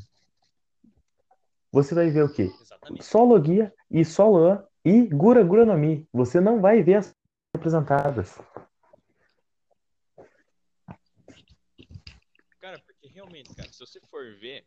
Você 1.71 1.95
vai 1.95 2.11
ver 2.11 2.25
o 2.25 2.29
quê? 2.29 2.51
Exatamente. 2.61 3.05
Só 3.05 3.25
Logia 3.25 3.73
e 3.91 4.05
só 4.05 4.29
Luan 4.29 4.63
e 4.85 5.07
Gura 5.07 5.43
Gura 5.43 5.65
no 5.65 5.79
Mi. 5.79 6.07
Você 6.13 6.41
não 6.41 6.61
vai 6.61 6.83
ver 6.83 6.97
as 6.97 7.15
representadas. 7.57 8.39
Cara, 12.61 12.79
porque 12.79 13.02
realmente, 13.13 13.55
cara, 13.55 13.71
se 13.73 13.79
você 13.79 14.01
for 14.11 14.37
ver. 14.39 14.67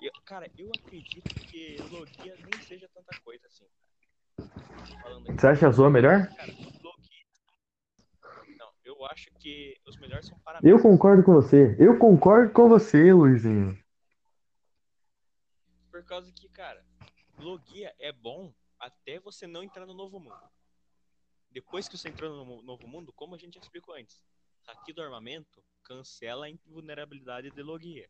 eu- 0.00 0.12
cara, 0.24 0.50
eu 0.58 0.68
acredito 0.74 1.34
que 1.50 1.76
Logia 1.90 2.36
nem 2.36 2.60
seja 2.62 2.88
tanta 2.92 3.12
coisa 3.20 3.46
assim. 3.46 3.64
aqui. 3.64 5.32
Você 5.38 5.46
acha 5.46 5.68
a 5.68 5.70
Zoa 5.70 5.90
melhor? 5.90 6.26
Cara, 6.34 6.52
Logia. 6.82 7.26
Não, 8.58 8.72
eu 8.84 9.04
acho 9.06 9.30
que 9.38 9.78
os 9.86 9.96
melhores 9.98 10.26
são 10.26 10.38
para 10.40 10.58
Eu 10.62 10.80
concordo 10.80 11.22
com 11.22 11.32
você. 11.32 11.76
Eu 11.78 11.98
concordo 11.98 12.52
com 12.52 12.68
você, 12.68 13.12
Luizinho. 13.12 13.78
Por 15.90 16.04
causa 16.04 16.32
que, 16.32 16.48
cara, 16.48 16.84
Logia 17.38 17.94
é 17.98 18.12
bom 18.12 18.52
até 18.78 19.20
você 19.20 19.46
não 19.46 19.62
entrar 19.62 19.86
no 19.86 19.94
novo 19.94 20.18
mundo. 20.18 20.40
Depois 21.50 21.86
que 21.86 21.96
você 21.96 22.08
entrou 22.08 22.44
no 22.44 22.62
novo 22.62 22.88
mundo, 22.88 23.12
como 23.12 23.34
a 23.34 23.38
gente 23.38 23.54
já 23.54 23.60
explicou 23.60 23.94
antes, 23.94 24.24
Haki 24.66 24.92
do 24.92 25.02
armamento 25.02 25.62
cancela 25.82 26.46
a 26.46 26.50
invulnerabilidade 26.50 27.50
de 27.50 27.62
Logia. 27.62 28.08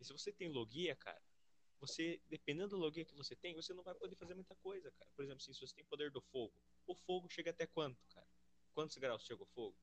E 0.00 0.04
se 0.04 0.12
você 0.12 0.32
tem 0.32 0.48
Logia, 0.48 0.94
cara, 0.96 1.20
você, 1.80 2.20
dependendo 2.28 2.70
do 2.70 2.76
Logia 2.76 3.04
que 3.04 3.14
você 3.14 3.36
tem, 3.36 3.54
você 3.54 3.72
não 3.72 3.82
vai 3.82 3.94
poder 3.94 4.16
fazer 4.16 4.34
muita 4.34 4.54
coisa, 4.56 4.90
cara. 4.90 5.10
Por 5.14 5.24
exemplo, 5.24 5.40
assim, 5.42 5.52
se 5.52 5.60
você 5.60 5.74
tem 5.74 5.84
poder 5.84 6.10
do 6.10 6.20
fogo, 6.20 6.52
o 6.86 6.94
fogo 6.94 7.28
chega 7.30 7.50
até 7.50 7.66
quanto, 7.66 7.98
cara? 8.12 8.26
Quantos 8.74 8.96
graus 8.96 9.24
chega 9.24 9.42
o 9.42 9.46
fogo? 9.46 9.76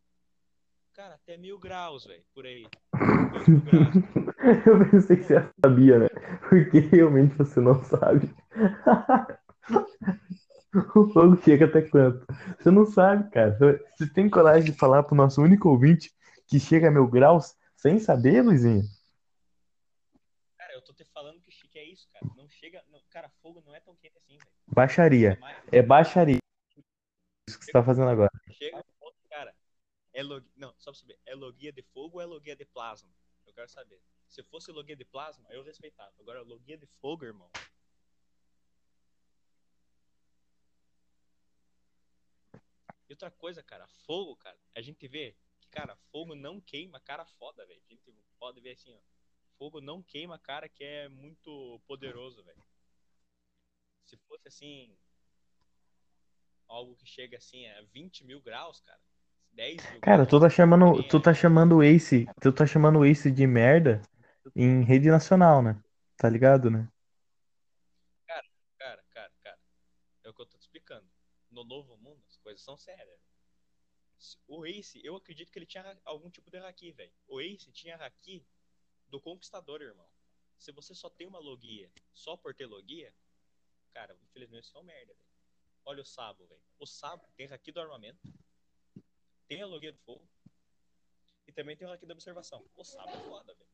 Cara, 0.94 1.16
até 1.16 1.38
mil 1.38 1.60
graus, 1.60 2.06
velho, 2.06 2.26
por 2.34 2.46
aí. 2.46 2.68
Eu 4.66 4.90
pensei 4.92 5.18
que 5.18 5.24
você 5.24 5.36
sabia, 5.62 6.00
né? 6.00 6.08
Porque 6.50 6.80
realmente 6.80 7.36
você 7.36 7.60
não 7.60 7.84
sabe. 7.84 8.34
O 10.96 11.10
fogo 11.12 11.42
chega 11.44 11.66
até 11.66 11.82
quanto? 11.82 12.26
Você 12.60 12.70
não 12.72 12.86
sabe, 12.86 13.30
cara. 13.32 13.58
Você 13.96 14.08
tem 14.14 14.30
coragem 14.30 14.72
de 14.72 14.78
falar 14.78 15.04
pro 15.04 15.16
nosso 15.16 15.42
único 15.42 15.70
ouvinte 15.70 16.14
que 16.48 16.60
chega 16.60 16.88
a 16.88 16.92
mil 16.92 17.08
graus 17.08 17.56
sem 17.76 18.00
saber, 18.00 18.42
Luizinho? 18.42 18.84
Cara, 20.58 20.74
eu 20.74 20.82
tô 20.82 20.94
te 20.94 21.06
falando 21.06 21.40
que 21.42 21.52
que 21.76 21.80
é 21.80 21.84
isso, 21.84 22.08
cara. 22.14 22.26
Não 22.38 22.48
chega. 22.48 22.82
não- 22.90 23.02
cara, 23.10 23.30
fogo 23.42 23.62
não 23.66 23.76
é 23.76 23.82
tão 23.82 23.96
quente 23.96 24.18
assim, 24.18 24.38
velho. 24.38 24.50
Baixaria. 24.68 25.38
mais- 25.42 25.58
É 25.72 25.82
baixaria. 25.82 26.38
Isso 27.48 27.60
que 27.60 27.66
você 27.66 27.72
tá 27.74 27.84
fazendo 27.84 28.08
agora. 28.10 28.32
Chega 28.52 28.82
cara. 29.30 29.54
É 30.14 30.24
log... 30.24 30.46
Não, 30.56 30.74
só 30.78 30.92
pra 30.92 31.00
saber. 31.00 31.20
É 31.26 31.36
logia 31.36 31.74
de 31.74 31.82
fogo 31.94 32.16
ou 32.18 32.22
é 32.22 32.26
logia 32.26 32.56
de 32.56 32.64
plasma? 32.66 33.10
Eu 33.46 33.54
quero 33.54 33.70
saber. 33.70 34.00
Se 34.30 34.42
fosse 34.44 34.72
logia 34.72 34.96
de 34.96 35.04
plasma, 35.04 35.46
eu 35.50 35.64
respeitava. 35.64 36.12
Agora, 36.20 36.42
logia 36.42 36.78
de 36.78 36.88
fogo, 37.02 37.26
irmão. 37.26 37.50
E 43.10 43.14
outra 43.14 43.32
coisa, 43.32 43.64
cara, 43.64 43.88
fogo, 44.06 44.36
cara, 44.36 44.58
a 44.76 44.82
gente 44.82 45.08
vê 45.08 45.36
que, 45.60 45.68
cara, 45.70 45.96
fogo 46.12 46.36
não 46.36 46.60
queima 46.62 47.00
cara 47.00 47.26
foda, 47.26 47.66
velho. 47.66 47.82
A 47.90 47.94
gente 47.94 48.14
pode 48.40 48.62
ver 48.62 48.72
assim, 48.74 48.94
ó. 48.94 49.00
Fogo 49.58 49.80
não 49.80 50.04
queima 50.04 50.38
cara 50.40 50.68
que 50.68 50.84
é 50.84 51.08
muito 51.10 51.80
poderoso, 51.88 52.44
velho. 52.44 52.64
Se 54.06 54.18
fosse 54.28 54.48
assim, 54.48 54.96
algo 56.68 56.96
que 56.96 57.06
chega 57.06 57.38
assim 57.38 57.68
a 57.68 57.82
20 57.94 58.24
mil 58.24 58.42
graus, 58.42 58.80
cara. 58.82 59.00
10 59.54 59.88
mil 59.88 60.02
Cara, 60.02 60.26
graus, 60.26 60.30
tu 60.30 60.40
tá 60.40 60.50
chamando, 60.50 60.86
ninguém 60.94 61.04
tu 61.04 61.20
tá 61.20 61.34
é- 61.34 61.34
chamando 61.34 61.78
o 61.78 61.84
Ace, 61.84 62.26
tu 62.42 62.52
tá 62.52 62.66
chamando 62.66 63.00
o 63.00 63.06
Ace 63.06 63.32
de 63.32 63.48
merda 63.48 64.02
em 64.56 64.84
rede 64.84 65.10
nacional, 65.10 65.62
né? 65.62 65.80
Tá 66.18 66.30
ligado, 66.30 66.70
né? 66.70 66.88
Cara, 68.78 69.04
cara, 69.14 69.32
cara. 69.44 69.60
É 70.24 70.30
o 70.30 70.34
que 70.34 70.42
eu 70.42 70.46
tô 70.46 70.58
te 70.58 70.62
explicando. 70.64 71.08
No 71.52 71.64
novo 71.64 71.98
mundo, 71.98 72.22
coisas 72.46 72.62
são 72.62 72.78
sérias. 72.78 73.20
O 74.48 74.66
Ace, 74.68 75.02
eu 75.04 75.16
acredito 75.16 75.52
que 75.52 75.58
ele 75.58 75.66
tinha 75.66 75.84
ha- 75.84 75.98
algum 76.06 76.30
tipo 76.30 76.50
de 76.52 76.58
haki, 76.58 76.92
velho. 76.92 77.12
O 77.28 77.42
Ace 77.42 77.72
tinha 77.72 77.96
haki 77.96 78.46
do 79.08 79.20
Conquistador, 79.20 79.82
irmão. 79.82 80.08
Se 80.60 80.72
você 80.72 80.94
só 80.94 81.10
tem 81.10 81.26
uma 81.28 81.40
logia 81.40 81.92
só 82.14 82.38
por 82.38 82.54
ter 82.54 82.68
logia, 82.68 83.12
cara, 83.94 84.16
infelizmente 84.30 84.68
você 84.68 84.78
é 84.78 84.80
um 84.80 84.84
merda, 84.84 85.14
velho. 85.14 85.26
Olha 85.86 86.02
o 86.02 86.06
Sabo, 86.06 86.46
velho. 86.46 86.62
O 86.80 86.86
Sabo 86.86 87.28
tem 87.36 87.52
haki 87.52 87.72
do 87.72 87.82
armamento, 87.82 88.20
tem 89.48 89.62
a 89.64 89.66
logia 89.68 89.92
do 89.92 90.00
fogo 90.00 90.28
e 91.48 91.52
também 91.52 91.76
tem 91.76 91.88
o 91.88 91.92
haki 91.92 92.06
da 92.06 92.14
observação. 92.14 92.64
O 92.76 92.84
Sabo 92.86 93.10
é 93.10 93.20
foda, 93.24 93.54
velho. 93.56 93.70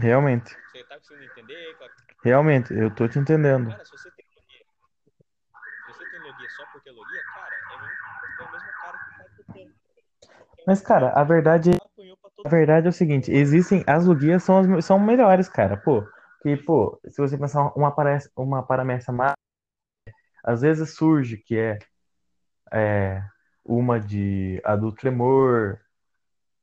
Realmente, 0.00 0.56
Você 0.70 0.84
tá 0.84 0.96
conseguindo 0.98 1.24
entender? 1.24 1.76
Realmente, 2.22 2.72
eu 2.72 2.94
tô 2.94 3.08
te 3.08 3.18
entendendo. 3.18 3.68
Cara, 3.70 3.84
se 3.84 3.90
você 3.90 4.10
tem 4.12 4.26
logia, 6.28 6.28
se 6.28 6.28
você 6.28 6.28
tem 6.28 6.32
logia 6.32 6.48
só 6.50 6.66
por 6.66 6.80
ter 6.82 6.90
logia, 6.90 7.22
cara, 7.34 7.56
é 7.70 7.76
o 7.76 7.80
mesmo, 7.80 8.68
é 8.68 8.70
o 8.70 8.82
cara 8.82 8.98
que 8.98 9.18
tá 9.18 9.24
tentando. 9.36 9.74
Mas, 10.66 10.80
cara, 10.80 11.10
a 11.10 11.24
verdade, 11.24 11.70
todo 11.96 12.46
a 12.46 12.48
verdade 12.48 12.86
é 12.86 12.90
o 12.90 12.92
seguinte, 12.92 13.32
existem, 13.32 13.82
as 13.86 14.06
logias 14.06 14.42
são, 14.42 14.58
as, 14.58 14.84
são 14.84 14.98
melhores, 14.98 15.48
cara, 15.48 15.76
pô. 15.76 16.06
Que, 16.42 16.56
pô, 16.56 17.00
se 17.08 17.20
você 17.20 17.36
pensar 17.36 17.72
uma, 17.74 17.90
parece, 17.90 18.30
uma 18.36 18.62
paramessa 18.62 19.10
má, 19.10 19.32
às 20.44 20.60
vezes 20.60 20.94
surge 20.94 21.36
que 21.36 21.58
é, 21.58 21.78
é 22.72 23.22
uma 23.64 23.98
de, 23.98 24.60
a 24.64 24.76
do 24.76 24.92
tremor, 24.92 25.80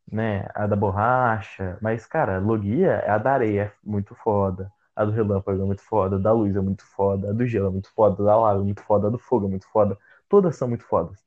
né, 0.10 0.48
a 0.54 0.68
da 0.68 0.76
borracha, 0.76 1.78
mas, 1.82 2.06
cara, 2.06 2.40
logia, 2.40 3.04
a 3.08 3.18
da 3.18 3.34
areia 3.34 3.62
é 3.64 3.74
muito 3.84 4.16
foda, 4.16 4.72
a 4.96 5.06
do 5.06 5.12
relâmpago 5.12 5.62
é 5.62 5.66
muito 5.66 5.82
foda, 5.82 6.16
a 6.16 6.20
da 6.20 6.32
luz 6.32 6.56
é 6.56 6.62
muito 6.62 6.86
foda, 6.86 7.30
a 7.30 7.34
do 7.34 7.46
gelo 7.46 7.68
é 7.68 7.72
muito 7.72 7.92
foda, 7.92 8.22
a 8.24 8.26
da 8.26 8.38
lava 8.38 8.62
é 8.62 8.64
muito 8.64 8.82
foda, 8.82 9.08
a 9.08 9.10
do 9.10 9.20
fogo 9.20 9.48
é 9.48 9.50
muito 9.50 9.68
foda, 9.68 9.98
todas 10.30 10.56
são 10.56 10.68
muito 10.68 10.86
fodas. 10.86 11.24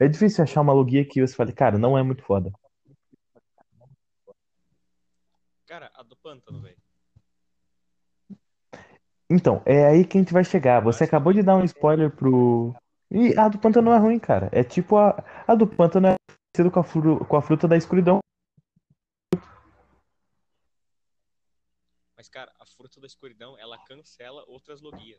É 0.00 0.06
difícil 0.06 0.44
achar 0.44 0.60
uma 0.60 0.72
logia 0.72 1.04
que 1.04 1.20
você 1.20 1.34
fale, 1.34 1.52
cara, 1.52 1.78
não 1.78 1.96
é 1.96 2.02
muito 2.02 2.22
foda. 2.22 2.52
Cara, 5.66 5.90
a 5.94 6.02
do 6.02 6.16
pântano, 6.16 6.60
velho. 6.60 6.76
Então, 9.28 9.60
é 9.66 9.86
aí 9.86 10.04
que 10.04 10.16
a 10.16 10.20
gente 10.20 10.32
vai 10.32 10.44
chegar. 10.44 10.80
Você 10.80 11.04
acabou 11.04 11.32
de 11.32 11.42
dar 11.42 11.56
um 11.56 11.64
spoiler 11.64 12.10
pro. 12.10 12.74
E 13.10 13.36
a 13.36 13.48
do 13.48 13.58
pântano 13.58 13.90
não 13.90 13.96
é 13.96 13.98
ruim, 13.98 14.18
cara. 14.18 14.48
É 14.52 14.62
tipo 14.62 14.96
a. 14.96 15.24
A 15.46 15.54
do 15.54 15.66
pântano 15.66 16.06
é 16.06 16.14
parecido 16.54 16.70
com 16.70 16.80
a, 16.80 16.84
fru... 16.84 17.24
com 17.24 17.36
a 17.36 17.42
fruta 17.42 17.66
da 17.66 17.76
escuridão. 17.76 18.20
Mas, 22.26 22.28
cara, 22.28 22.50
a 22.58 22.66
fruta 22.66 23.00
da 23.00 23.06
escuridão, 23.06 23.56
ela 23.56 23.78
cancela 23.86 24.42
outras 24.48 24.80
logias. 24.82 25.16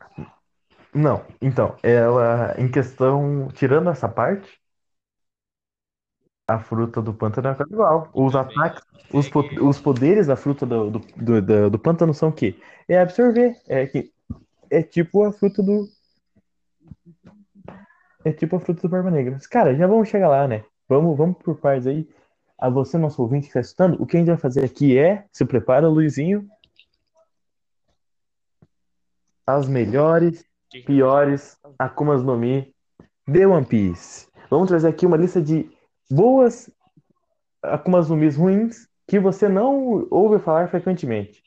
Não, 0.94 1.24
então, 1.40 1.74
ela, 1.82 2.54
em 2.58 2.70
questão, 2.70 3.48
tirando 3.54 3.88
essa 3.88 4.06
parte, 4.08 4.60
a 6.46 6.58
fruta 6.58 7.00
do 7.00 7.14
pântano 7.14 7.48
é 7.48 7.56
igual. 7.62 8.10
Os 8.12 8.36
ataques, 8.36 8.82
os, 9.10 9.26
po- 9.30 9.42
consegue- 9.42 9.60
os 9.62 9.80
poderes 9.80 10.26
da 10.26 10.36
fruta 10.36 10.66
do, 10.66 10.90
do, 10.90 10.98
do, 10.98 11.42
do- 11.42 11.70
do 11.70 11.78
pântano 11.78 12.12
são 12.12 12.28
o 12.28 12.32
quê? 12.32 12.60
É 12.86 12.98
absorver. 13.00 13.56
É, 13.66 13.86
que, 13.86 14.12
é 14.70 14.82
tipo 14.82 15.24
a 15.24 15.32
fruta 15.32 15.62
do. 15.62 15.88
É 18.22 18.32
tipo 18.32 18.56
a 18.56 18.60
fruta 18.60 18.82
do 18.82 18.88
Barba 18.90 19.10
Negra. 19.10 19.32
Mas, 19.32 19.46
cara, 19.46 19.74
já 19.74 19.86
vamos 19.86 20.08
chegar 20.10 20.28
lá, 20.28 20.46
né? 20.46 20.62
Vamos, 20.86 21.16
vamos 21.16 21.38
por 21.38 21.56
partes 21.56 21.86
aí. 21.86 22.06
A 22.58 22.68
você, 22.68 22.98
nosso 22.98 23.22
ouvinte 23.22 23.44
que 23.44 23.48
está 23.48 23.60
escutando, 23.60 24.02
o 24.02 24.04
que 24.06 24.16
a 24.16 24.20
gente 24.20 24.28
vai 24.28 24.36
fazer 24.36 24.62
aqui 24.64 24.98
é. 24.98 25.24
Se 25.32 25.46
prepara, 25.46 25.88
Luizinho. 25.88 26.46
As 29.48 29.66
melhores 29.66 30.44
piores 30.84 31.58
Akumas 31.78 32.22
no 32.22 32.36
Mi 32.36 32.70
de 33.26 33.46
One 33.46 33.64
Piece. 33.64 34.28
Vamos 34.50 34.68
trazer 34.68 34.88
aqui 34.88 35.06
uma 35.06 35.16
lista 35.16 35.40
de 35.40 35.74
boas 36.10 36.70
Akumas 37.62 38.10
no 38.10 38.16
Mi 38.16 38.28
ruins 38.28 38.86
que 39.06 39.18
você 39.18 39.48
não 39.48 40.06
ouve 40.10 40.38
falar 40.38 40.68
frequentemente. 40.68 41.42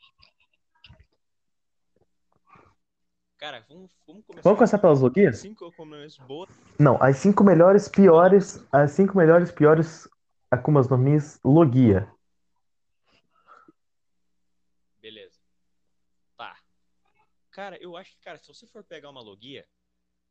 Cara, 3.38 3.64
vamos, 3.68 3.96
vamos 4.04 4.26
começar. 4.26 4.42
Vamos 4.42 4.58
começar 4.58 4.78
pelas 4.78 5.00
logias? 5.00 5.38
Cinco 5.38 5.70
comunas 5.72 6.18
boas. 6.18 6.50
Não, 6.80 7.00
as 7.00 7.18
cinco 7.18 7.44
melhores, 7.44 7.88
piores. 7.88 8.66
As 8.72 8.90
cinco 8.90 9.16
melhores, 9.16 9.52
piores 9.52 10.08
Akumas 10.50 10.88
no 10.88 10.98
Mis 10.98 11.38
Logia. 11.44 12.08
Beleza. 15.00 15.38
Tá. 16.36 16.56
Cara, 17.52 17.76
eu 17.82 17.96
acho 17.98 18.12
que, 18.12 18.20
cara, 18.20 18.38
se 18.38 18.48
você 18.48 18.66
for 18.66 18.82
pegar 18.82 19.10
uma 19.10 19.20
logia, 19.20 19.66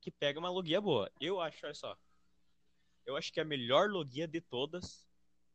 que 0.01 0.09
pega 0.09 0.39
uma 0.39 0.49
logia 0.49 0.81
boa. 0.81 1.09
Eu 1.21 1.39
acho, 1.39 1.63
olha 1.65 1.75
só. 1.75 1.95
Eu 3.05 3.15
acho 3.15 3.31
que 3.31 3.39
a 3.39 3.45
melhor 3.45 3.89
logia 3.89 4.27
de 4.27 4.41
todas 4.41 5.07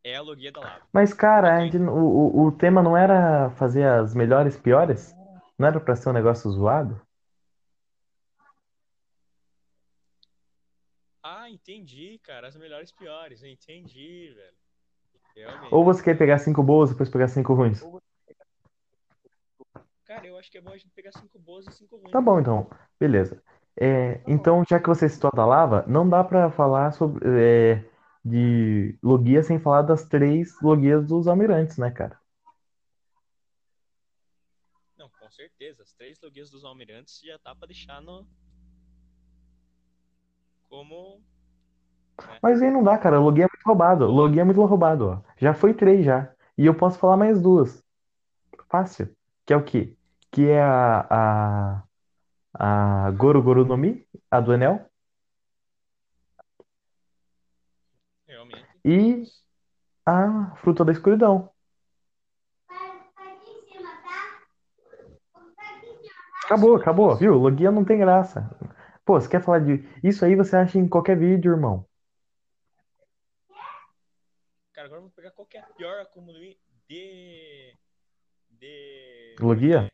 é 0.04 0.14
a 0.14 0.22
logia 0.22 0.52
da 0.52 0.60
lava. 0.60 0.86
Mas, 0.92 1.12
cara, 1.12 1.60
gente- 1.64 1.76
o, 1.78 1.90
o, 1.90 2.46
o 2.46 2.52
tema 2.52 2.82
não 2.84 2.96
era 2.96 3.50
fazer 3.50 3.84
as 3.84 4.14
melhores, 4.14 4.56
piores? 4.56 5.12
Não 5.58 5.66
era 5.66 5.80
pra 5.80 5.96
ser 5.96 6.08
um 6.08 6.12
negócio 6.12 6.48
zoado? 6.52 7.00
Ah, 11.20 11.50
entendi, 11.50 12.20
cara. 12.22 12.46
As 12.46 12.56
melhores 12.56 12.92
piores. 12.92 13.42
Entendi, 13.42 14.32
velho. 14.32 14.56
Realmente. 15.34 15.74
Ou 15.74 15.84
você 15.84 16.00
quer 16.02 16.16
pegar 16.16 16.38
cinco 16.38 16.62
boas 16.62 16.90
e 16.90 16.92
depois 16.92 17.10
pegar 17.10 17.26
cinco 17.26 17.54
ruins? 17.54 17.82
Cara, 20.06 20.24
eu 20.24 20.38
acho 20.38 20.50
que 20.52 20.58
é 20.58 20.60
bom 20.60 20.70
a 20.70 20.76
gente 20.76 20.90
pegar 20.90 21.10
cinco 21.10 21.36
boas 21.36 21.66
e 21.66 21.72
cinco 21.72 21.96
ruins. 21.96 22.12
Tá 22.12 22.20
bom, 22.20 22.38
então. 22.38 22.70
Beleza. 22.98 23.42
É, 23.76 24.20
então, 24.24 24.64
já 24.66 24.78
que 24.78 24.88
você 24.88 25.08
citou 25.08 25.30
a 25.32 25.36
da 25.36 25.44
lava, 25.44 25.84
não 25.88 26.08
dá 26.08 26.22
pra 26.22 26.48
falar 26.48 26.92
sobre, 26.92 27.28
é, 27.28 27.84
de 28.24 28.96
logia 29.02 29.42
sem 29.42 29.58
falar 29.58 29.82
das 29.82 30.04
três 30.06 30.60
logias 30.62 31.04
dos 31.04 31.26
almirantes, 31.26 31.76
né, 31.76 31.90
cara? 31.90 32.20
Não, 34.96 35.10
com 35.10 35.30
certeza. 35.30 35.82
As 35.82 35.92
três 35.92 36.20
logias 36.22 36.50
dos 36.50 36.64
almirantes 36.64 37.20
já 37.20 37.36
tá 37.40 37.52
pra 37.52 37.66
deixar 37.66 38.00
no. 38.00 38.24
Como. 40.68 41.20
Mas 42.40 42.62
aí 42.62 42.70
não 42.70 42.84
dá, 42.84 42.96
cara. 42.96 43.18
Logia 43.18 43.44
é 43.44 43.48
muito 43.48 43.66
roubado. 43.66 44.06
Logia 44.06 44.42
é 44.42 44.44
muito 44.44 44.64
roubado, 44.64 45.08
ó. 45.08 45.20
Já 45.36 45.52
foi 45.52 45.74
três 45.74 46.04
já. 46.04 46.32
E 46.56 46.64
eu 46.64 46.74
posso 46.76 46.96
falar 46.96 47.16
mais 47.16 47.42
duas. 47.42 47.82
Fácil. 48.68 49.14
Que 49.44 49.52
é 49.52 49.56
o 49.56 49.64
quê? 49.64 49.95
Que 50.36 50.50
é 50.50 50.60
a, 50.60 51.06
a, 52.52 53.06
a 53.06 53.10
Goro 53.12 53.42
Goro 53.42 53.64
no 53.64 53.74
Mi, 53.74 54.06
a 54.30 54.38
do 54.38 54.52
Enel, 54.52 54.86
Realmente. 58.26 58.66
e 58.84 59.22
a 60.04 60.54
Fruta 60.56 60.84
da 60.84 60.92
Escuridão. 60.92 61.50
Acabou, 66.44 66.76
acabou, 66.76 67.16
viu? 67.16 67.32
Logia 67.36 67.70
não 67.70 67.82
tem 67.82 67.96
graça. 67.96 68.46
Pô, 69.06 69.18
você 69.18 69.30
quer 69.30 69.42
falar 69.42 69.60
de. 69.60 69.88
Isso 70.04 70.22
aí 70.22 70.36
você 70.36 70.54
acha 70.54 70.78
em 70.78 70.86
qualquer 70.86 71.18
vídeo, 71.18 71.52
irmão. 71.52 71.88
Cara, 74.74 74.86
agora 74.86 75.00
vamos 75.00 75.14
pegar 75.14 75.30
qual 75.30 75.46
que 75.46 75.56
é 75.56 75.60
a 75.60 75.66
pior 75.68 75.98
Mi 76.02 76.58
de. 76.86 77.74
De. 78.50 79.36
Logia? 79.40 79.88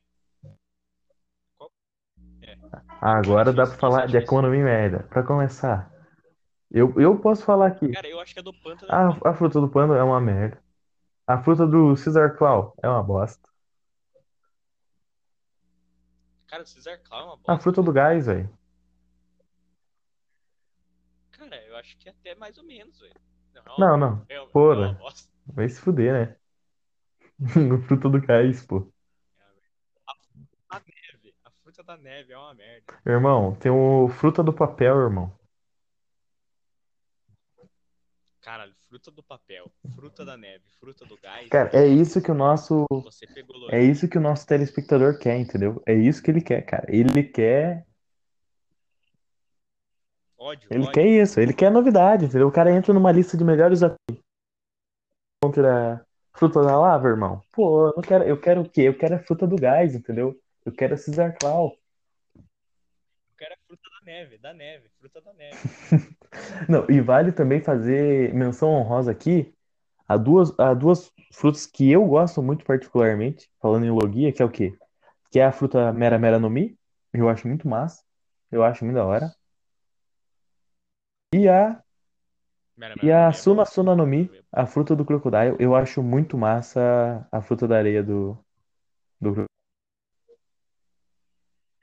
Agora 3.00 3.52
dá 3.52 3.66
pra 3.66 3.76
falar 3.76 4.06
de 4.06 4.18
Mi 4.18 4.62
merda. 4.62 5.00
Pra 5.10 5.22
começar, 5.22 5.90
eu, 6.70 6.92
eu 7.00 7.18
posso 7.18 7.44
falar 7.44 7.66
aqui. 7.68 7.88
Cara, 7.92 8.08
eu 8.08 8.20
acho 8.20 8.32
que 8.32 8.40
a 8.40 8.42
do 8.42 8.52
pântano. 8.54 8.92
A, 8.92 9.30
a 9.30 9.34
fruta 9.34 9.60
do 9.60 9.68
pano 9.68 9.94
é 9.94 10.02
uma 10.02 10.20
merda. 10.20 10.58
A 11.26 11.42
fruta 11.42 11.66
do 11.66 11.94
Caesar 11.94 12.36
Claw 12.36 12.74
é 12.82 12.88
uma 12.88 13.02
bosta. 13.02 13.48
Cara, 16.46 16.62
o 16.62 16.66
Caesar 16.66 16.98
Claw 17.02 17.20
é 17.20 17.24
uma 17.24 17.32
A 17.34 17.36
bosta. 17.36 17.58
fruta 17.62 17.82
do 17.82 17.92
gás, 17.92 18.26
velho. 18.26 18.48
Cara, 21.30 21.56
eu 21.66 21.76
acho 21.76 21.96
que 21.96 22.08
é 22.08 22.12
até 22.12 22.34
mais 22.34 22.58
ou 22.58 22.64
menos, 22.64 23.00
velho. 23.00 23.14
Não, 23.78 23.96
não. 23.96 24.26
É, 24.28 24.38
Porra. 24.46 24.98
é. 25.00 25.52
Vai 25.52 25.68
se 25.68 25.80
fuder, 25.80 26.12
né? 26.12 26.36
Fruta 27.86 28.08
do 28.08 28.20
gás, 28.20 28.64
pô. 28.66 28.92
Fruta 31.82 31.96
da 31.96 31.96
neve 31.96 32.32
é 32.32 32.38
uma 32.38 32.54
merda. 32.54 32.94
Irmão, 33.04 33.56
tem 33.56 33.72
o 33.72 34.08
fruta 34.08 34.40
do 34.40 34.52
papel, 34.52 34.96
irmão. 35.00 35.32
Caralho, 38.40 38.72
fruta 38.88 39.10
do 39.10 39.20
papel, 39.20 39.68
fruta 39.96 40.24
da 40.24 40.36
neve, 40.36 40.62
fruta 40.78 41.04
do 41.04 41.16
gás. 41.16 41.48
Cara, 41.48 41.70
é 41.72 41.88
isso 41.88 42.22
que 42.22 42.30
o 42.30 42.34
nosso. 42.34 42.86
É 43.70 43.82
isso 43.82 44.08
que 44.08 44.16
o 44.16 44.20
nosso 44.20 44.46
telespectador 44.46 45.18
quer, 45.18 45.36
entendeu? 45.38 45.82
É 45.84 45.92
isso 45.92 46.22
que 46.22 46.30
ele 46.30 46.40
quer, 46.40 46.62
cara. 46.62 46.86
Ele 46.88 47.24
quer. 47.24 47.84
Ódio, 50.38 50.68
Ele 50.70 50.82
ódio. 50.82 50.92
quer 50.92 51.06
isso, 51.06 51.40
ele 51.40 51.52
quer 51.52 51.70
novidade, 51.70 52.26
entendeu? 52.26 52.46
O 52.46 52.52
cara 52.52 52.70
entra 52.72 52.94
numa 52.94 53.10
lista 53.10 53.36
de 53.36 53.42
melhores 53.42 53.82
atores 53.82 54.22
contra 55.42 56.04
fruta 56.32 56.62
da 56.62 56.78
lava, 56.78 57.08
irmão. 57.08 57.42
Pô, 57.52 57.88
eu 57.88 57.94
não 57.96 58.02
quero, 58.02 58.24
eu 58.24 58.40
quero 58.40 58.60
o 58.60 58.68
quê? 58.68 58.82
Eu 58.82 58.96
quero 58.96 59.16
a 59.16 59.18
fruta 59.18 59.46
do 59.46 59.56
gás, 59.56 59.94
entendeu? 59.94 60.41
Eu 60.64 60.72
quero 60.72 60.94
a 60.94 60.96
Caesar 60.96 61.36
Claw. 61.38 61.76
Eu 62.36 63.36
quero 63.36 63.54
a 63.54 63.58
fruta 63.66 63.82
da 63.90 64.04
neve, 64.04 64.38
da 64.38 64.54
neve, 64.54 64.88
fruta 64.98 65.20
da 65.20 65.32
neve. 65.32 65.56
Não, 66.68 66.86
e 66.88 67.00
vale 67.00 67.32
também 67.32 67.60
fazer 67.60 68.32
menção 68.32 68.70
honrosa 68.70 69.10
aqui 69.10 69.52
a 70.06 70.16
duas, 70.16 70.58
a 70.58 70.74
duas 70.74 71.10
frutas 71.32 71.66
que 71.66 71.90
eu 71.90 72.04
gosto 72.06 72.42
muito 72.42 72.64
particularmente, 72.64 73.50
falando 73.60 73.86
em 73.86 73.90
logia, 73.90 74.32
que 74.32 74.42
é 74.42 74.44
o 74.44 74.50
quê? 74.50 74.76
Que 75.30 75.40
é 75.40 75.44
a 75.44 75.52
fruta 75.52 75.92
Mera 75.92 76.18
Mera 76.18 76.38
no 76.38 76.50
Mi, 76.50 76.78
eu 77.12 77.28
acho 77.28 77.48
muito 77.48 77.66
massa, 77.66 78.04
eu 78.50 78.62
acho 78.62 78.84
muito 78.84 78.96
da 78.96 79.04
hora. 79.04 79.34
E 81.34 81.48
a, 81.48 81.82
Mera, 82.76 82.94
e 83.02 83.10
a 83.10 83.32
Suna 83.32 83.62
é. 83.62 83.64
Suna 83.64 83.96
no 83.96 84.06
Mi, 84.06 84.30
a 84.52 84.66
fruta 84.66 84.94
do 84.94 85.04
Crocodile, 85.04 85.56
eu 85.58 85.74
acho 85.74 86.02
muito 86.02 86.36
massa 86.36 87.26
a 87.32 87.40
fruta 87.40 87.66
da 87.66 87.78
areia 87.78 88.02
do, 88.02 88.38
do 89.20 89.32
Crocodile. 89.32 89.51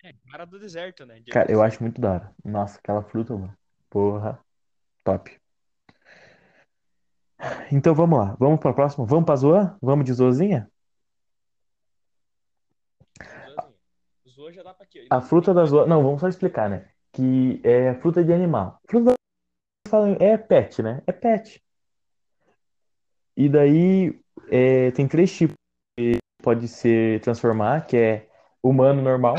É, 0.09 0.31
cara 0.31 0.45
do 0.45 0.57
deserto, 0.59 1.05
né? 1.05 1.19
De- 1.19 1.31
Cara, 1.31 1.51
eu 1.51 1.61
acho 1.61 1.81
muito 1.83 2.01
da 2.01 2.13
hora. 2.13 2.35
Nossa, 2.43 2.79
aquela 2.79 3.03
fruta, 3.03 3.35
mano. 3.35 3.55
Porra, 3.91 4.39
top. 5.03 5.39
Então 7.71 7.93
vamos 7.93 8.17
lá, 8.19 8.35
vamos 8.39 8.59
pra 8.59 8.73
próxima. 8.73 9.05
Vamos 9.05 9.25
pra 9.25 9.35
Zoan? 9.35 9.77
Vamos 9.81 10.05
de 10.05 10.13
Zoazinha? 10.13 10.69
Zoa 14.27 14.51
já 14.51 14.63
dá 14.63 14.73
pra 14.73 14.85
quê? 14.85 15.05
A 15.09 15.21
fruta 15.21 15.53
da 15.53 15.65
zoa. 15.65 15.85
Não, 15.85 16.01
vamos 16.03 16.21
só 16.21 16.27
explicar, 16.27 16.69
né? 16.69 16.89
Que 17.11 17.61
é 17.63 17.93
fruta 17.95 18.23
de 18.23 18.33
animal. 18.33 18.79
Fruta 18.89 19.13
da 19.91 20.23
é 20.23 20.37
pet, 20.37 20.81
né? 20.81 21.03
É 21.05 21.11
pet. 21.11 21.61
E 23.37 23.47
daí 23.47 24.19
é, 24.49 24.91
tem 24.91 25.07
três 25.07 25.31
tipos 25.35 25.55
que 25.97 26.17
pode 26.41 26.67
se 26.67 27.19
transformar, 27.23 27.85
que 27.85 27.95
é 27.95 28.29
humano 28.61 29.01
normal, 29.01 29.35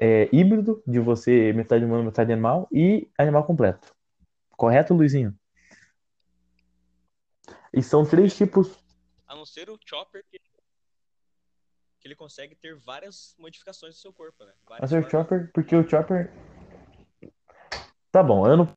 é 0.00 0.28
híbrido, 0.32 0.82
de 0.86 1.00
você 1.00 1.52
metade 1.52 1.84
humano, 1.84 2.04
metade 2.04 2.32
animal, 2.32 2.68
e 2.70 3.10
animal 3.18 3.44
completo. 3.44 3.92
Correto, 4.52 4.94
Luizinho? 4.94 5.36
E 7.72 7.82
são 7.82 8.06
três 8.06 8.36
tipos. 8.36 8.78
A 9.26 9.34
não 9.34 9.44
ser 9.44 9.68
o 9.68 9.78
Chopper 9.84 10.24
que, 10.30 10.40
ele 12.04 12.14
consegue 12.14 12.54
ter 12.54 12.74
várias 12.74 13.34
modificações 13.38 13.94
do 13.94 14.00
seu 14.00 14.12
corpo, 14.12 14.42
né? 14.42 14.52
Várias 14.66 14.90
Mas 14.90 14.92
o 14.92 14.94
formas. 14.94 15.10
Chopper, 15.10 15.50
porque 15.52 15.76
o 15.76 15.86
Chopper. 15.86 16.32
Tá 18.10 18.22
bom, 18.22 18.46
eu 18.46 18.56
não. 18.56 18.68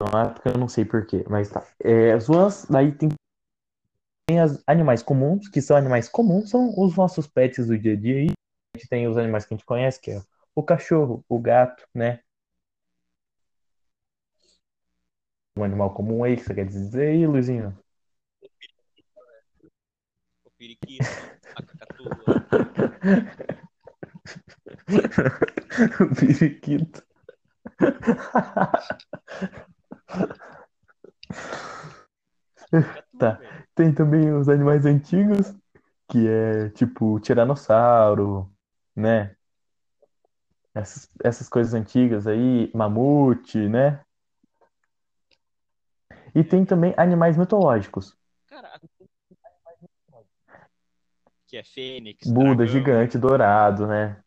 Não 0.00 0.20
é 0.20 0.32
porque 0.32 0.48
eu 0.48 0.58
não 0.58 0.66
sei 0.66 0.84
porquê, 0.84 1.24
mas 1.28 1.50
tá. 1.50 1.64
É, 1.84 2.12
as 2.12 2.24
Zoans, 2.24 2.64
daí 2.64 2.90
tem, 2.90 3.10
tem 4.26 4.40
as 4.40 4.62
animais 4.66 5.02
comuns, 5.02 5.46
que 5.46 5.60
são 5.60 5.76
animais 5.76 6.08
comuns, 6.08 6.48
são 6.48 6.74
os 6.76 6.96
nossos 6.96 7.26
pets 7.26 7.66
do 7.66 7.78
dia 7.78 7.92
a 7.92 7.96
dia 7.96 8.16
aí. 8.16 8.30
A 8.74 8.78
gente 8.78 8.88
tem 8.88 9.06
os 9.06 9.18
animais 9.18 9.44
que 9.44 9.52
a 9.52 9.56
gente 9.56 9.66
conhece, 9.66 10.00
que 10.00 10.10
é 10.10 10.22
o 10.54 10.62
cachorro, 10.62 11.24
o 11.28 11.38
gato, 11.40 11.86
né? 11.94 12.20
Um 15.56 15.62
animal 15.62 15.94
comum 15.94 16.24
aí, 16.24 16.36
que 16.36 16.42
você 16.42 16.54
quer 16.54 16.66
dizer 16.66 17.08
aí, 17.10 17.26
Luizinho? 17.26 17.76
O 20.44 20.50
periquito, 20.58 21.04
a 21.56 21.62
cacatua. 21.62 22.10
O 26.00 26.14
periquito. 26.14 27.02
Tá. 33.18 33.40
Tem 33.74 33.92
também 33.92 34.32
os 34.32 34.48
animais 34.48 34.84
antigos, 34.86 35.54
que 36.08 36.26
é 36.28 36.70
tipo 36.70 37.20
tiranossauro, 37.20 38.50
né? 38.96 39.36
Essas, 40.74 41.08
essas 41.24 41.48
coisas 41.48 41.74
antigas 41.74 42.26
aí, 42.26 42.70
mamute, 42.74 43.58
né? 43.68 44.02
E 46.34 46.44
tem 46.44 46.64
também 46.64 46.94
animais 46.96 47.36
mitológicos. 47.36 48.16
Cara, 48.46 48.68
a- 48.68 48.80
que 51.46 51.56
é 51.56 51.64
Fênix, 51.64 52.28
Buda, 52.28 52.54
dragão. 52.54 52.66
gigante, 52.66 53.18
dourado, 53.18 53.86
né? 53.86 54.22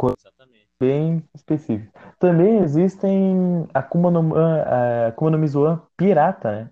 Exatamente. 0.00 0.68
bem 0.80 1.28
específico. 1.34 1.92
Também 2.20 2.58
existem 2.60 3.68
Akuma 3.74 4.10
no, 4.10 4.32
Akuma 5.08 5.30
no 5.32 5.38
Mi 5.38 5.48
Zoan 5.48 5.82
pirata, 5.96 6.52
né? 6.52 6.70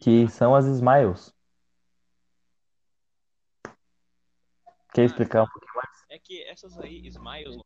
Que 0.00 0.26
são 0.28 0.54
as 0.54 0.64
Smiles. 0.66 1.33
Quer 4.94 5.06
explicar 5.06 5.42
um 5.42 5.48
pouquinho 5.48 5.74
mais? 5.74 6.04
É 6.08 6.18
que 6.20 6.40
essas 6.44 6.78
aí, 6.78 7.04
Smiles, 7.08 7.56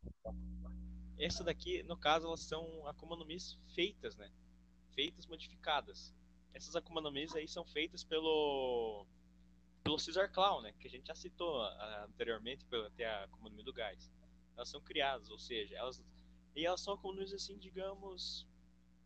essa 1.19 1.43
daqui, 1.43 1.83
no 1.83 1.95
caso, 1.95 2.25
elas 2.25 2.41
são 2.41 2.87
Akuma 2.87 3.15
no 3.15 3.23
Mis 3.23 3.55
feitas, 3.75 4.15
né? 4.15 4.31
Feitas, 4.95 5.27
modificadas. 5.27 6.11
Essas 6.55 6.75
Akuma 6.75 6.99
no 6.99 7.11
Mis 7.11 7.35
aí 7.35 7.47
são 7.47 7.63
feitas 7.65 8.03
pelo 8.03 9.05
pelo 9.83 9.97
Caesar 9.97 10.31
Clown, 10.31 10.61
né? 10.61 10.73
Que 10.79 10.87
a 10.87 10.89
gente 10.89 11.05
já 11.05 11.13
citou 11.13 11.61
ah, 11.61 12.07
anteriormente, 12.09 12.65
pelo 12.65 12.87
até 12.87 13.05
a 13.05 13.25
Akuma 13.25 13.49
no 13.49 13.55
Mi 13.55 13.63
do 13.63 13.73
Gás. 13.73 14.11
Elas 14.55 14.69
são 14.69 14.81
criadas, 14.81 15.29
ou 15.29 15.37
seja, 15.37 15.75
elas 15.75 16.03
e 16.55 16.65
elas 16.65 16.81
são 16.81 16.95
Akuma 16.95 17.13
no 17.13 17.19
Mis 17.19 17.31
assim, 17.31 17.59
digamos, 17.59 18.47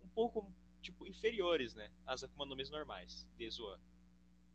um 0.02 0.08
pouco 0.08 0.50
tipo 0.82 1.06
inferiores, 1.06 1.74
né? 1.74 1.92
Às 2.06 2.24
Akuma 2.24 2.46
no 2.46 2.56
Mis 2.56 2.70
normais 2.70 3.28
de 3.36 3.50
Zoan. 3.50 3.80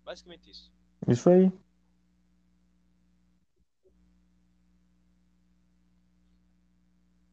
Basicamente 0.04 0.50
isso. 0.50 0.72
Isso 1.06 1.28
aí. 1.28 1.52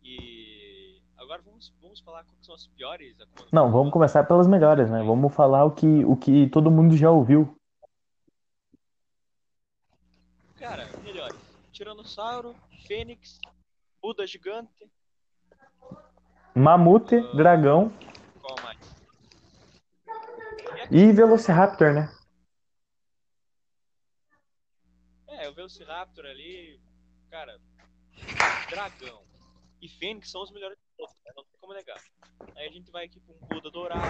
E 0.08 1.02
agora 1.26 1.42
vamos, 1.42 1.74
vamos 1.82 2.00
falar 2.00 2.24
quais 2.24 2.46
são 2.46 2.56
as 2.56 2.68
piores 2.68 3.20
Akuma 3.20 3.50
Não, 3.52 3.72
vamos 3.72 3.92
começar 3.92 4.24
pelas 4.24 4.48
melhores, 4.48 4.90
né? 4.90 5.04
Vamos 5.04 5.34
falar 5.34 5.66
o 5.66 5.72
que, 5.72 6.06
o 6.06 6.16
que 6.16 6.48
todo 6.50 6.72
mundo 6.72 6.96
já 6.96 7.10
ouviu. 7.10 7.58
Cara, 10.56 10.88
melhores. 11.04 11.38
Tiranossauro, 11.72 12.56
Fênix, 12.88 13.40
Buda 14.02 14.26
gigante, 14.26 14.90
Mamute, 16.56 17.20
dragão 17.36 17.92
qual 18.40 18.56
mais? 18.64 18.80
e 20.90 21.12
Velociraptor, 21.12 21.94
né? 21.94 22.10
É, 25.28 25.50
o 25.50 25.54
Velociraptor 25.54 26.26
ali, 26.26 26.80
cara, 27.30 27.60
dragão 28.70 29.24
e 29.82 29.90
Fênix 29.90 30.32
são 30.32 30.42
os 30.44 30.52
melhores? 30.52 30.85
Não 31.00 31.44
tem 31.44 31.60
como 31.60 31.74
negar. 31.74 31.98
Aí 32.56 32.68
a 32.68 32.72
gente 32.72 32.92
vai 32.92 33.06
aqui 33.06 33.20
pra 33.20 33.34
um 33.36 33.48
Buda 33.48 33.72
dourado, 33.72 34.06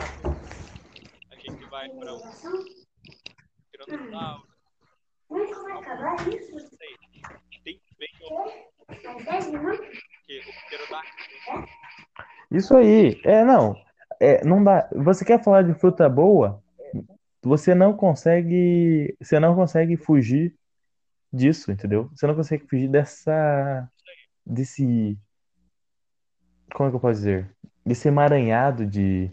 a 1.32 1.36
gente 1.36 1.66
vai 1.66 1.90
pra 1.90 2.14
um 2.14 2.20
Tiranossauro, 3.72 4.48
não 5.30 6.60
sei. 6.60 6.96
Tem 7.64 7.82
bem 7.98 8.10
o, 8.22 8.46
que, 10.26 10.40
o 10.40 10.54
Pterodáctilo. 10.68 11.66
Isso 12.52 12.76
aí. 12.76 13.20
É, 13.24 13.44
não. 13.44 13.76
É, 14.20 14.46
não 14.46 14.64
dá. 14.64 14.88
Você 14.92 15.26
quer 15.26 15.44
falar 15.44 15.64
de 15.64 15.74
fruta 15.74 16.08
boa? 16.08 16.64
Você 17.42 17.76
não 17.76 17.96
consegue, 17.96 19.16
você 19.22 19.40
não 19.40 19.56
consegue 19.56 19.98
fugir 19.98 20.56
disso, 21.32 21.72
entendeu? 21.72 22.10
Você 22.16 22.26
não 22.26 22.36
consegue 22.36 22.66
fugir 22.68 22.88
dessa 22.88 23.90
desse 24.46 25.18
como 26.76 26.90
é 26.90 26.92
que 26.92 26.98
eu 26.98 27.00
posso 27.00 27.20
dizer? 27.20 27.50
Desse 27.86 28.10
emaranhado 28.10 28.86
de. 28.86 29.32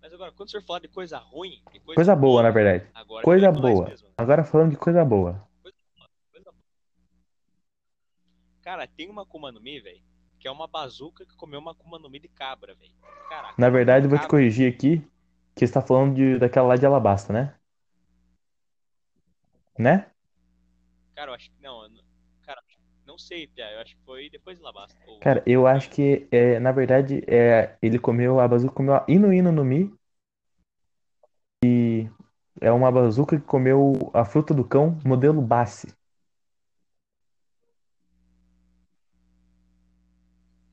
Mas 0.00 0.12
agora, 0.12 0.32
quando 0.32 0.48
o 0.48 0.50
senhor 0.50 0.62
falar 0.64 0.80
de 0.80 0.88
coisa 0.88 1.18
ruim, 1.18 1.62
de 1.72 1.80
coisa, 1.80 1.94
coisa 1.94 2.16
boa, 2.16 2.42
na 2.42 2.50
verdade. 2.50 2.86
agora 2.92 3.24
Coisa 3.24 3.50
boa. 3.50 3.94
Agora 4.18 4.44
falando 4.44 4.70
de 4.72 4.76
coisa 4.76 5.04
boa. 5.04 5.48
Coisa 5.62 5.76
boa. 5.96 6.54
Cara, 8.60 8.86
tem 8.86 9.08
uma 9.08 9.22
Akuma 9.22 9.50
no 9.50 9.60
Mi, 9.60 9.80
velho, 9.80 10.02
que 10.38 10.46
é 10.46 10.50
uma 10.50 10.66
bazuca 10.68 11.24
que 11.24 11.34
comeu 11.36 11.60
uma 11.60 11.70
Akuma 11.72 11.98
no 11.98 12.10
Mi 12.10 12.18
de 12.18 12.28
cabra, 12.28 12.74
velho. 12.74 12.92
Caraca. 13.28 13.54
Na 13.56 13.70
verdade, 13.70 14.04
eu 14.06 14.10
vou 14.10 14.18
te 14.18 14.22
cabra. 14.22 14.36
corrigir 14.36 14.70
aqui, 14.72 14.98
que 15.54 15.60
você 15.60 15.64
está 15.64 15.80
falando 15.80 16.14
de, 16.14 16.38
daquela 16.38 16.68
lá 16.68 16.76
de 16.76 16.84
Alabasta, 16.84 17.32
né? 17.32 17.54
Né? 19.78 20.12
Cara, 21.14 21.30
eu 21.30 21.34
acho 21.34 21.50
que 21.50 21.62
não. 21.62 21.84
eu 21.84 21.88
não- 21.88 22.01
não 23.12 23.18
sei, 23.18 23.46
Pia. 23.46 23.70
Eu 23.72 23.80
acho 23.80 23.94
que 23.94 24.02
foi 24.04 24.30
depois 24.30 24.56
de 24.56 24.64
Labasta. 24.64 24.98
Ou- 25.06 25.20
Cara, 25.20 25.42
eu 25.46 25.66
acho 25.66 25.90
que, 25.90 26.26
é, 26.30 26.58
na 26.58 26.72
verdade, 26.72 27.22
é, 27.28 27.76
ele 27.82 27.98
comeu, 27.98 28.40
a 28.40 28.48
bazuca 28.48 28.72
comeu 28.74 28.94
a 28.94 29.04
Inu 29.06 29.32
Inu 29.32 29.52
no 29.52 29.64
Mi. 29.64 29.92
E 31.64 32.08
é 32.60 32.72
uma 32.72 32.90
bazuca 32.90 33.38
que 33.38 33.46
comeu 33.46 33.92
a 34.14 34.24
fruta 34.24 34.54
do 34.54 34.64
cão, 34.64 34.98
modelo 35.04 35.42
Bassi. 35.42 35.94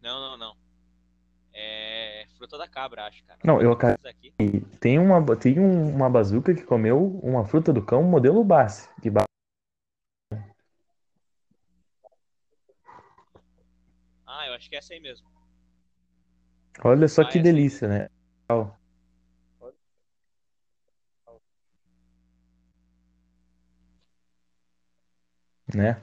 Não, 0.01 0.21
não, 0.21 0.37
não. 0.37 0.55
É 1.53 2.25
fruta 2.37 2.57
da 2.57 2.69
cabra, 2.69 3.05
acho, 3.05 3.21
cara. 3.25 3.37
Não, 3.43 3.61
eu 3.61 3.73
aqui. 3.73 4.33
Tem 4.79 4.97
uma, 4.97 5.35
tem 5.35 5.59
um- 5.59 5.93
uma 5.93 6.09
bazuca 6.09 6.55
que 6.55 6.63
comeu 6.63 7.19
uma 7.21 7.43
fruta 7.43 7.73
do 7.73 7.85
cão, 7.85 8.01
modelo 8.01 8.41
Bassi. 8.45 8.89
Que 9.01 9.09
ba- 9.09 9.23
Ah, 14.31 14.45
eu 14.47 14.48
acho 14.59 14.69
que 14.69 14.75
é 14.75 14.79
essa 14.79 14.93
aí 14.93 14.99
mesmo. 14.99 15.27
Olha 16.83 17.07
só 17.07 17.21
Ah, 17.21 17.25
que 17.25 17.29
essa 17.29 17.39
aí 17.39 17.43
delícia, 17.43 17.87
né? 17.87 18.09
Né? 25.73 26.01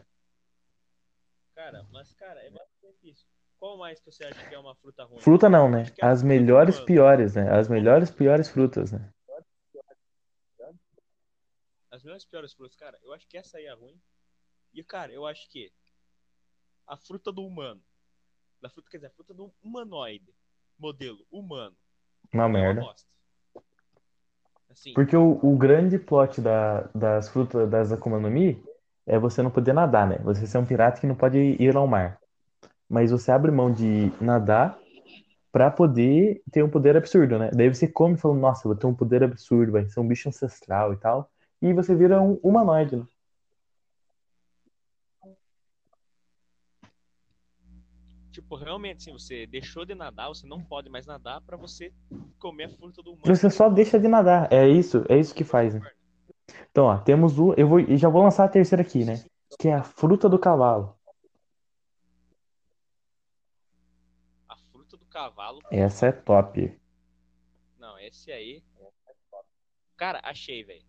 Cara, 1.55 1.85
mas, 1.91 2.13
cara, 2.15 2.41
é 2.41 2.51
basicamente 2.51 3.11
isso. 3.11 3.27
Qual 3.59 3.77
mais 3.77 3.99
que 3.99 4.07
você 4.07 4.25
acha 4.25 4.49
que 4.49 4.55
é 4.55 4.59
uma 4.59 4.77
fruta 4.77 5.05
ruim? 5.05 5.21
Fruta 5.21 5.49
não, 5.49 5.69
né? 5.69 5.85
É 5.99 6.07
As 6.07 6.23
melhores 6.23 6.79
piores, 6.81 7.35
né? 7.35 7.51
As 7.51 7.69
melhores 7.69 8.11
piores 8.11 8.49
frutas, 8.49 8.93
né? 8.93 9.13
As 11.91 12.03
melhores 12.05 12.25
piores 12.25 12.53
frutas, 12.53 12.77
cara, 12.77 12.99
eu 13.03 13.13
acho 13.13 13.27
que 13.27 13.37
essa 13.37 13.57
aí 13.59 13.65
é 13.65 13.73
ruim. 13.73 14.01
E, 14.73 14.85
cara, 14.85 15.13
eu 15.13 15.27
acho 15.27 15.49
que 15.49 15.73
a 16.87 16.97
fruta 16.97 17.33
do 17.33 17.45
humano. 17.45 17.83
Da 18.61 18.69
fruta, 18.71 18.89
quer 18.91 18.99
dizer, 18.99 19.07
a 19.09 19.11
fruta 19.11 19.35
do 19.35 19.53
humanoide. 19.63 20.35
Modelo 20.79 21.25
humano. 21.31 21.77
Uma 22.33 22.45
é 22.45 22.49
merda. 22.49 22.81
Assim, 24.71 24.93
Porque 24.93 25.17
o, 25.17 25.39
o 25.43 25.57
grande 25.57 25.99
plot 25.99 26.41
da- 26.41 26.89
das 26.95 27.29
frutas 27.29 27.69
das 27.71 27.93
Akuma 27.93 28.19
no 28.19 28.31
Mi 28.31 28.63
é 29.07 29.19
você 29.19 29.43
não 29.43 29.51
poder 29.51 29.73
nadar, 29.73 30.07
né? 30.07 30.19
Você 30.19 30.47
ser 30.47 30.59
um 30.59 30.67
pirata 30.67 31.01
que 31.01 31.07
não 31.07 31.15
pode 31.15 31.39
ir 31.39 31.77
ao 31.77 31.87
mar. 31.87 32.21
Mas 32.89 33.11
você 33.11 33.31
abre 33.31 33.51
mão 33.51 33.73
de 33.73 34.13
nadar 34.21 34.79
pra 35.53 35.71
poder 35.71 36.43
ter 36.53 36.63
um 36.63 36.69
poder 36.69 36.97
absurdo, 36.97 37.39
né? 37.39 37.51
Daí 37.55 37.73
você 37.73 37.89
come 37.89 38.15
e 38.15 38.19
fala, 38.19 38.35
nossa, 38.35 38.67
eu 38.67 38.73
vou 38.73 38.77
ter 38.79 38.87
um 38.87 38.95
poder 38.95 39.23
absurdo, 39.25 39.73
vai 39.73 39.87
ser 39.89 40.01
um 40.01 40.07
bicho 40.07 40.29
ancestral 40.29 40.93
e 40.93 40.97
tal. 40.99 41.31
E 41.63 41.73
você 41.73 41.95
vira 41.95 42.21
um 42.21 42.35
humanoide, 42.43 42.97
né? 42.97 43.07
Tipo, 48.37 48.55
realmente, 48.55 48.99
assim, 48.99 49.12
você 49.12 49.47
deixou 49.47 49.87
de 49.87 49.95
nadar, 49.95 50.28
você 50.28 50.47
não 50.47 50.62
pode 50.62 50.91
mais 50.91 51.07
nadar 51.07 51.41
pra 51.41 51.57
você 51.57 51.91
comer 52.39 52.64
a 52.64 52.68
fruta 52.68 53.03
do 53.03 53.12
humano. 53.12 53.34
Você 53.34 53.49
só 53.49 53.70
deixa 53.70 53.99
de 53.99 54.09
nadar. 54.09 54.53
É 54.53 54.68
isso, 54.68 55.05
é 55.09 55.18
isso 55.18 55.34
que 55.34 55.43
faz, 55.43 55.74
né? 55.74 55.80
Então, 56.70 56.84
ó, 56.84 56.99
temos 56.99 57.39
o. 57.39 57.55
Eu 57.55 57.66
vou, 57.66 57.80
e 57.80 57.97
já 57.97 58.11
vou 58.11 58.22
lançar 58.22 58.45
a 58.45 58.49
terceira 58.49 58.82
aqui, 58.82 59.05
né? 59.05 59.24
Que 59.59 59.68
é 59.68 59.74
a 59.74 59.82
fruta 59.82 60.28
do 60.28 60.39
cavalo. 60.39 60.95
A 64.47 64.57
fruta 64.70 64.99
do 64.99 65.07
cavalo. 65.07 65.61
Essa 65.70 66.09
é 66.09 66.12
top. 66.12 66.78
Não, 67.78 67.99
esse 67.99 68.30
aí. 68.30 68.62
Cara, 69.97 70.20
achei, 70.22 70.62
velho. 70.62 70.84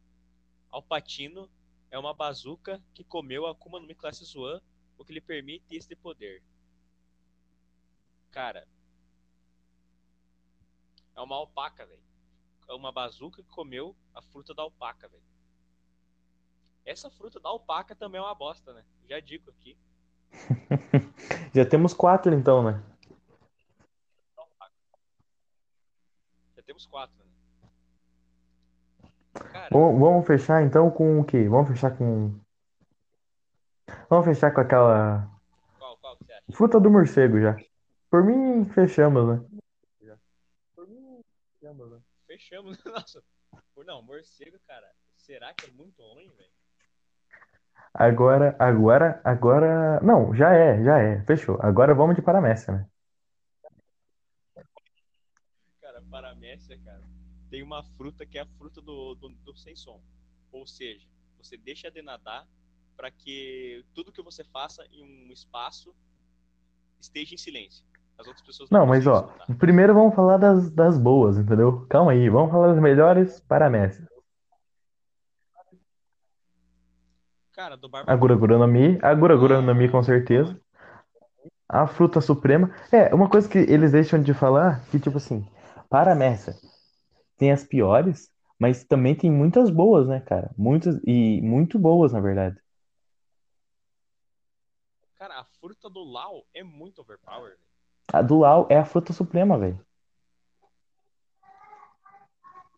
Alpatino 0.69 1.49
é 1.89 1.97
uma 1.97 2.13
bazuca 2.13 2.83
que 2.93 3.05
comeu 3.05 3.45
a 3.45 3.51
Akuma 3.51 3.79
no 3.79 3.87
Mi 3.87 3.95
Classe 3.95 4.25
Zoan, 4.25 4.59
o 4.97 5.05
que 5.05 5.13
lhe 5.13 5.21
permite 5.21 5.77
esse 5.77 5.95
poder. 5.95 6.43
Cara. 8.31 8.67
É 11.15 11.21
uma 11.21 11.35
alpaca, 11.35 11.85
velho. 11.85 12.01
É 12.69 12.73
uma 12.73 12.91
bazuca 12.91 13.41
que 13.41 13.49
comeu 13.49 13.95
a 14.13 14.21
fruta 14.21 14.53
da 14.53 14.61
alpaca, 14.61 15.07
velho. 15.07 15.23
Essa 16.85 17.09
fruta 17.09 17.39
da 17.39 17.49
alpaca 17.49 17.95
também 17.95 18.19
é 18.19 18.23
uma 18.23 18.35
bosta, 18.35 18.73
né? 18.73 18.83
Já 19.09 19.19
digo 19.19 19.49
aqui. 19.49 19.77
Já 21.53 21.65
temos 21.65 21.93
quatro, 21.93 22.33
então, 22.33 22.63
né? 22.63 22.83
Já 26.55 26.63
temos 26.63 26.85
quatro, 26.85 27.15
né? 27.17 27.27
Cara, 29.51 29.69
Vamos 29.71 29.99
vamos 29.99 30.27
fechar 30.27 30.63
então 30.63 30.89
com 30.89 31.19
o 31.19 31.25
quê? 31.25 31.47
Vamos 31.47 31.69
fechar 31.69 31.95
com. 31.97 32.33
Vamos 34.09 34.25
fechar 34.25 34.51
com 34.51 34.61
aquela 34.61 35.29
qual, 35.77 35.97
qual 35.97 36.17
que 36.17 36.25
você 36.25 36.33
acha? 36.33 36.43
fruta 36.53 36.79
do 36.79 36.89
morcego 36.89 37.39
já. 37.39 37.55
Por 38.09 38.23
mim, 38.23 38.65
fechamos, 38.73 39.27
né? 39.27 39.57
Fechamos. 42.27 42.77
Nossa. 42.85 43.23
Pô, 43.73 43.83
Não, 43.83 44.01
morcego, 44.01 44.59
cara. 44.67 44.91
Será 45.15 45.53
que 45.53 45.65
é 45.65 45.71
muito 45.71 46.01
ruim, 46.01 46.29
velho? 46.35 46.51
Agora, 47.93 48.55
agora, 48.59 49.21
agora. 49.23 49.99
Não, 50.01 50.35
já 50.35 50.53
é, 50.53 50.83
já 50.83 50.99
é. 50.99 51.23
Fechou. 51.23 51.57
Agora 51.61 51.95
vamos 51.95 52.15
de 52.15 52.21
paramécia, 52.21 52.73
né? 52.73 52.89
Cara, 55.81 56.01
paramécia, 56.09 56.77
cara. 56.83 57.03
Tem 57.49 57.63
uma 57.63 57.83
fruta 57.83 58.25
que 58.25 58.37
é 58.37 58.41
a 58.41 58.47
fruta 58.57 58.81
do, 58.81 59.15
do, 59.15 59.29
do 59.29 59.55
sem 59.55 59.75
som. 59.75 60.01
Ou 60.51 60.67
seja, 60.67 61.07
você 61.37 61.57
deixa 61.57 61.89
de 61.89 62.01
nadar 62.01 62.47
para 62.95 63.09
que 63.09 63.85
tudo 63.93 64.11
que 64.11 64.21
você 64.21 64.43
faça 64.43 64.85
em 64.91 65.03
um 65.03 65.31
espaço 65.31 65.95
esteja 66.99 67.33
em 67.33 67.37
silêncio. 67.37 67.85
As 68.17 68.25
outras 68.25 68.45
pessoas 68.45 68.69
Não, 68.69 68.85
mas 68.85 69.05
conseguem 69.05 69.33
ó, 69.49 69.55
primeiro 69.57 69.93
vamos 69.93 70.15
falar 70.15 70.37
das, 70.37 70.71
das 70.71 70.97
boas, 70.97 71.37
entendeu? 71.37 71.85
Calma 71.87 72.11
aí, 72.11 72.29
vamos 72.29 72.51
falar 72.51 72.67
das 72.73 72.81
melhores 72.81 73.39
paramécias. 73.41 74.07
Cara, 77.53 77.75
do 77.75 77.87
A 77.87 77.89
barba 77.89 78.15
Gura 78.15 78.35
Gura 78.35 78.57
no 78.57 78.67
Mi, 78.67 78.99
a 79.01 79.13
Gura 79.13 79.35
Gura 79.35 79.61
no 79.61 79.73
Mi 79.73 79.89
com 79.89 80.03
certeza. 80.03 80.59
A 81.67 81.85
fruta 81.85 82.21
suprema. 82.21 82.73
É, 82.91 83.13
uma 83.13 83.29
coisa 83.29 83.49
que 83.49 83.57
eles 83.57 83.91
deixam 83.91 84.21
de 84.21 84.33
falar, 84.33 84.85
que 84.89 84.99
tipo 84.99 85.17
assim, 85.17 85.45
paramécia 85.89 86.53
tem 87.37 87.51
as 87.51 87.63
piores, 87.63 88.31
mas 88.59 88.83
também 88.83 89.15
tem 89.15 89.31
muitas 89.31 89.69
boas, 89.69 90.07
né, 90.07 90.19
cara? 90.21 90.51
Muitas, 90.57 90.99
e 91.05 91.41
muito 91.41 91.77
boas, 91.77 92.13
na 92.13 92.19
verdade. 92.19 92.59
Cara, 95.15 95.39
a 95.39 95.43
fruta 95.43 95.89
do 95.89 96.03
Lau 96.03 96.45
é 96.53 96.63
muito 96.63 97.01
overpowered. 97.01 97.57
A 98.13 98.21
do 98.21 98.39
Lau 98.39 98.67
é 98.69 98.77
a 98.77 98.85
fruta 98.85 99.11
suprema, 99.11 99.57
velho. 99.57 99.85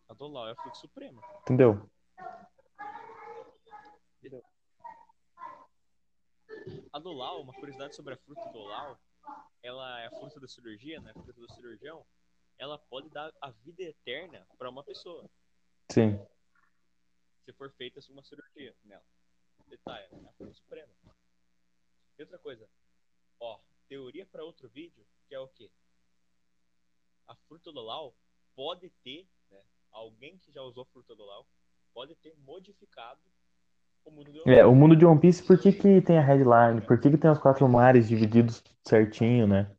A 0.08 0.14
do 0.14 0.26
Lau 0.26 0.48
é 0.48 0.52
a 0.52 0.56
fruta 0.56 0.76
suprema. 0.76 1.22
Entendeu? 1.42 1.88
A 6.92 6.98
do 6.98 7.12
Lau, 7.12 7.42
uma 7.42 7.52
curiosidade 7.52 7.94
sobre 7.94 8.14
a 8.14 8.16
fruta 8.16 8.44
do 8.50 8.58
Lau, 8.58 8.98
ela 9.62 10.00
é 10.00 10.06
a 10.06 10.10
fruta 10.10 10.40
da 10.40 10.48
cirurgia, 10.48 11.00
né? 11.00 11.10
A 11.10 11.14
fruta 11.14 11.32
do 11.32 11.52
cirurgião. 11.52 12.04
Ela 12.58 12.76
pode 12.76 13.08
dar 13.10 13.32
a 13.40 13.50
vida 13.50 13.82
eterna 13.82 14.44
para 14.58 14.68
uma 14.68 14.82
pessoa, 14.82 15.30
Sim. 15.90 16.18
se 17.44 17.52
for 17.52 17.70
feita 17.72 18.00
uma 18.10 18.22
cirurgia 18.22 18.74
nela. 18.84 19.04
Detalhe, 19.68 20.08
é 20.12 20.28
a 20.28 20.32
fruta 20.32 20.52
suprema. 20.52 20.92
E 22.18 22.22
outra 22.22 22.38
coisa, 22.38 22.68
ó, 23.38 23.60
teoria 23.88 24.26
para 24.26 24.44
outro 24.44 24.68
vídeo, 24.68 25.06
que 25.30 25.34
é 25.36 25.38
o 25.38 25.46
quê? 25.46 25.70
A 27.28 27.36
fruta 27.36 27.70
do 27.70 27.80
Lau 27.80 28.12
pode 28.56 28.90
ter, 29.04 29.28
né? 29.48 29.60
Alguém 29.92 30.36
que 30.36 30.50
já 30.50 30.60
usou 30.60 30.82
a 30.82 30.86
fruta 30.86 31.14
do 31.14 31.24
Lau 31.24 31.46
pode 31.94 32.16
ter 32.16 32.34
modificado 32.38 33.20
o 34.04 34.10
mundo 34.10 34.32
do 34.32 34.50
É, 34.50 34.66
o 34.66 34.74
mundo 34.74 34.96
de 34.96 35.06
One 35.06 35.20
Piece, 35.20 35.40
por 35.40 35.56
que 35.56 35.72
que 35.72 36.00
tem 36.00 36.18
a 36.18 36.20
headline? 36.20 36.80
Por 36.80 37.00
que 37.00 37.08
que 37.08 37.16
tem 37.16 37.30
os 37.30 37.38
quatro 37.38 37.68
mares 37.68 38.08
divididos 38.08 38.60
certinho, 38.84 39.46
né? 39.46 39.72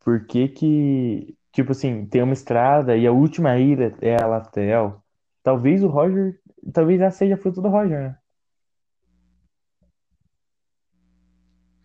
Por 0.00 0.26
que 0.26 0.48
que, 0.48 1.38
tipo 1.52 1.70
assim, 1.70 2.04
tem 2.06 2.22
uma 2.22 2.32
estrada 2.32 2.96
e 2.96 3.06
a 3.06 3.12
última 3.12 3.56
ilha 3.58 3.96
é 4.00 4.20
a 4.20 4.26
Latel? 4.26 5.04
Talvez 5.40 5.84
o 5.84 5.88
Roger, 5.88 6.40
talvez 6.72 6.98
já 6.98 7.12
seja 7.12 7.36
fruto 7.36 7.62
do 7.62 7.68
Roger, 7.68 8.00
né? 8.00 8.18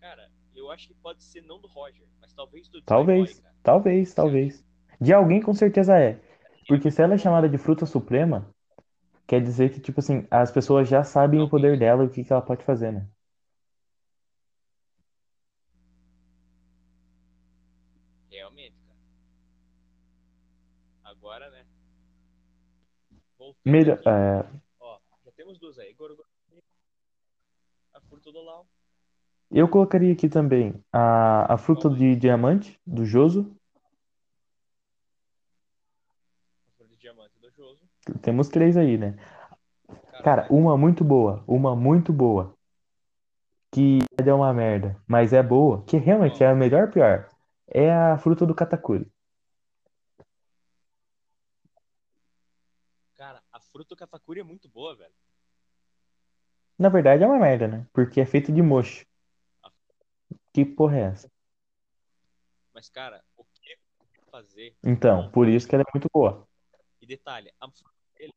Cara, 0.00 0.28
eu 0.52 0.70
acho 0.70 0.88
que 0.88 0.94
pode 0.94 1.22
ser 1.22 1.42
não 1.42 1.60
do 1.60 1.68
Roger, 1.68 2.06
mas 2.32 2.34
talvez 2.34 2.68
do 2.68 2.82
Talvez, 2.82 3.40
Boy, 3.40 3.52
talvez, 3.62 4.14
talvez. 4.14 4.64
De 5.00 5.12
alguém 5.12 5.40
com 5.40 5.54
certeza 5.54 5.98
é. 5.98 6.18
Porque 6.66 6.90
se 6.90 7.02
ela 7.02 7.14
é 7.14 7.18
chamada 7.18 7.48
de 7.48 7.58
fruta 7.58 7.84
suprema, 7.86 8.48
quer 9.26 9.42
dizer 9.42 9.70
que, 9.70 9.80
tipo 9.80 10.00
assim, 10.00 10.26
as 10.30 10.50
pessoas 10.50 10.88
já 10.88 11.04
sabem 11.04 11.40
o 11.40 11.48
poder 11.48 11.78
dela 11.78 12.04
e 12.04 12.06
o 12.06 12.10
que 12.10 12.24
que 12.24 12.32
ela 12.32 12.42
pode 12.42 12.64
fazer, 12.64 12.92
né? 12.92 13.06
Realmente, 18.30 18.76
cara. 18.86 18.98
Agora, 21.04 21.50
né? 21.50 21.66
Voltando 23.38 23.60
Melhor, 23.64 23.98
aqui, 23.98 24.08
é, 24.08 24.44
ó, 24.80 24.98
já 25.24 25.32
temos 25.32 25.58
duas 25.58 25.78
aí. 25.78 25.92
Gorogoro, 25.94 26.28
a 27.92 28.00
fruta 28.00 28.32
do 28.32 28.40
Lau, 28.40 28.66
eu 29.52 29.68
colocaria 29.68 30.12
aqui 30.12 30.28
também 30.28 30.74
a, 30.90 31.54
a 31.54 31.58
fruta 31.58 31.90
de 31.90 32.16
diamante, 32.16 32.80
do 32.86 33.04
Joso. 33.04 33.54
a 36.66 36.70
fruta 36.72 36.90
de 36.90 36.96
diamante 36.96 37.38
do 37.38 37.50
Joso. 37.50 37.82
Temos 38.22 38.48
três 38.48 38.78
aí, 38.78 38.96
né? 38.96 39.14
Cara, 40.24 40.46
uma 40.50 40.76
muito 40.78 41.04
boa, 41.04 41.44
uma 41.46 41.76
muito 41.76 42.12
boa. 42.12 42.56
Que 43.70 43.98
é 44.16 44.32
uma 44.32 44.52
merda, 44.54 44.96
mas 45.06 45.32
é 45.32 45.42
boa, 45.42 45.82
que 45.84 45.98
realmente 45.98 46.42
é 46.42 46.46
a 46.46 46.54
melhor 46.54 46.90
pior. 46.90 47.28
É 47.66 47.92
a 47.92 48.16
fruta 48.18 48.46
do 48.46 48.54
Katakuri. 48.54 49.06
Cara, 53.16 53.42
a 53.52 53.60
fruta 53.60 53.90
do 53.90 53.96
Katakuri 53.96 54.40
é 54.40 54.44
muito 54.44 54.68
boa, 54.68 54.96
velho. 54.96 55.14
Na 56.78 56.88
verdade 56.88 57.22
é 57.22 57.26
uma 57.26 57.38
merda, 57.38 57.68
né? 57.68 57.86
Porque 57.92 58.20
é 58.20 58.26
feito 58.26 58.50
de 58.50 58.62
mocho. 58.62 59.04
Que 60.52 60.64
porra 60.64 60.98
é 60.98 61.02
essa? 61.02 61.32
Mas, 62.74 62.88
cara, 62.90 63.24
o 63.36 63.44
que 63.44 63.78
fazer? 64.30 64.76
Então, 64.82 65.30
por 65.30 65.48
isso 65.48 65.68
que 65.68 65.74
ela 65.74 65.84
é 65.86 65.92
muito 65.94 66.08
boa. 66.12 66.48
E 67.00 67.06
detalhe, 67.06 67.52
a 67.60 67.68
fruta 67.70 67.94
dele, 68.16 68.34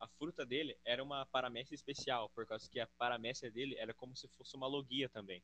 a 0.00 0.08
fruta 0.08 0.46
dele 0.46 0.78
era 0.84 1.02
uma 1.02 1.26
paramécia 1.26 1.74
especial, 1.74 2.30
por 2.30 2.46
causa 2.46 2.68
que 2.68 2.80
a 2.80 2.86
paramécia 2.98 3.50
dele 3.50 3.76
era 3.76 3.92
como 3.92 4.16
se 4.16 4.28
fosse 4.28 4.56
uma 4.56 4.66
logia 4.66 5.08
também. 5.08 5.42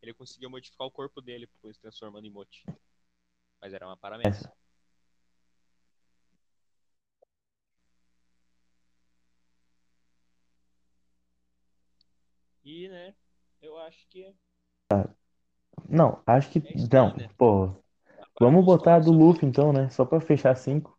Ele 0.00 0.14
conseguia 0.14 0.48
modificar 0.48 0.86
o 0.86 0.90
corpo 0.90 1.20
dele, 1.20 1.48
se 1.72 1.80
transformando 1.80 2.26
em 2.26 2.30
mote. 2.30 2.64
Mas 3.60 3.72
era 3.72 3.86
uma 3.86 3.96
paramécia. 3.96 4.52
E, 12.64 12.88
né, 12.88 13.14
eu 13.60 13.76
acho 13.78 14.06
que. 14.08 14.34
Não, 15.88 16.22
acho 16.26 16.50
que. 16.50 16.58
Aí, 16.58 16.88
Não, 16.92 17.16
né? 17.16 17.28
pô. 17.36 17.74
Vamos 18.40 18.64
botar 18.64 18.96
a 18.96 18.98
do 18.98 19.12
Luffy 19.12 19.46
então, 19.46 19.72
né? 19.72 19.88
Só 19.90 20.04
pra 20.04 20.20
fechar 20.20 20.54
cinco. 20.56 20.98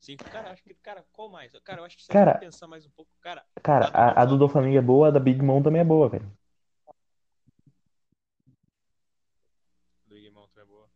Sim, 0.00 0.16
cara, 0.16 0.50
acho 0.50 0.62
que. 0.62 0.74
Cara, 0.74 1.04
qual 1.12 1.28
mais? 1.30 1.52
Cara, 1.64 1.80
eu 1.80 1.84
acho 1.84 1.96
que 1.96 2.02
se 2.04 2.12
Cara- 2.12 2.32
a 2.32 2.34
gente 2.34 2.40
pensar 2.40 2.66
mais 2.66 2.84
um 2.86 2.90
pouco. 2.90 3.10
Cara, 3.20 3.44
Cara, 3.62 3.86
a, 3.94 4.22
a 4.22 4.24
do 4.26 4.36
Doflamingo 4.36 4.76
é 4.76 4.82
boa, 4.82 5.08
a 5.08 5.10
da 5.10 5.18
Big 5.18 5.40
Mom 5.42 5.62
também 5.62 5.80
é 5.80 5.84
boa, 5.84 6.08
velho. 6.08 6.30
do 10.06 10.14
Digimon 10.14 10.46
também 10.48 10.64
é 10.64 10.66
boa. 10.66 10.90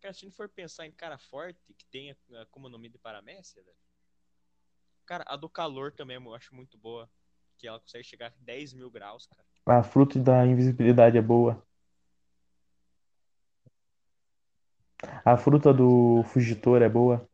Cara, 0.00 0.12
se 0.12 0.24
a 0.24 0.28
gente 0.28 0.36
for 0.36 0.48
pensar 0.48 0.86
em 0.86 0.90
cara 0.90 1.16
forte, 1.16 1.72
que 1.74 1.84
tenha 1.86 2.16
como 2.50 2.68
nome 2.68 2.88
de 2.88 2.98
paramécia, 2.98 3.62
velho. 3.62 3.76
Cara, 5.06 5.24
a 5.28 5.36
do 5.36 5.48
calor 5.48 5.92
também 5.92 6.16
eu 6.16 6.34
acho 6.34 6.54
muito 6.54 6.76
boa. 6.76 7.08
Que 7.62 7.68
ela 7.68 7.78
consegue 7.78 8.02
chegar 8.02 8.26
a 8.26 8.34
10 8.40 8.72
mil 8.72 8.90
graus, 8.90 9.24
cara. 9.28 9.46
A 9.66 9.84
fruta 9.84 10.18
da 10.18 10.44
invisibilidade 10.44 11.16
é 11.16 11.22
boa. 11.22 11.64
A 15.24 15.36
fruta 15.36 15.72
do 15.72 16.24
Fugitor 16.24 16.82
é 16.82 16.88
boa. 16.88 17.24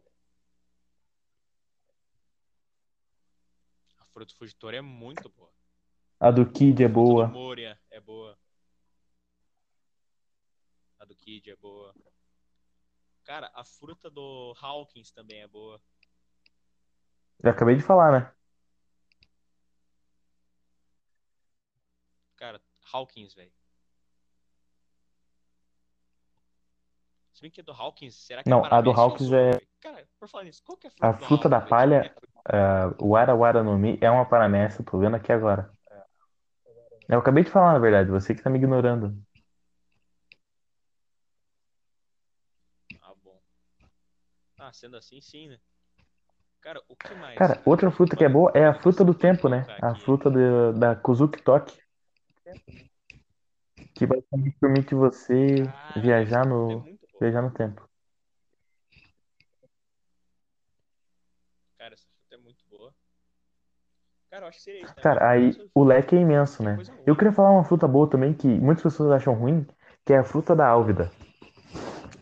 A 3.98 4.04
fruta 4.04 4.34
fugitora 4.34 4.76
é 4.76 4.80
muito 4.82 5.30
boa. 5.30 5.50
A 6.20 6.30
do 6.30 6.44
Kid 6.52 6.82
é 6.82 6.86
A 6.86 6.88
boa. 6.90 7.26
do 7.26 7.32
Moria 7.32 7.80
é 7.90 7.98
boa. 7.98 8.38
A 10.98 11.06
do 11.06 11.16
Kid 11.16 11.50
é 11.50 11.56
boa. 11.56 11.94
Cara, 13.24 13.50
a 13.54 13.64
fruta 13.64 14.10
do 14.10 14.54
Hawkins 14.60 15.10
também 15.10 15.40
é 15.40 15.48
boa. 15.48 15.80
Eu 17.42 17.50
acabei 17.50 17.76
de 17.76 17.82
falar, 17.82 18.12
né? 18.12 18.37
Cara, 22.38 22.62
Hawkins, 22.92 23.34
velho. 23.34 23.50
Se 27.34 27.42
bem 27.42 27.50
que 27.50 27.60
a 27.60 27.64
do 27.64 27.72
Hawkins, 27.72 28.14
será 28.14 28.44
que 28.44 28.48
Não, 28.48 28.64
é 28.64 28.68
a 28.70 28.80
do 28.80 28.92
Hawkins 28.92 29.32
é-? 29.32 29.60
Cara, 29.80 30.08
por 30.18 30.28
falar 30.28 30.44
nisso, 30.44 30.62
qual 30.64 30.78
que 30.78 30.86
é 30.86 30.88
a 30.88 30.90
fruta 30.92 31.06
A 31.06 31.14
fruta 31.14 31.48
da 31.48 31.56
Hawkins, 31.56 31.70
palha, 31.70 32.14
ah, 32.44 32.94
o 33.00 33.08
Wara 33.10 33.34
Wara 33.34 33.62
no 33.64 33.76
Mi 33.76 33.98
é 34.00 34.08
uma 34.08 34.24
paramécia, 34.24 34.84
tô 34.84 34.98
vendo 34.98 35.16
aqui 35.16 35.32
agora. 35.32 35.72
Eu 37.08 37.18
acabei 37.18 37.42
de 37.42 37.50
falar, 37.50 37.72
na 37.72 37.78
verdade, 37.80 38.08
você 38.10 38.34
que 38.34 38.42
tá 38.42 38.50
me 38.50 38.58
ignorando. 38.58 39.20
Ah, 43.02 43.14
bom. 43.24 43.40
Ah, 44.58 44.72
sendo 44.72 44.96
assim, 44.96 45.20
sim, 45.20 45.48
né? 45.48 45.58
Cara, 46.60 46.82
o 46.88 46.94
que 46.94 47.14
mais? 47.14 47.38
Cara, 47.38 47.60
outra 47.64 47.90
fruta 47.90 48.14
que 48.14 48.24
é 48.24 48.28
boa 48.28 48.52
é 48.54 48.64
a 48.64 48.74
fruta 48.74 49.04
do 49.04 49.14
tempo, 49.14 49.48
né? 49.48 49.64
A 49.80 49.94
fruta 49.96 50.30
de- 50.30 50.78
da 50.78 50.94
Kuzuki 50.94 51.42
Toki 51.42 51.76
que 53.94 54.06
basicamente 54.06 54.56
permite 54.60 54.94
você 54.94 55.64
ah, 55.68 56.00
viajar 56.00 56.46
no 56.46 56.86
é 56.86 56.96
viajar 57.20 57.42
no 57.42 57.50
tempo. 57.50 57.88
Cara, 61.78 61.94
essa 61.94 62.06
fita 62.22 62.34
é 62.34 62.38
muito 62.38 62.64
boa. 62.70 62.94
Cara, 64.30 64.44
eu 64.44 64.48
acho 64.48 64.58
que 64.58 64.64
seria 64.64 64.82
isso. 64.82 64.94
Né? 64.96 65.02
Cara, 65.02 65.30
aí 65.30 65.50
o 65.74 65.84
leque 65.84 66.14
é 66.14 66.20
imenso, 66.20 66.62
né? 66.62 66.78
É 66.80 67.02
eu 67.06 67.16
queria 67.16 67.32
falar 67.32 67.50
uma 67.50 67.64
fruta 67.64 67.88
boa 67.88 68.08
também 68.08 68.32
que 68.32 68.46
muitas 68.46 68.82
pessoas 68.82 69.10
acham 69.10 69.34
ruim, 69.34 69.66
que 70.04 70.12
é 70.12 70.18
a 70.18 70.24
fruta 70.24 70.54
da 70.54 70.66
álvida. 70.66 71.10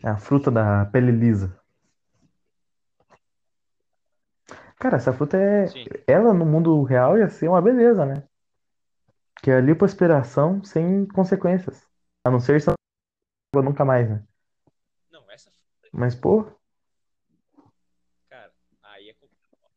É 0.03 0.09
a 0.09 0.17
fruta 0.17 0.49
da 0.49 0.85
pele 0.85 1.11
lisa. 1.11 1.59
Cara, 4.79 4.97
essa 4.97 5.11
fruta 5.11 5.37
é. 5.37 5.67
Sim. 5.67 5.85
Ela 6.07 6.33
no 6.33 6.45
mundo 6.45 6.81
real 6.83 7.17
ia 7.17 7.29
ser 7.29 7.47
uma 7.47 7.61
beleza, 7.61 8.05
né? 8.05 8.23
Que 9.47 9.51
é 9.51 9.59
a 9.59 9.61
lipoaspiração 9.61 10.61
sem 10.61 11.07
consequências. 11.07 11.87
A 12.21 12.29
não 12.29 12.37
ser 12.37 12.59
se 12.59 12.67
ela 12.67 13.63
nunca 13.63 13.85
mais, 13.85 14.09
né? 14.09 14.21
Não, 15.09 15.31
essa 15.31 15.49
fruta, 15.49 15.87
Mas, 15.93 16.13
pô, 16.13 16.51
cara, 18.27 18.53
aí 18.83 19.07
é 19.07 19.13
complicado. 19.13 19.71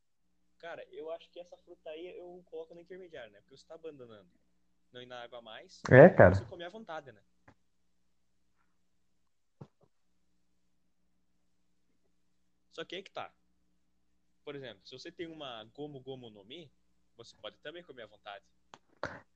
Cara, 0.59 0.85
eu 0.91 1.09
acho 1.13 1.31
que 1.31 1.39
essa 1.39 1.57
fruta 1.59 1.89
aí 1.89 2.19
eu 2.19 2.43
coloco 2.47 2.75
no 2.75 2.81
intermediário, 2.81 3.31
né? 3.31 3.39
Porque 3.43 3.57
você 3.57 3.65
tá 3.65 3.77
abandonando. 3.77 4.29
Não 4.93 5.01
ir 5.01 5.07
na 5.07 5.23
água 5.23 5.41
mais. 5.41 5.81
é, 5.89 6.09
cara. 6.09 6.35
Você 6.35 6.45
comer 6.47 6.65
à 6.65 6.69
vontade, 6.69 7.13
né? 7.13 7.23
Só 12.73 12.85
que 12.85 12.97
aí 12.97 13.05
que 13.05 13.13
tá. 13.13 13.33
Por 14.45 14.57
exemplo, 14.57 14.85
se 14.85 14.99
você 14.99 15.13
tem 15.13 15.29
uma 15.29 15.63
Gomu 15.73 16.01
Gomu 16.01 16.29
no 16.29 16.43
Mi, 16.45 16.69
você 17.17 17.37
pode 17.37 17.57
também 17.59 17.85
comer 17.85 18.03
à 18.03 18.07
vontade. 18.09 18.45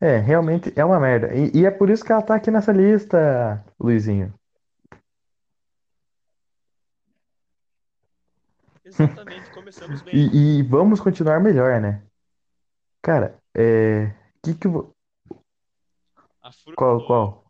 É, 0.00 0.18
realmente 0.18 0.72
é 0.78 0.84
uma 0.84 1.00
merda. 1.00 1.34
E, 1.34 1.50
e 1.60 1.64
é 1.66 1.70
por 1.70 1.88
isso 1.88 2.04
que 2.04 2.12
ela 2.12 2.22
tá 2.22 2.34
aqui 2.34 2.50
nessa 2.50 2.72
lista, 2.72 3.64
Luizinho. 3.80 4.32
Exatamente, 8.84 9.50
começamos 9.50 10.02
bem. 10.02 10.14
E, 10.14 10.58
e 10.58 10.62
vamos 10.62 11.00
continuar 11.00 11.40
melhor, 11.40 11.80
né? 11.80 12.02
Cara, 13.02 13.38
é. 13.54 14.14
Que 14.42 14.54
que. 14.54 14.68
vo- 14.68 14.92
A 16.42 16.52
fruta 16.52 16.76
Qual, 16.76 16.98
do- 16.98 17.06
qual? 17.06 17.44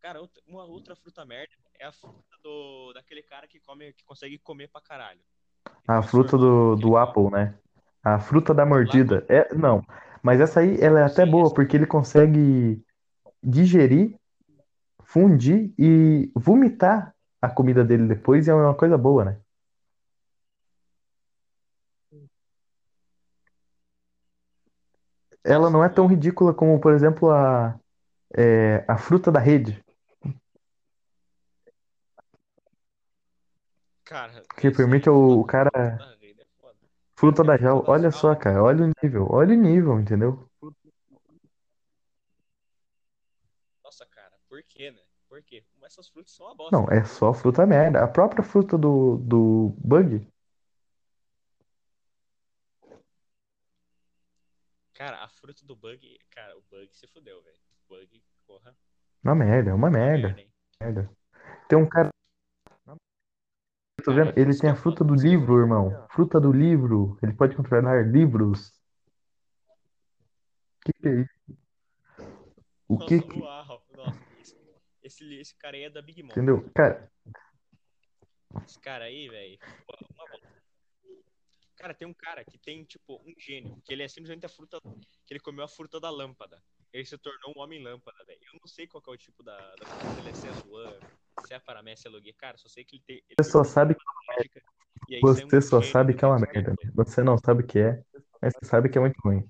Cara, 0.00 0.20
outra- 0.20 0.42
uma 0.46 0.64
outra 0.64 0.96
fruta 0.96 1.24
merda 1.24 1.52
é 1.78 1.86
a 1.86 1.92
fruta 1.92 2.16
do 2.42 2.92
daquele 2.94 3.22
cara 3.22 3.46
que 3.46 3.60
come, 3.60 3.92
que 3.92 4.04
consegue 4.04 4.38
comer 4.38 4.68
pra 4.68 4.80
caralho. 4.80 5.20
A 5.86 6.00
Tem 6.00 6.08
fruta 6.08 6.36
do, 6.36 6.76
do 6.76 6.96
Apple, 6.96 7.30
né? 7.30 7.54
A 8.02 8.18
fruta 8.18 8.54
da 8.54 8.64
mordida. 8.64 9.24
É, 9.28 9.52
não. 9.54 9.84
Mas 10.22 10.40
essa 10.40 10.60
aí, 10.60 10.80
ela 10.80 11.00
é 11.00 11.04
até 11.04 11.24
boa, 11.24 11.52
porque 11.52 11.76
ele 11.76 11.86
consegue 11.86 12.82
digerir, 13.42 14.14
fundir 15.04 15.72
e 15.78 16.30
vomitar 16.34 17.14
a 17.40 17.48
comida 17.48 17.84
dele 17.84 18.06
depois, 18.06 18.46
e 18.46 18.50
é 18.50 18.54
uma 18.54 18.74
coisa 18.74 18.98
boa, 18.98 19.24
né? 19.24 19.40
Ela 25.44 25.70
não 25.70 25.84
é 25.84 25.88
tão 25.88 26.06
ridícula 26.06 26.52
como, 26.52 26.80
por 26.80 26.92
exemplo, 26.92 27.30
a, 27.30 27.78
é, 28.36 28.84
a 28.86 28.98
fruta 28.98 29.30
da 29.32 29.40
rede, 29.40 29.82
Cara, 34.08 34.42
que 34.56 34.70
permite 34.70 35.06
é 35.06 35.12
o, 35.12 35.40
o 35.40 35.44
cara. 35.44 35.70
Fruta 37.18 37.42
da 37.42 37.56
Jal. 37.56 37.82
da 37.82 37.90
Olha 37.90 38.10
só, 38.12 38.34
cara. 38.34 38.62
Olha 38.62 38.84
o 38.84 38.92
nível. 39.02 39.26
Olha 39.28 39.52
o 39.52 39.60
nível, 39.60 40.00
entendeu? 40.00 40.48
Nossa, 43.82 44.06
cara, 44.06 44.36
por 44.48 44.62
quê, 44.62 44.92
né? 44.92 45.02
Por 45.28 45.42
quê? 45.42 45.64
Essas 45.82 46.08
frutas 46.08 46.32
são 46.32 46.46
uma 46.46 46.54
bosta. 46.54 46.76
Não, 46.76 46.86
é 46.88 47.04
só 47.04 47.34
fruta 47.34 47.66
merda. 47.66 48.02
A 48.02 48.08
própria 48.08 48.42
fruta 48.42 48.78
do, 48.78 49.16
do 49.18 49.74
bug. 49.78 50.26
Cara, 54.94 55.22
a 55.22 55.28
fruta 55.28 55.64
do 55.64 55.76
bug, 55.76 56.18
cara, 56.30 56.56
o 56.56 56.62
bug 56.70 56.88
se 56.92 57.06
fudeu, 57.06 57.42
velho. 57.42 57.56
O 57.88 57.94
bug, 57.94 58.22
porra. 58.46 58.76
Uma 59.22 59.34
merda, 59.34 59.70
é 59.70 59.74
uma 59.74 59.88
uma 59.88 59.90
merda. 59.90 60.28
merda, 60.28 60.40
hein? 60.40 60.52
merda. 60.80 61.10
Tem 61.68 61.78
um 61.78 61.88
cara. 61.88 62.10
Tá 64.04 64.12
vendo? 64.12 64.32
Ele 64.38 64.56
tem 64.56 64.70
a 64.70 64.76
fruta 64.76 65.04
do 65.04 65.14
livro, 65.14 65.58
irmão. 65.58 66.06
Fruta 66.10 66.40
do 66.40 66.52
livro. 66.52 67.18
Ele 67.22 67.34
pode 67.34 67.56
controlar 67.56 68.02
livros. 68.02 68.72
Que 70.84 70.92
que 70.92 71.08
é 71.08 71.20
isso? 71.20 71.58
O 72.88 72.94
Nossa, 72.94 73.06
que 73.06 73.20
que. 73.20 73.40
uau. 73.40 73.82
Nossa, 73.94 74.20
esse, 75.02 75.34
esse, 75.34 75.54
cara 75.56 75.76
aí 75.76 75.84
é 75.84 75.90
da 75.90 76.00
Big 76.00 76.22
Mom. 76.22 76.30
Entendeu? 76.30 76.70
Cara, 76.74 77.10
Esse 78.64 78.78
cara 78.80 79.04
aí, 79.04 79.28
velho, 79.28 79.58
bosta. 79.86 80.48
Cara, 81.76 81.94
tem 81.94 82.08
um 82.08 82.14
cara 82.14 82.44
que 82.44 82.58
tem, 82.58 82.82
tipo, 82.84 83.22
um 83.24 83.34
gênio, 83.38 83.80
que 83.84 83.92
ele 83.92 84.02
é 84.02 84.08
simplesmente 84.08 84.44
a 84.44 84.48
fruta, 84.48 84.80
que 84.80 85.32
ele 85.32 85.38
comeu 85.38 85.64
a 85.64 85.68
fruta 85.68 86.00
da 86.00 86.10
lâmpada. 86.10 86.60
Ele 86.92 87.04
se 87.04 87.16
tornou 87.18 87.54
um 87.56 87.60
homem 87.60 87.80
lâmpada, 87.80 88.24
velho. 88.24 88.40
Eu 88.42 88.58
não 88.60 88.66
sei 88.66 88.88
qual 88.88 89.00
que 89.00 89.10
é 89.10 89.12
o 89.12 89.16
tipo 89.16 89.44
da, 89.44 89.56
da 89.76 89.86
fruta 89.86 90.22
dele, 90.22 90.34
se 90.34 90.48
é 90.48 90.52
zoan, 90.54 90.98
se 91.46 91.54
é 91.54 91.58
paramécia, 91.58 92.08
é 92.08 92.10
logia. 92.10 92.34
Cara, 92.36 92.56
só 92.56 92.68
sei 92.68 92.84
que 92.84 92.96
ele 92.96 93.02
tem... 93.06 93.22
você 93.38 93.50
só 93.50 93.64
sabe, 93.64 93.96
mágica, 94.26 94.62
e 95.08 95.16
aí 95.16 95.20
sai 95.20 95.44
um 95.44 95.48
você 95.48 95.60
só 95.62 95.82
sabe 95.82 96.14
que 96.14 96.24
é 96.24 96.28
uma 96.28 96.38
merda. 96.38 96.74
Você 96.94 97.22
não 97.22 97.38
sabe 97.38 97.62
o 97.62 97.66
que 97.66 97.78
é, 97.78 98.02
mas 98.40 98.52
você 98.54 98.66
sabe 98.66 98.88
que 98.88 98.98
é 98.98 99.00
muito 99.00 99.18
ruim. 99.24 99.48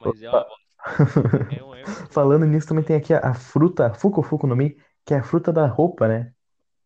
Mas 0.00 0.22
é 0.22 0.28
uma. 0.28 0.46
É 1.50 1.58
é 1.58 1.64
um... 1.64 1.72
Falando 2.10 2.44
nisso, 2.46 2.68
também 2.68 2.84
tem 2.84 2.96
aqui 2.96 3.14
a, 3.14 3.20
a 3.30 3.34
fruta, 3.34 3.94
Fuku 3.94 4.22
Fuku 4.22 4.46
no 4.46 4.56
Mi, 4.56 4.76
que 5.04 5.14
é 5.14 5.18
a 5.18 5.22
fruta 5.22 5.52
da 5.52 5.66
roupa, 5.66 6.08
né? 6.08 6.34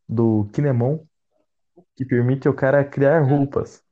Do 0.09 0.49
Kinemon, 0.53 1.05
que 1.97 2.05
permite 2.05 2.49
o 2.49 2.55
cara 2.55 2.85
criar 2.85 3.21
roupas. 3.21 3.85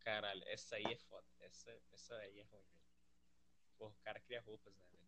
Caralho, 0.00 0.42
essa 0.46 0.76
aí 0.76 0.84
é 0.84 0.96
foda. 0.96 1.24
Essa, 1.40 1.70
essa 1.92 2.14
aí 2.14 2.40
é 2.40 2.44
ruim, 2.44 2.62
velho. 2.62 2.88
Porra, 3.78 3.90
o 3.90 4.04
cara 4.04 4.20
cria 4.20 4.40
roupas, 4.40 4.74
né, 4.74 4.84
velho? 4.90 4.98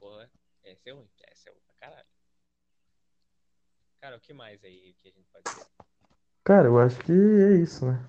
Porra, 0.00 0.30
essa 0.64 0.90
é 0.90 0.92
ruim. 0.92 1.08
Essa 1.30 1.48
é 1.48 1.52
ruim 1.52 1.62
pra 1.64 1.74
caralho. 1.76 2.08
Cara, 4.06 4.18
o 4.18 4.20
que 4.20 4.32
mais 4.32 4.62
aí 4.62 4.94
que 5.02 5.08
a 5.08 5.10
gente 5.10 5.28
pode 5.32 5.52
ver? 5.52 5.66
Cara, 6.44 6.68
eu 6.68 6.78
acho 6.78 6.98
que 7.00 7.12
é 7.12 7.56
isso, 7.56 7.84
né? 7.84 8.00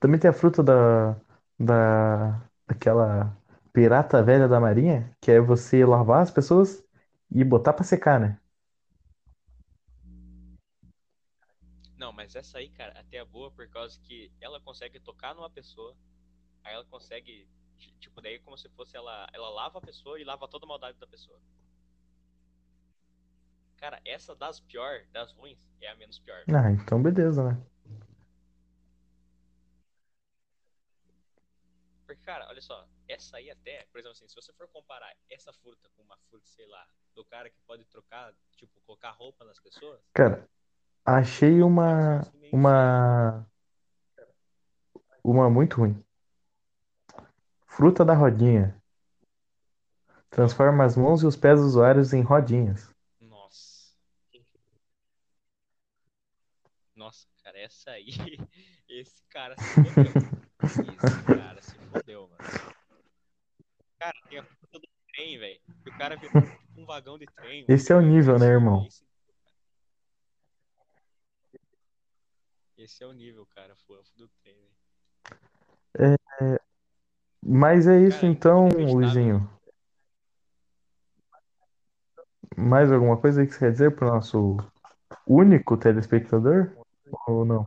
Também 0.00 0.18
tem 0.18 0.30
a 0.30 0.32
fruta 0.32 0.62
da, 0.62 1.16
da, 1.58 2.40
daquela 2.66 3.36
pirata 3.72 4.22
velha 4.22 4.48
da 4.48 4.58
marinha, 4.60 5.14
que 5.20 5.30
é 5.30 5.40
você 5.40 5.84
lavar 5.84 6.22
as 6.22 6.30
pessoas 6.30 6.82
e 7.30 7.44
botar 7.44 7.72
pra 7.72 7.84
secar, 7.84 8.18
né? 8.18 8.38
Não, 11.96 12.12
mas 12.12 12.34
essa 12.34 12.58
aí, 12.58 12.68
cara, 12.70 12.98
até 12.98 13.18
é 13.18 13.24
boa 13.24 13.50
por 13.50 13.68
causa 13.68 14.00
que 14.00 14.32
ela 14.40 14.60
consegue 14.60 14.98
tocar 14.98 15.34
numa 15.34 15.50
pessoa, 15.50 15.94
aí 16.64 16.74
ela 16.74 16.84
consegue, 16.86 17.48
ti- 17.78 17.94
tipo, 18.00 18.20
daí 18.20 18.36
é 18.36 18.38
como 18.38 18.56
se 18.56 18.68
fosse 18.70 18.96
ela, 18.96 19.28
ela 19.32 19.50
lava 19.50 19.78
a 19.78 19.82
pessoa 19.82 20.20
e 20.20 20.24
lava 20.24 20.48
toda 20.48 20.64
a 20.66 20.68
maldade 20.68 20.98
da 20.98 21.06
pessoa. 21.06 21.40
Cara, 23.80 23.98
essa 24.04 24.36
das 24.36 24.60
pior, 24.60 25.00
das 25.10 25.32
ruins, 25.32 25.58
é 25.80 25.88
a 25.88 25.96
menos 25.96 26.18
pior. 26.18 26.44
Ah, 26.52 26.70
então 26.70 27.02
beleza, 27.02 27.42
né? 27.42 27.58
Porque, 32.06 32.22
cara, 32.22 32.46
olha 32.48 32.60
só, 32.60 32.86
essa 33.08 33.36
aí 33.38 33.50
até, 33.50 33.86
por 33.90 33.98
exemplo 33.98 34.12
assim, 34.12 34.28
se 34.28 34.34
você 34.34 34.52
for 34.52 34.68
comparar 34.68 35.14
essa 35.30 35.52
fruta 35.52 35.88
com 35.96 36.02
uma 36.02 36.16
fruta, 36.28 36.44
sei 36.48 36.66
lá, 36.66 36.84
do 37.14 37.24
cara 37.24 37.48
que 37.48 37.56
pode 37.66 37.84
trocar, 37.86 38.34
tipo, 38.56 38.80
colocar 38.84 39.12
roupa 39.12 39.44
nas 39.44 39.58
pessoas, 39.60 40.00
Cara, 40.12 40.46
achei 41.04 41.62
uma, 41.62 42.20
uma, 42.52 43.46
uma 45.24 45.48
muito 45.48 45.76
ruim. 45.76 46.04
Fruta 47.66 48.04
da 48.04 48.12
rodinha. 48.12 48.76
Transforma 50.30 50.84
as 50.84 50.96
mãos 50.96 51.22
e 51.22 51.26
os 51.26 51.36
pés 51.36 51.58
dos 51.60 51.68
usuários 51.70 52.12
em 52.12 52.22
rodinhas. 52.22 52.92
nossa. 53.20 53.94
Nossa, 56.94 57.26
cara, 57.50 57.58
essa 57.58 57.90
aí, 57.90 58.06
esse 58.88 59.22
cara 59.28 59.56
se 59.56 59.64
fodeu. 59.74 60.12
Esse 60.62 61.24
cara 61.24 61.62
se 61.62 61.74
fodeu, 61.74 62.28
mano. 62.28 62.74
Cara, 63.98 64.14
tem 64.28 64.38
a 64.38 64.44
fruta 64.44 64.78
do 64.78 64.88
trem, 65.12 65.38
velho. 65.38 65.60
O 65.86 65.98
cara 65.98 66.16
virou 66.16 66.42
tipo 66.42 66.80
um 66.80 66.86
vagão 66.86 67.18
de 67.18 67.26
trem. 67.26 67.64
Esse 67.68 67.92
é 67.92 67.96
o 67.96 68.00
nível, 68.00 68.38
né, 68.38 68.46
irmão? 68.46 68.86
Esse, 68.86 69.04
esse 72.78 73.02
é 73.02 73.06
o 73.06 73.12
nível, 73.12 73.46
cara, 73.46 73.74
fofo 73.86 74.10
do 74.16 74.28
trem, 74.42 74.56
velho. 75.98 76.60
Mas 77.42 77.86
é 77.86 78.00
isso 78.00 78.20
Cara, 78.20 78.32
então, 78.32 78.58
inacreditável. 78.68 78.94
Luizinho. 78.94 79.60
Mais 82.56 82.92
alguma 82.92 83.18
coisa 83.18 83.46
que 83.46 83.52
você 83.52 83.58
quer 83.58 83.72
dizer 83.72 83.96
pro 83.96 84.08
nosso 84.08 84.56
único 85.26 85.76
telespectador? 85.76 86.79
ou 87.26 87.44
não? 87.44 87.66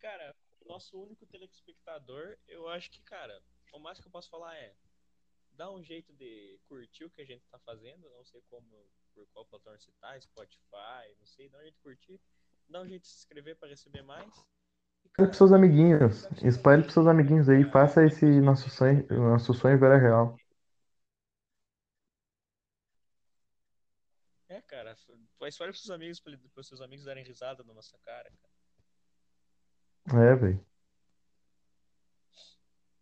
Cara, 0.00 0.34
nosso 0.66 1.00
único 1.00 1.26
telespectador, 1.26 2.36
eu 2.48 2.68
acho 2.68 2.90
que, 2.90 3.02
cara, 3.02 3.42
o 3.72 3.78
mais 3.78 4.00
que 4.00 4.06
eu 4.06 4.10
posso 4.10 4.30
falar 4.30 4.56
é 4.56 4.74
dá 5.52 5.70
um 5.70 5.82
jeito 5.82 6.10
de 6.14 6.58
curtir 6.66 7.04
o 7.04 7.10
que 7.10 7.20
a 7.20 7.24
gente 7.24 7.44
tá 7.50 7.58
fazendo, 7.58 8.08
não 8.16 8.24
sei 8.24 8.42
como, 8.48 8.66
por 9.14 9.26
qual 9.32 9.44
plataforma 9.44 9.78
você 9.78 9.92
tá, 10.00 10.18
Spotify, 10.18 11.14
não 11.18 11.26
sei, 11.26 11.50
dá 11.50 11.58
um 11.58 11.62
jeito 11.62 11.74
de 11.74 11.82
curtir, 11.82 12.20
dá 12.68 12.80
um 12.80 12.88
jeito 12.88 13.02
de 13.02 13.08
se 13.08 13.18
inscrever 13.18 13.56
para 13.56 13.68
receber 13.68 14.02
mais. 14.02 14.32
Espalhe 15.04 15.28
pros 15.28 15.36
seus 15.36 15.52
amiguinhos, 15.52 16.28
espalhe 16.42 16.82
pros 16.82 16.94
seus 16.94 17.06
amiguinhos 17.06 17.48
aí, 17.48 17.64
faça 17.64 18.06
esse 18.06 18.24
nosso 18.40 18.70
sonho, 18.70 19.06
nosso 19.10 19.52
sonho 19.52 19.78
virar 19.78 19.98
real. 19.98 20.34
É, 24.50 24.60
cara, 24.62 24.96
faz 25.38 25.54
história 25.54 25.72
pros 25.72 25.80
seus 25.80 25.94
amigos, 25.94 26.18
pra, 26.18 26.36
seus 26.64 26.80
amigos 26.80 27.04
darem 27.04 27.22
risada 27.22 27.62
na 27.62 27.72
nossa 27.72 27.96
cara, 27.98 28.28
cara. 28.42 28.52
É, 30.28 30.34
velho. 30.34 30.66